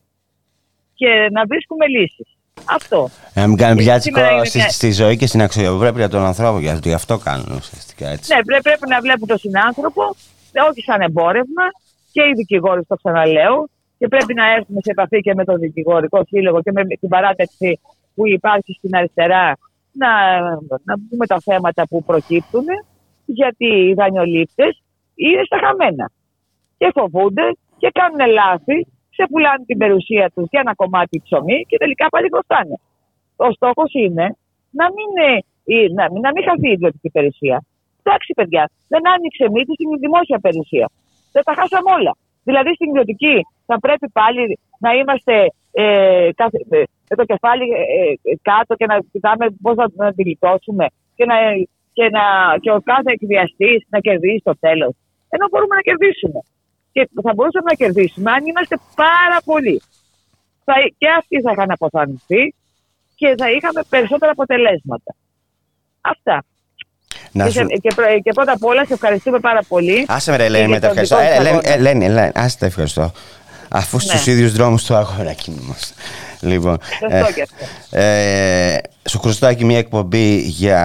και 0.93 1.07
να 1.31 1.45
βρίσκουμε 1.45 1.87
λύσεις. 1.87 2.27
Αυτό. 2.65 3.09
Να 3.33 3.47
μην 3.47 3.57
κάνουν 3.57 3.77
Και 3.77 3.83
πιάτσικο 3.83 4.15
σήμερα 4.17 4.35
είναι 4.35 4.45
στη, 4.45 4.57
μια- 4.57 4.69
στη 4.69 4.91
ζωή 4.91 5.17
και 5.17 5.25
στην 5.27 5.41
αξιοπρέπεια 5.41 6.09
των 6.09 6.21
ανθρώπων. 6.25 6.61
Γιατί 6.61 6.93
αυτό 6.93 7.17
κάνουν 7.17 7.51
ουσιαστικά 7.55 8.07
έτσι. 8.09 8.33
Ναι, 8.35 8.43
πρέ- 8.43 8.61
πρέπει 8.61 8.87
να 8.89 8.99
βλέπουν 9.01 9.27
τον 9.27 9.37
συνάνθρωπο, 9.37 10.03
ε, 10.51 10.61
όχι 10.69 10.81
σαν 10.81 11.01
εμπόρευμα 11.01 11.63
και 12.11 12.21
οι 12.21 12.33
δικηγόροι, 12.35 12.83
το 12.85 12.95
ξαναλέω. 12.95 13.67
Και 13.99 14.07
πρέπει 14.07 14.33
να 14.33 14.45
έρθουμε 14.55 14.79
σε 14.83 14.91
επαφή 14.91 15.19
και 15.19 15.33
με 15.33 15.43
τον 15.45 15.57
δικηγορικό 15.59 16.19
σύλλογο 16.27 16.61
και 16.61 16.71
με 16.71 16.83
την 16.85 17.09
παράταξη 17.09 17.79
που 18.15 18.27
υπάρχει 18.27 18.73
στην 18.77 18.95
αριστερά 18.95 19.57
να, 20.01 20.11
να 20.87 20.93
δούμε 21.09 21.25
τα 21.25 21.39
θέματα 21.47 21.87
που 21.89 22.03
προκύπτουν, 22.03 22.65
γιατί 23.25 23.67
οι 23.67 23.93
δανειολήπτες 23.93 24.81
είναι 25.15 25.43
στα 25.45 25.57
χαμένα. 25.63 26.05
Και 26.77 26.89
φοβούνται 26.97 27.45
και 27.77 27.89
κάνουν 27.99 28.21
λάθη, 28.39 28.77
ξεπουλάνε 29.13 29.63
την 29.65 29.77
περιουσία 29.77 30.25
τους 30.33 30.45
για 30.51 30.59
ένα 30.65 30.73
κομμάτι 30.75 31.21
ψωμί 31.25 31.65
και 31.69 31.77
τελικά 31.77 32.05
πάλι 32.09 32.27
χρωστάνε. 32.33 32.75
Ο 33.35 33.51
στόχος 33.51 33.91
είναι 33.93 34.25
να 34.79 34.85
μην, 34.95 35.09
ε, 35.29 35.31
ε, 35.73 35.87
να, 35.97 36.03
μην- 36.11 36.21
να 36.25 36.31
μην 36.33 36.43
χαθεί 36.47 36.67
η 36.69 36.71
ιδιωτική 36.77 37.09
περιουσία. 37.09 37.57
Εντάξει, 38.03 38.33
παιδιά, 38.33 38.63
δεν 38.87 39.01
άνοιξε 39.13 39.45
μύτη 39.53 39.73
στην 39.73 39.89
δημόσια 40.05 40.39
περιουσία. 40.45 40.87
Δεν 41.31 41.43
τα 41.47 41.53
χάσαμε 41.57 41.89
όλα. 41.97 42.13
Δηλαδή 42.43 42.71
στην 42.73 42.87
ιδιωτική 42.89 43.35
θα 43.69 43.77
πρέπει 43.85 44.07
πάλι 44.19 44.41
να 44.85 44.89
είμαστε 44.99 45.33
ε, 45.71 46.29
κάθε- 46.41 46.65
ε, 46.69 46.83
με 47.09 47.15
το 47.19 47.25
κεφάλι 47.31 47.65
ε, 47.81 48.31
ε, 48.31 48.33
κάτω 48.49 48.71
και 48.79 48.85
να 48.91 48.95
κοιτάμε 49.13 49.45
πώς 49.63 49.75
θα 49.79 49.85
να 49.95 50.13
τη 50.13 50.21
γλιτώσουμε 50.23 50.85
και, 51.17 51.25
να, 51.31 51.35
και, 51.97 52.05
να, 52.17 52.23
και 52.63 52.71
ο 52.77 52.79
κάθε 52.91 53.09
εκβιαστής 53.17 53.79
να 53.93 53.99
κερδίσει 53.99 54.39
στο 54.45 54.53
τέλος. 54.65 54.93
Ενώ 55.33 55.45
μπορούμε 55.51 55.75
να 55.79 55.81
κερδίσουμε. 55.89 56.39
Και 56.91 57.01
θα 57.25 57.31
μπορούσαμε 57.35 57.67
να 57.71 57.77
κερδίσουμε 57.81 58.29
αν 58.31 58.41
είμαστε 58.49 58.75
πάρα 59.03 59.37
πολλοί. 59.49 59.77
Θα, 60.65 60.73
και 60.97 61.07
αυτοί 61.19 61.35
θα 61.45 61.51
είχαν 61.51 61.71
αποθανθεί 61.71 62.41
και 63.19 63.27
θα 63.37 63.47
είχαμε 63.55 63.81
περισσότερα 63.89 64.31
αποτελέσματα. 64.31 65.11
Αυτά. 66.01 66.43
Να 67.31 67.43
Και, 67.45 67.51
σου... 67.51 67.57
σε- 67.57 67.77
και, 67.83 67.91
πρω- 67.95 68.21
και 68.23 68.31
πρώτα 68.33 68.51
απ' 68.51 68.63
όλα 68.65 68.85
σε 68.85 68.93
ευχαριστούμε 68.93 69.39
πάρα 69.39 69.61
πολύ. 69.67 70.05
Άσε 70.07 70.31
με 70.31 70.37
ρε 70.37 70.45
Ελένη, 70.45 70.65
για 70.65 70.73
με 70.75 70.79
τα 70.79 70.87
τον 70.87 70.97
ευχαριστώ. 70.97 71.15
δικό 71.17 71.27
Ε, 71.27 71.29
σας 71.29 71.39
Ελένη, 71.39 71.57
αγώνα. 71.57 71.73
Ελένη, 71.73 72.05
Ελένη, 72.05 72.31
άσε 72.35 72.57
τα 72.57 72.65
ευχαριστώ. 72.65 73.11
Αφού 73.69 73.95
Ναι. 73.97 74.01
στους 74.03 74.25
ίδιους 74.27 74.51
δρόμους 74.53 74.83
του 74.83 74.95
αγώνα 74.95 75.33
κινούμαστε. 75.33 75.93
Λοιπόν, 76.41 76.77
Σωστό 76.99 77.33
και 77.33 77.41
αυτό. 77.41 77.97
ε, 77.97 78.77
σου 79.09 79.19
χρωστάω 79.19 79.53
και 79.53 79.65
μια 79.65 79.77
εκπομπή 79.77 80.37
για 80.37 80.79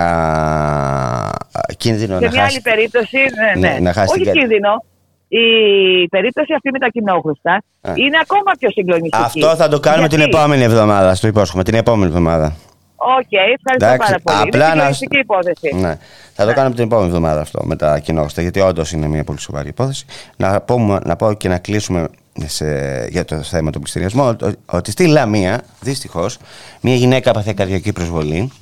κίνδυνο 1.77 2.19
Σε 2.19 2.25
να 2.25 2.31
μια 2.31 2.41
χάσει. 2.43 2.53
άλλη 2.55 2.61
περίπτωση, 2.61 3.17
ναι, 3.17 3.69
Ναι, 3.69 3.73
ναι. 3.75 3.79
να 3.81 3.93
χάσει 3.93 4.13
όχι 4.15 4.23
την 4.25 4.33
κα- 4.33 4.39
κίνδυνο. 4.39 4.85
Η 5.29 6.09
περίπτωση 6.09 6.53
αυτή 6.57 6.71
με 6.71 6.79
τα 6.79 6.89
κοινόχρηστα 6.89 7.53
Α. 7.81 7.93
είναι 7.95 8.19
ακόμα 8.23 8.53
πιο 8.59 8.71
συγκλονιστική. 8.71 9.23
Αυτό 9.25 9.57
θα 9.57 9.69
το 9.69 9.81
κάνουμε 9.81 10.09
την 10.09 10.19
Γιατί- 10.19 10.37
επόμενη 10.37 10.63
εβδομάδα, 10.63 11.15
στο 11.15 11.27
υπόσχομαι, 11.27 11.63
την 11.65 11.75
επόμενη 11.75 12.07
εβδομάδα. 12.11 12.57
Οκ, 12.97 13.33
ευχαριστώ 13.33 13.87
Εντάξει, 13.87 14.15
πάρα 14.23 14.39
πολύ. 14.39 14.39
απλά 14.49 14.65
είναι 14.67 14.75
να- 14.83 14.93
συγκλονιστική 14.93 15.19
υπόθεση. 15.19 15.75
Ναι. 15.75 15.99
Θα 16.35 16.47
το 16.47 16.53
κάνουμε 16.55 16.75
την 16.75 16.85
επόμενη 16.85 17.09
εβδομάδα 17.09 17.41
αυτό 17.41 17.61
με 17.65 17.77
τα 17.77 17.99
κοινόχρηστα, 17.99 18.43
γιατί 18.43 18.61
όντως 18.61 18.93
είναι 18.93 19.07
μια 19.07 19.25
πολύ 19.25 19.41
σοβαρή 19.41 19.69
υπόθεση. 19.69 20.05
Να, 20.37 20.61
πούμε, 20.61 20.99
να 21.05 21.17
πω 21.17 21.33
και 21.33 21.49
να 21.49 21.59
κλείσουμε 21.59 22.09
σε, 22.47 22.67
για 23.11 23.25
το 23.25 23.43
θέμα 23.43 23.71
του 23.71 23.79
πληστηριασμού 23.79 24.25
ότι, 24.29 24.55
ότι 24.67 24.91
στη 24.91 25.07
Λαμία, 25.07 25.63
δυστυχώς, 25.81 26.39
μια 26.81 26.95
γυναίκα 26.95 27.31
έπαθε 27.31 27.53
καρδιακή 27.53 27.93
προσβολή. 27.93 28.53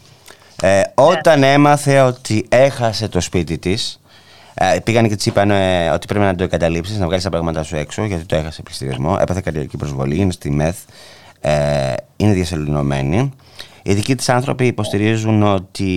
Ε, 0.63 0.83
όταν 0.95 1.43
έμαθε 1.43 2.01
ότι 2.01 2.47
έχασε 2.49 3.09
το 3.09 3.21
σπίτι 3.21 3.59
της, 3.59 4.01
ε, 4.55 4.79
πήγαν 4.85 5.09
και 5.09 5.17
της 5.17 5.27
είπαν 5.27 5.51
ε, 5.51 5.91
ότι 5.91 6.07
πρέπει 6.07 6.25
να 6.25 6.35
το 6.35 6.45
εγκαταλείψεις, 6.45 6.99
να 6.99 7.07
βγάλεις 7.07 7.25
τα 7.25 7.31
πράγματά 7.31 7.63
σου 7.63 7.77
έξω, 7.77 8.05
γιατί 8.05 8.25
το 8.25 8.37
έχασε 8.37 8.63
πληστηριασμό. 8.63 9.17
Έπαθε 9.21 9.41
καρδιακή 9.41 9.77
προσβολή, 9.77 10.17
είναι 10.17 10.33
στη 10.33 10.51
ΜΕΘ, 10.51 10.77
ε, 11.43 11.93
είναι 12.17 12.33
διασωληνωμένη. 12.33 13.33
Οι 13.85 13.95
δικοί 13.95 14.15
της 14.15 14.29
άνθρωποι 14.29 14.67
υποστηρίζουν 14.67 15.43
ότι 15.43 15.91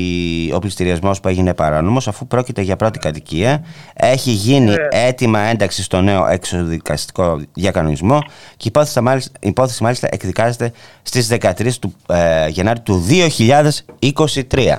ο 0.53 0.59
πληστηριασμός 0.59 1.19
που 1.19 1.27
έγινε 1.27 1.53
παράνομος, 1.53 2.07
αφού 2.07 2.27
πρόκειται 2.27 2.61
για 2.61 2.75
πρώτη 2.75 2.99
κατοικία, 2.99 3.65
έχει 3.93 4.31
γίνει 4.31 4.75
έτοιμα 4.89 5.39
ένταξη 5.39 5.83
στο 5.83 6.01
νέο 6.01 6.27
εξοδικαστικό 6.27 7.41
διακανονισμό 7.53 8.19
και 8.57 8.63
η 8.63 8.67
υπόθεση 8.67 9.01
μάλιστα, 9.01 9.31
η 9.39 9.47
υπόθεση 9.47 9.83
μάλιστα 9.83 10.07
εκδικάζεται 10.11 10.71
στις 11.01 11.37
13 11.41 11.73
του 11.81 11.93
ε, 12.09 12.47
Γενάρη 12.47 12.79
του 12.79 13.05
2023. 13.07 14.77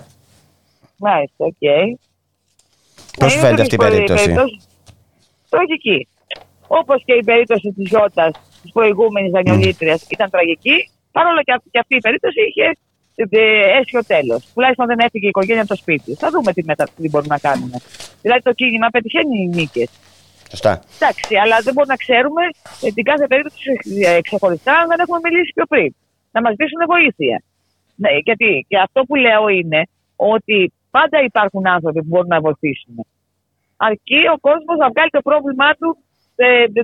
Μάλιστα, 0.96 1.36
οκ. 1.36 1.56
Πώς 3.18 3.32
σου 3.32 3.38
Ναι, 3.38 3.44
φαίνεται 3.44 3.62
αυτή 3.62 3.74
η 3.74 3.78
είναι 3.80 3.90
περίπτωση; 3.90 4.34
Τραγική. 5.48 6.08
Όπως 6.66 7.02
και 7.04 7.12
η 7.12 7.24
περίπτωση 7.24 7.72
της 7.76 7.88
Ζώτα, 7.88 8.30
της 8.66 8.74
προηγούμενης 8.78 9.30
δανειολήτριας, 9.36 10.00
ήταν 10.14 10.30
τραγική. 10.30 10.76
Παρ' 11.12 11.26
όλα 11.26 11.42
και, 11.46 11.52
αυ- 11.56 11.70
και 11.72 11.78
αυτή 11.78 11.94
η 12.00 12.02
περίπτωση 12.06 12.40
είχε 12.48 12.66
ε, 13.16 13.78
αίσιο 13.78 14.04
τέλος. 14.04 14.40
Τουλάχιστον 14.54 14.86
δεν 14.86 14.98
έφυγε 14.98 15.26
η 15.26 15.32
οικογένεια 15.34 15.62
από 15.64 15.72
το 15.74 15.78
σπίτι. 15.82 16.14
Θα 16.14 16.28
δούμε 16.30 16.52
τι, 16.52 16.62
μετα... 16.64 16.84
τι 16.96 17.08
μπορούμε 17.08 17.34
να 17.36 17.40
κάνουμε. 17.48 17.76
Δηλαδή 18.22 18.42
το 18.42 18.52
κίνημα 18.52 18.88
πετυχαίνει 18.88 19.38
νίκες. 19.46 19.90
Σωστά. 20.50 20.72
Εντάξει, 20.96 21.34
αλλά 21.42 21.56
δεν 21.64 21.72
μπορούμε 21.74 21.94
να 21.96 22.02
ξέρουμε 22.04 22.42
ε, 22.82 22.90
την 22.96 23.04
κάθε 23.10 23.26
περίπτωση 23.26 23.70
ε, 24.06 24.20
ξεχωριστά 24.20 24.72
αν 24.80 24.86
δεν 24.88 24.98
έχουμε 25.04 25.18
μιλήσει 25.22 25.52
πιο 25.54 25.66
πριν. 25.72 25.94
Να 26.34 26.40
μας 26.40 26.54
δείσουν 26.58 26.82
βοήθεια. 26.94 27.36
Ναι, 27.96 28.10
γιατί 28.24 28.66
και 28.68 28.78
αυτό 28.78 29.02
που 29.02 29.14
λέω 29.14 29.48
είναι 29.48 29.80
ότι 30.16 30.72
πάντα 30.90 31.18
υπάρχουν 31.22 31.66
άνθρωποι 31.66 32.00
που 32.02 32.08
μπορούν 32.08 32.32
να 32.36 32.40
βοηθήσουν. 32.40 32.94
Αρκεί 33.76 34.20
ο 34.34 34.38
κόσμος 34.48 34.76
να 34.82 34.88
βγάλει 34.92 35.10
το 35.10 35.22
πρόβλημά 35.28 35.70
του, 35.78 35.88
ε, 35.96 36.05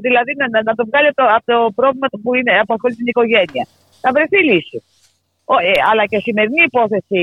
δηλαδή 0.07 0.32
να, 0.40 0.46
να- 0.55 0.62
να 0.68 0.74
το 0.78 0.82
βγάλει 0.88 1.07
από 1.12 1.18
το, 1.22 1.26
από 1.36 1.46
το 1.53 1.59
πρόβλημα 1.78 2.07
του 2.12 2.20
που 2.22 2.30
είναι, 2.38 2.53
απασχολεί 2.64 2.94
την 3.00 3.07
οικογένεια. 3.12 3.64
Να 4.05 4.09
βρεθεί 4.16 4.38
λύση. 4.50 4.78
Ο, 5.53 5.55
ε, 5.70 5.72
αλλά 5.90 6.03
και 6.11 6.16
η 6.20 6.20
σημερινή 6.28 6.62
υπόθεση, 6.70 7.22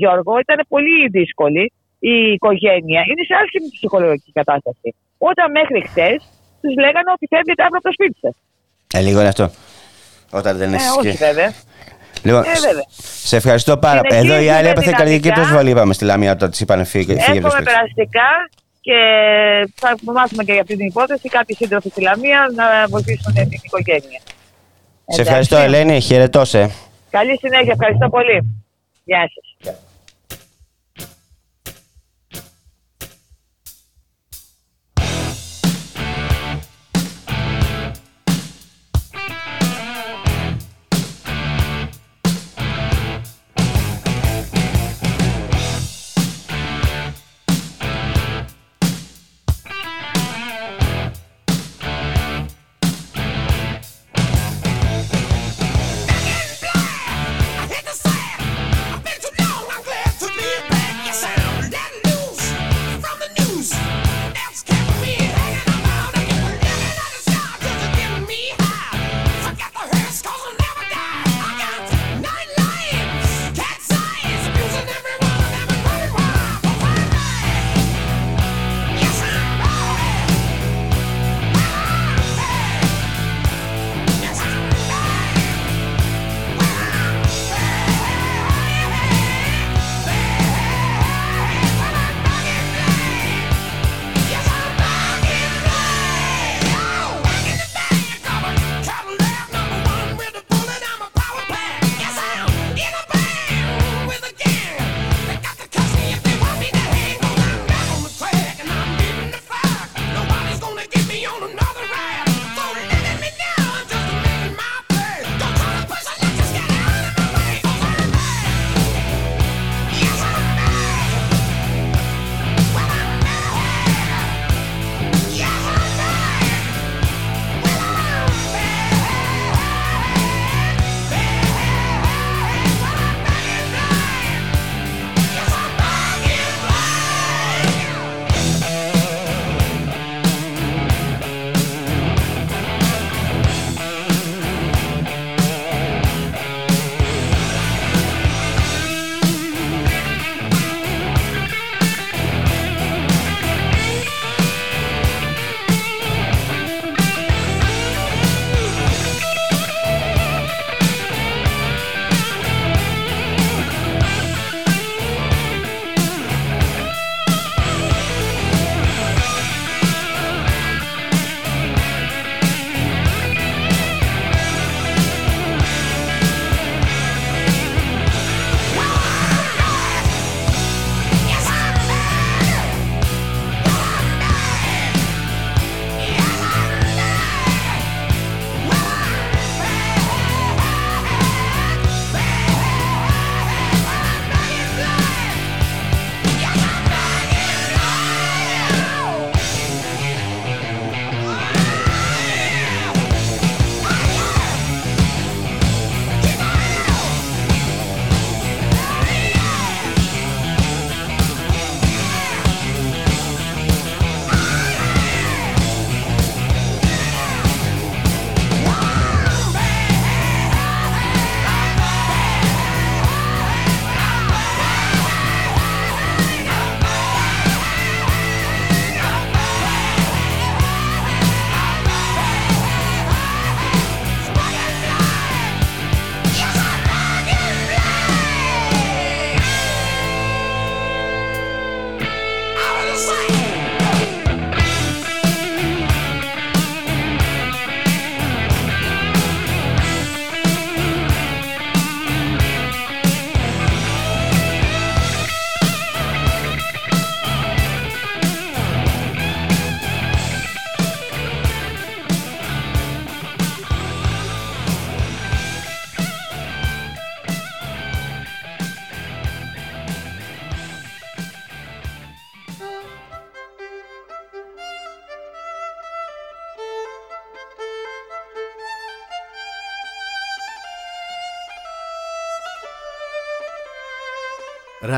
Γιώργο, 0.00 0.32
ήταν 0.44 0.58
πολύ 0.74 1.08
δύσκολη. 1.16 1.64
Η 1.98 2.14
οικογένεια 2.36 3.00
είναι 3.08 3.22
σε 3.28 3.34
άσχημη 3.42 3.68
ψυχολογική 3.76 4.30
κατάσταση. 4.40 4.88
Όταν 5.30 5.46
μέχρι 5.58 5.78
χθες 5.88 6.16
τους 6.62 6.74
λέγανε 6.84 7.10
ότι 7.16 7.24
φεύγετε 7.32 7.62
αύριο 7.66 7.78
από 7.82 7.86
το 7.88 7.92
σπίτι 7.98 8.18
σας. 8.24 8.34
Ε, 8.96 9.00
λίγο 9.06 9.18
είναι 9.20 9.28
αυτό. 9.34 9.46
Όταν 10.30 10.56
δεν 10.60 10.72
Ε, 10.72 10.74
έχεις 10.76 10.90
όχι 10.98 11.10
βέβαια. 11.10 11.50
Λοιπόν, 12.24 12.42
Ε, 12.42 12.52
βέβαια. 12.68 12.84
σε 13.30 13.36
ευχαριστώ 13.36 13.76
πάρα 13.78 14.00
πολύ. 14.00 14.14
Εδώ 14.14 14.24
η 14.24 14.28
Συνεχίζουμε 14.28 14.56
άλλη 14.58 14.68
έπαθε 14.68 14.90
καρδιακή 14.96 15.20
δυναμικά. 15.22 15.40
προσβολή, 15.46 15.70
είπαμε 15.70 15.92
στη 15.94 16.04
Λαμία 16.04 16.32
όταν 16.32 16.50
της 16.50 16.60
είπαν 16.60 16.84
φύγε, 16.84 17.12
φύγε 17.12 17.22
από 17.22 17.24
το 17.24 17.32
Εύχομαι 17.46 17.50
σπίτι. 17.50 17.64
περαστικά 17.70 18.28
και 18.88 19.00
θα 19.74 19.94
μάθουμε 20.12 20.44
και 20.44 20.52
για 20.52 20.60
αυτή 20.60 20.76
την 20.76 20.86
υπόθεση. 20.86 21.28
Κάποιοι 21.28 21.56
σύντροφοι 21.56 21.88
στη 21.88 22.00
Λαμία 22.00 22.52
να 22.54 22.86
βοηθήσουν 22.88 23.34
την 23.34 23.60
οικογένεια. 23.62 24.20
Σε 24.20 24.32
Εντάξει. 25.04 25.20
ευχαριστώ, 25.20 25.56
Ελένη. 25.56 26.00
Χαιρετώ 26.00 26.44
σε. 26.44 26.70
Καλή 27.10 27.38
συνέχεια. 27.38 27.72
Ευχαριστώ 27.72 28.08
πολύ. 28.08 28.64
Γεια 29.04 29.30
σας. 29.34 29.87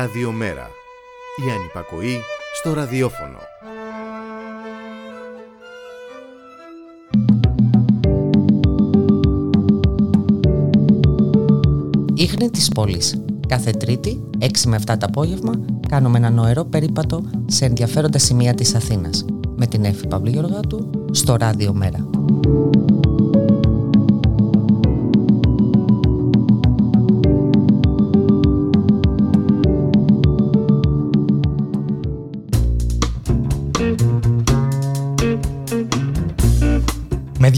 Ραδιομέρα. 0.01 0.69
Η 1.47 1.51
ανυπακοή 1.51 2.19
στο 2.53 2.73
ραδιόφωνο. 2.73 3.37
Ίχνη 12.13 12.49
της 12.49 12.69
πόλης. 12.69 13.23
Κάθε 13.47 13.71
Τρίτη, 13.71 14.23
6 14.39 14.67
με 14.67 14.75
7 14.75 14.97
το 14.97 15.05
απόγευμα, 15.05 15.53
κάνουμε 15.87 16.17
ένα 16.17 16.29
νοερό 16.29 16.63
περίπατο 16.65 17.23
σε 17.45 17.65
ενδιαφέροντα 17.65 18.19
σημεία 18.19 18.53
της 18.53 18.75
Αθήνας. 18.75 19.25
Με 19.55 19.67
την 19.67 19.85
Εφη 19.85 20.07
Παύλου 20.07 20.29
Γεωργάτου, 20.29 20.89
στο 21.11 21.35
Ράδιο 21.35 21.73
Μέρα. 21.73 22.09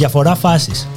Διαφορά 0.03 0.35
φάσεις. 0.35 0.87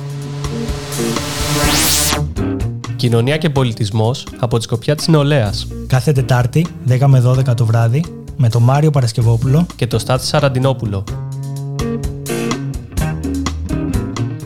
Κοινωνία 2.96 3.36
και 3.36 3.50
πολιτισμός 3.50 4.26
από 4.38 4.56
τη 4.56 4.62
σκοπιά 4.62 4.94
της 4.94 5.08
νεολαίας. 5.08 5.66
Κάθε 5.86 6.12
Τετάρτη, 6.12 6.66
10 6.88 7.06
με 7.06 7.20
12 7.20 7.54
το 7.54 7.66
βράδυ, 7.66 8.04
με 8.36 8.48
τον 8.48 8.62
Μάριο 8.62 8.90
Παρασκευόπουλο 8.90 9.66
και 9.76 9.86
το 9.86 9.98
Στάθη 9.98 10.26
Σαραντινόπουλο. 10.26 11.04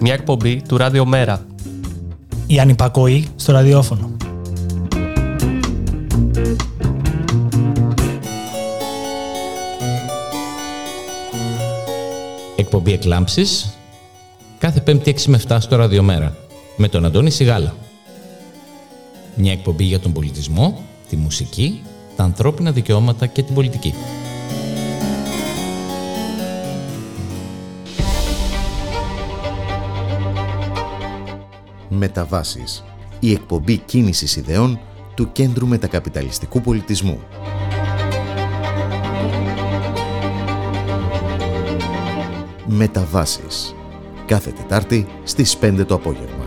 Μια 0.01 0.15
εκπομπή 0.15 0.63
του 0.69 0.77
Ράδιο 0.77 1.07
Μέρα. 1.07 1.47
Η 2.47 2.61
ανυπακοή 2.61 3.29
στο 3.37 3.53
ραδιόφωνο. 3.53 4.11
Εκπομπή 12.57 12.93
Εκλάμψης 12.93 13.75
κάθε 14.73 14.93
5η 14.93 15.09
6 15.09 15.23
με 15.25 15.41
7 15.49 15.57
στο 15.61 15.77
Ραδιομέρα 15.77 16.37
με 16.77 16.89
τον 16.89 17.05
Αντώνη 17.05 17.31
Σιγάλα. 17.31 17.75
Μια 19.35 19.53
εκπομπή 19.53 19.85
για 19.85 20.01
τον 20.01 20.13
πολιτισμό, 20.13 20.85
τη 21.09 21.17
μουσική, 21.17 21.83
τα 22.17 22.25
ανθρώπινα 22.25 22.73
δικαιώματα 22.73 23.27
και 23.27 23.43
την 23.43 23.55
πολιτική. 23.55 23.95
Μεταβάσεις. 31.89 32.85
Η 33.21 33.33
εκπομπή 33.33 33.77
κίνησης 33.77 34.37
ιδεών 34.37 34.81
του 35.15 35.33
Κέντρου 35.33 35.67
Μετακαπιταλιστικού 35.67 36.61
Πολιτισμού. 36.61 37.19
Μεταβάσεις. 42.67 43.75
Κάθε 44.31 44.51
Τετάρτη 44.51 45.07
στις 45.25 45.59
5 45.61 45.85
το 45.87 45.95
απόγευμα. 45.95 46.45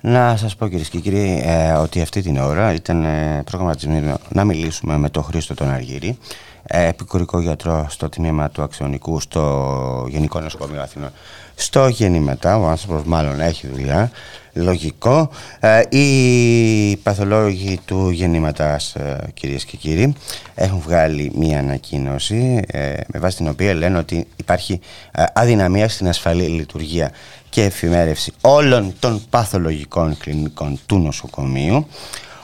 Να 0.00 0.36
σας 0.36 0.56
πω 0.56 0.68
κυρίες 0.68 0.88
και 0.88 0.98
κύριοι 0.98 1.42
ε, 1.44 1.72
ότι 1.72 2.00
αυτή 2.00 2.22
την 2.22 2.36
ώρα 2.36 2.72
ήταν 2.72 3.04
ε, 3.04 3.42
προγραμματισμένο 3.44 4.18
να 4.28 4.44
μιλήσουμε 4.44 4.96
με 4.96 5.10
τον 5.10 5.22
Χρήστο 5.22 5.54
τον 5.54 5.70
Αργύρη, 5.70 6.18
ε, 6.62 6.86
επικουρικό 6.86 7.40
γιατρό 7.40 7.86
στο 7.88 8.08
τμήμα 8.08 8.50
του 8.50 8.62
Αξιονικού 8.62 9.20
στο 9.20 10.06
Γενικό 10.08 10.40
Νοσοκομείο 10.40 10.82
Αθηνών. 10.82 11.10
Στο 11.54 11.88
γεννήματα, 11.88 12.58
ο 12.58 12.66
άνθρωπος 12.66 13.04
μάλλον 13.04 13.40
έχει 13.40 13.66
δουλειά, 13.66 14.10
λογικό. 14.56 15.30
Ε, 15.60 15.82
οι 15.88 16.96
παθολόγοι 16.96 17.80
του 17.84 18.10
γεννήματας, 18.10 18.94
ε, 18.94 19.18
κυρίες 19.34 19.64
και 19.64 19.76
κύριοι, 19.76 20.14
έχουν 20.54 20.80
βγάλει 20.80 21.32
μία 21.34 21.58
ανακοίνωση 21.58 22.62
ε, 22.66 22.94
με 23.06 23.18
βάση 23.18 23.36
την 23.36 23.48
οποία 23.48 23.74
λένε 23.74 23.98
ότι 23.98 24.26
υπάρχει 24.36 24.80
ε, 25.12 25.24
αδυναμία 25.32 25.88
στην 25.88 26.08
ασφαλή 26.08 26.42
λειτουργία 26.42 27.10
και 27.50 27.62
εφημέρευση 27.62 28.32
όλων 28.40 28.94
των 28.98 29.22
παθολογικών 29.30 30.16
κλινικών 30.18 30.80
του 30.86 30.98
νοσοκομείου. 30.98 31.86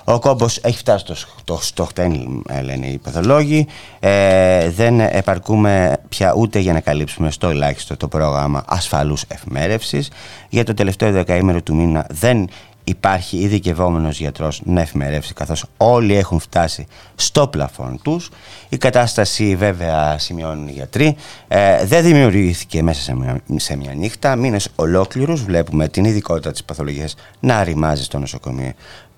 Ο 0.04 0.18
κόμπος 0.18 0.58
έχει 0.62 0.78
φτάσει 0.78 1.04
στο, 1.04 1.58
στο, 1.60 1.84
χτένι, 1.84 2.42
λένε 2.62 2.86
οι 2.86 2.98
παθολόγοι. 2.98 3.66
Ε, 4.00 4.70
δεν 4.70 5.00
επαρκούμε 5.00 5.96
πια 6.08 6.34
ούτε 6.36 6.58
για 6.58 6.72
να 6.72 6.80
καλύψουμε 6.80 7.30
στο 7.30 7.48
ελάχιστο 7.48 7.96
το 7.96 8.08
πρόγραμμα 8.08 8.64
ασφαλούς 8.66 9.24
εφημέρευσης. 9.28 10.10
Για 10.48 10.64
το 10.64 10.74
τελευταίο 10.74 11.12
δεκαήμερο 11.12 11.62
του 11.62 11.74
μήνα 11.74 12.06
δεν 12.10 12.48
υπάρχει 12.84 13.36
ειδικευόμενος 13.36 14.18
γιατρός 14.18 14.60
να 14.64 14.80
εφημερεύσει 14.80 15.34
καθώς 15.34 15.64
όλοι 15.76 16.14
έχουν 16.14 16.38
φτάσει 16.38 16.86
στο 17.14 17.48
πλαφόν 17.48 18.00
τους. 18.02 18.30
Η 18.68 18.76
κατάσταση 18.76 19.56
βέβαια 19.56 20.18
σημειώνουν 20.18 20.68
οι 20.68 20.72
γιατροί 20.72 21.16
ε, 21.48 21.84
δεν 21.84 22.02
δημιουργήθηκε 22.04 22.82
μέσα 22.82 23.00
σε 23.00 23.14
μια, 23.14 23.40
σε 23.56 23.76
μια 23.76 23.94
νύχτα. 23.94 24.36
Μήνες 24.36 24.68
ολόκληρους 24.76 25.44
βλέπουμε 25.44 25.88
την 25.88 26.04
ειδικότητα 26.04 26.50
της 26.50 26.64
παθολογίας 26.64 27.14
να 27.40 27.64
ρημάζει 27.64 28.02
στο 28.02 28.18
νοσοκομείο 28.18 28.72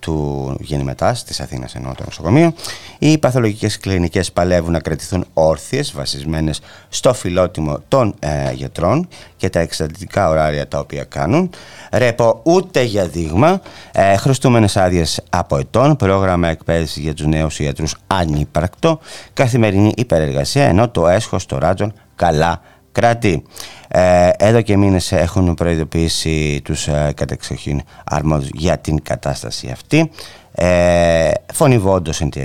του 0.05 0.57
γεννηματάς 0.61 1.24
της 1.24 1.40
Αθήνας 1.40 1.74
ενώ 1.74 1.94
το 1.96 2.05
νοσοκομείο. 2.05 2.55
Οι 2.98 3.18
παθολογικές 3.18 3.78
κλινικές 3.78 4.32
παλεύουν 4.32 4.72
να 4.72 4.80
κρατηθούν 4.80 5.26
όρθιες 5.34 5.92
βασισμένες 5.92 6.61
στο 6.88 7.14
φιλότιμο 7.14 7.78
των 7.88 8.14
ε, 8.18 8.52
γιατρών 8.52 9.09
και 9.36 9.48
τα 9.48 9.61
εξαντλητικά 9.61 10.28
ωράρια 10.28 10.68
τα 10.68 10.78
οποία 10.78 11.05
κάνουν. 11.05 11.50
Ρεπό 11.92 12.40
ούτε 12.42 12.82
για 12.82 13.07
δείγμα, 13.07 13.61
ε, 13.92 14.16
χρωστούμενες 14.16 14.76
άδειες 14.76 15.20
από 15.30 15.57
ετών, 15.57 15.96
πρόγραμμα 15.96 16.48
εκπαίδευσης 16.48 17.02
για 17.02 17.14
τους 17.14 17.26
νέους 17.26 17.59
ιατρούς 17.59 17.96
ανύπαρκτο, 18.07 19.00
καθημερινή 19.32 19.92
υπερεργασία 19.96 20.64
ενώ 20.64 20.88
το 20.88 21.09
έσχος 21.09 21.46
το 21.46 21.59
ράτζον 21.59 21.92
καλά 22.16 22.61
κράτη. 22.95 23.42
Ε, 23.88 24.30
εδώ 24.36 24.62
και 24.62 24.76
μήνες 24.76 25.12
έχουν 25.12 25.55
προειδοποιήσει 25.55 26.61
τους 26.64 26.88
ε, 26.88 27.12
κατεξοχήν 27.16 27.82
αρμόδιους 28.05 28.51
για 28.55 28.78
την 28.78 29.03
κατάσταση 29.03 29.68
αυτή. 29.68 30.11
Ε, 30.57 31.30
φωνηβόντως 31.53 32.20
εν 32.20 32.30
τη 32.30 32.40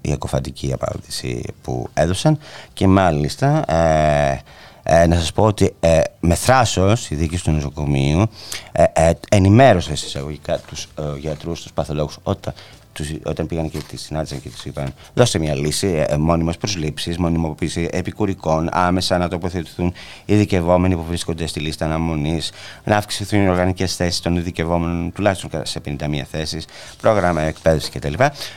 η 0.00 0.12
εκοφαντική 0.12 0.72
απάντηση 0.72 1.42
που 1.62 1.88
έδωσαν 1.94 2.38
και 2.72 2.86
μάλιστα 2.86 3.72
ε, 3.72 4.40
ε, 4.88 5.06
να 5.06 5.14
σας 5.14 5.32
πω 5.32 5.44
ότι 5.44 5.74
ε, 5.80 6.00
με 6.20 6.34
θράσος 6.34 7.10
η 7.10 7.14
δίκης 7.14 7.42
του 7.42 7.50
νοσοκομείου 7.50 8.26
ε, 8.72 8.84
ε, 8.92 9.12
ενημέρωσε 9.28 9.92
εισαγωγικά 9.92 10.58
τους 10.58 10.88
ε, 10.98 11.18
γιατρούς, 11.18 11.62
τους 11.62 11.72
παθολόγους 11.72 12.18
όταν 12.22 12.54
τους, 12.96 13.12
όταν 13.24 13.46
πήγαν 13.46 13.70
και 13.70 13.78
τη 13.78 13.96
συνάντησαν 13.96 14.42
και 14.42 14.48
τους 14.48 14.64
είπαν: 14.64 14.94
Δώστε 15.14 15.38
μια 15.38 15.54
λύση, 15.54 16.04
ε, 16.08 16.16
μόνιμες 16.16 16.56
προσλήψεις, 16.56 17.18
μονιμοποίηση 17.18 17.88
επικουρικών, 17.92 18.68
άμεσα 18.72 19.18
να 19.18 19.28
τοποθετηθούν 19.28 19.94
οι 20.24 20.34
ειδικευόμενοι 20.34 20.96
που 20.96 21.04
βρίσκονται 21.04 21.46
στη 21.46 21.60
λίστα 21.60 21.84
αναμονής, 21.84 22.52
να 22.84 22.96
αυξηθούν 22.96 23.44
οι 23.44 23.48
οργανικές 23.48 23.96
θέσεις 23.96 24.20
των 24.20 24.36
ειδικευόμενων 24.36 25.12
τουλάχιστον 25.12 25.50
σε 25.62 25.80
51 25.80 26.22
θέσεις, 26.30 26.64
πρόγραμμα 27.00 27.42
εκπαίδευσης 27.42 27.90
κτλ. 27.90 28.14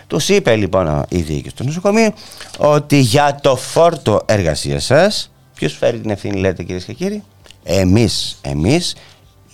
Τους 0.07 0.29
είπε 0.29 0.55
λοιπόν 0.55 1.05
η 1.09 1.21
διοίκηση 1.21 1.55
του 1.55 1.63
νοσοκομείου 1.63 2.13
ότι 2.57 2.99
για 2.99 3.39
το 3.41 3.55
φόρτο 3.55 4.21
εργασίας 4.25 4.83
σας, 4.83 5.31
ποιος 5.55 5.73
φέρει 5.73 5.99
την 5.99 6.09
ευθύνη, 6.09 6.39
λέτε 6.39 6.63
κυρίες 6.63 6.83
και 6.83 6.93
κύριοι, 6.93 7.23
εμείς, 7.63 8.39
εμείς, 8.41 8.95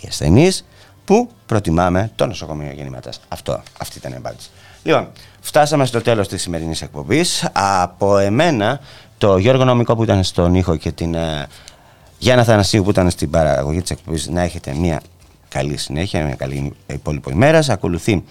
οι 0.02 0.08
ασθενείς, 0.08 0.66
που 1.06 1.30
προτιμάμε 1.46 2.12
το 2.16 2.26
νοσοκομείο 2.26 2.72
γεννήματο. 2.72 3.10
Αυτό, 3.28 3.64
αυτή 3.80 3.98
ήταν 3.98 4.12
η 4.12 4.16
απάντηση. 4.16 4.50
Λοιπόν, 4.86 5.08
φτάσαμε 5.40 5.86
στο 5.86 6.02
τέλος 6.02 6.28
της 6.28 6.42
σημερινής 6.42 6.82
εκπομπής. 6.82 7.48
Από 7.54 8.18
εμένα, 8.18 8.80
το 9.18 9.38
Γιώργο 9.38 9.64
Νομικό 9.64 9.96
που 9.96 10.04
ήταν 10.04 10.24
στον 10.24 10.56
ήχο 10.56 10.76
και 10.76 10.92
την 10.92 11.14
ε, 11.16 11.48
Γιάννα 12.18 12.44
Θανασίου 12.44 12.84
που 12.84 12.90
ήταν 12.90 13.10
στην 13.10 13.30
παραγωγή 13.30 13.82
της 13.82 13.92
εκπομπής, 13.92 14.28
να 14.28 14.42
έχετε 14.42 14.74
μια 14.74 15.02
καλή 15.50 15.78
συνέχεια, 15.78 16.26
μια 16.26 16.36
καλή 16.36 16.74
υπόλοιπο 16.88 17.30
ημέρας. 17.30 17.70
Ακολουθεί 17.70 18.24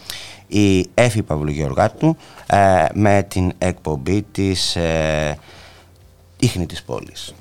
η 0.46 0.90
Έφη 0.94 1.22
Παυλογεωργάτου 1.22 2.16
ε, 2.46 2.84
με 2.94 3.26
την 3.28 3.52
εκπομπή 3.58 4.22
της 4.22 4.76
ε, 4.76 5.38
Ίχνη 6.38 6.66
της 6.66 6.82
Πόλης. 6.82 7.34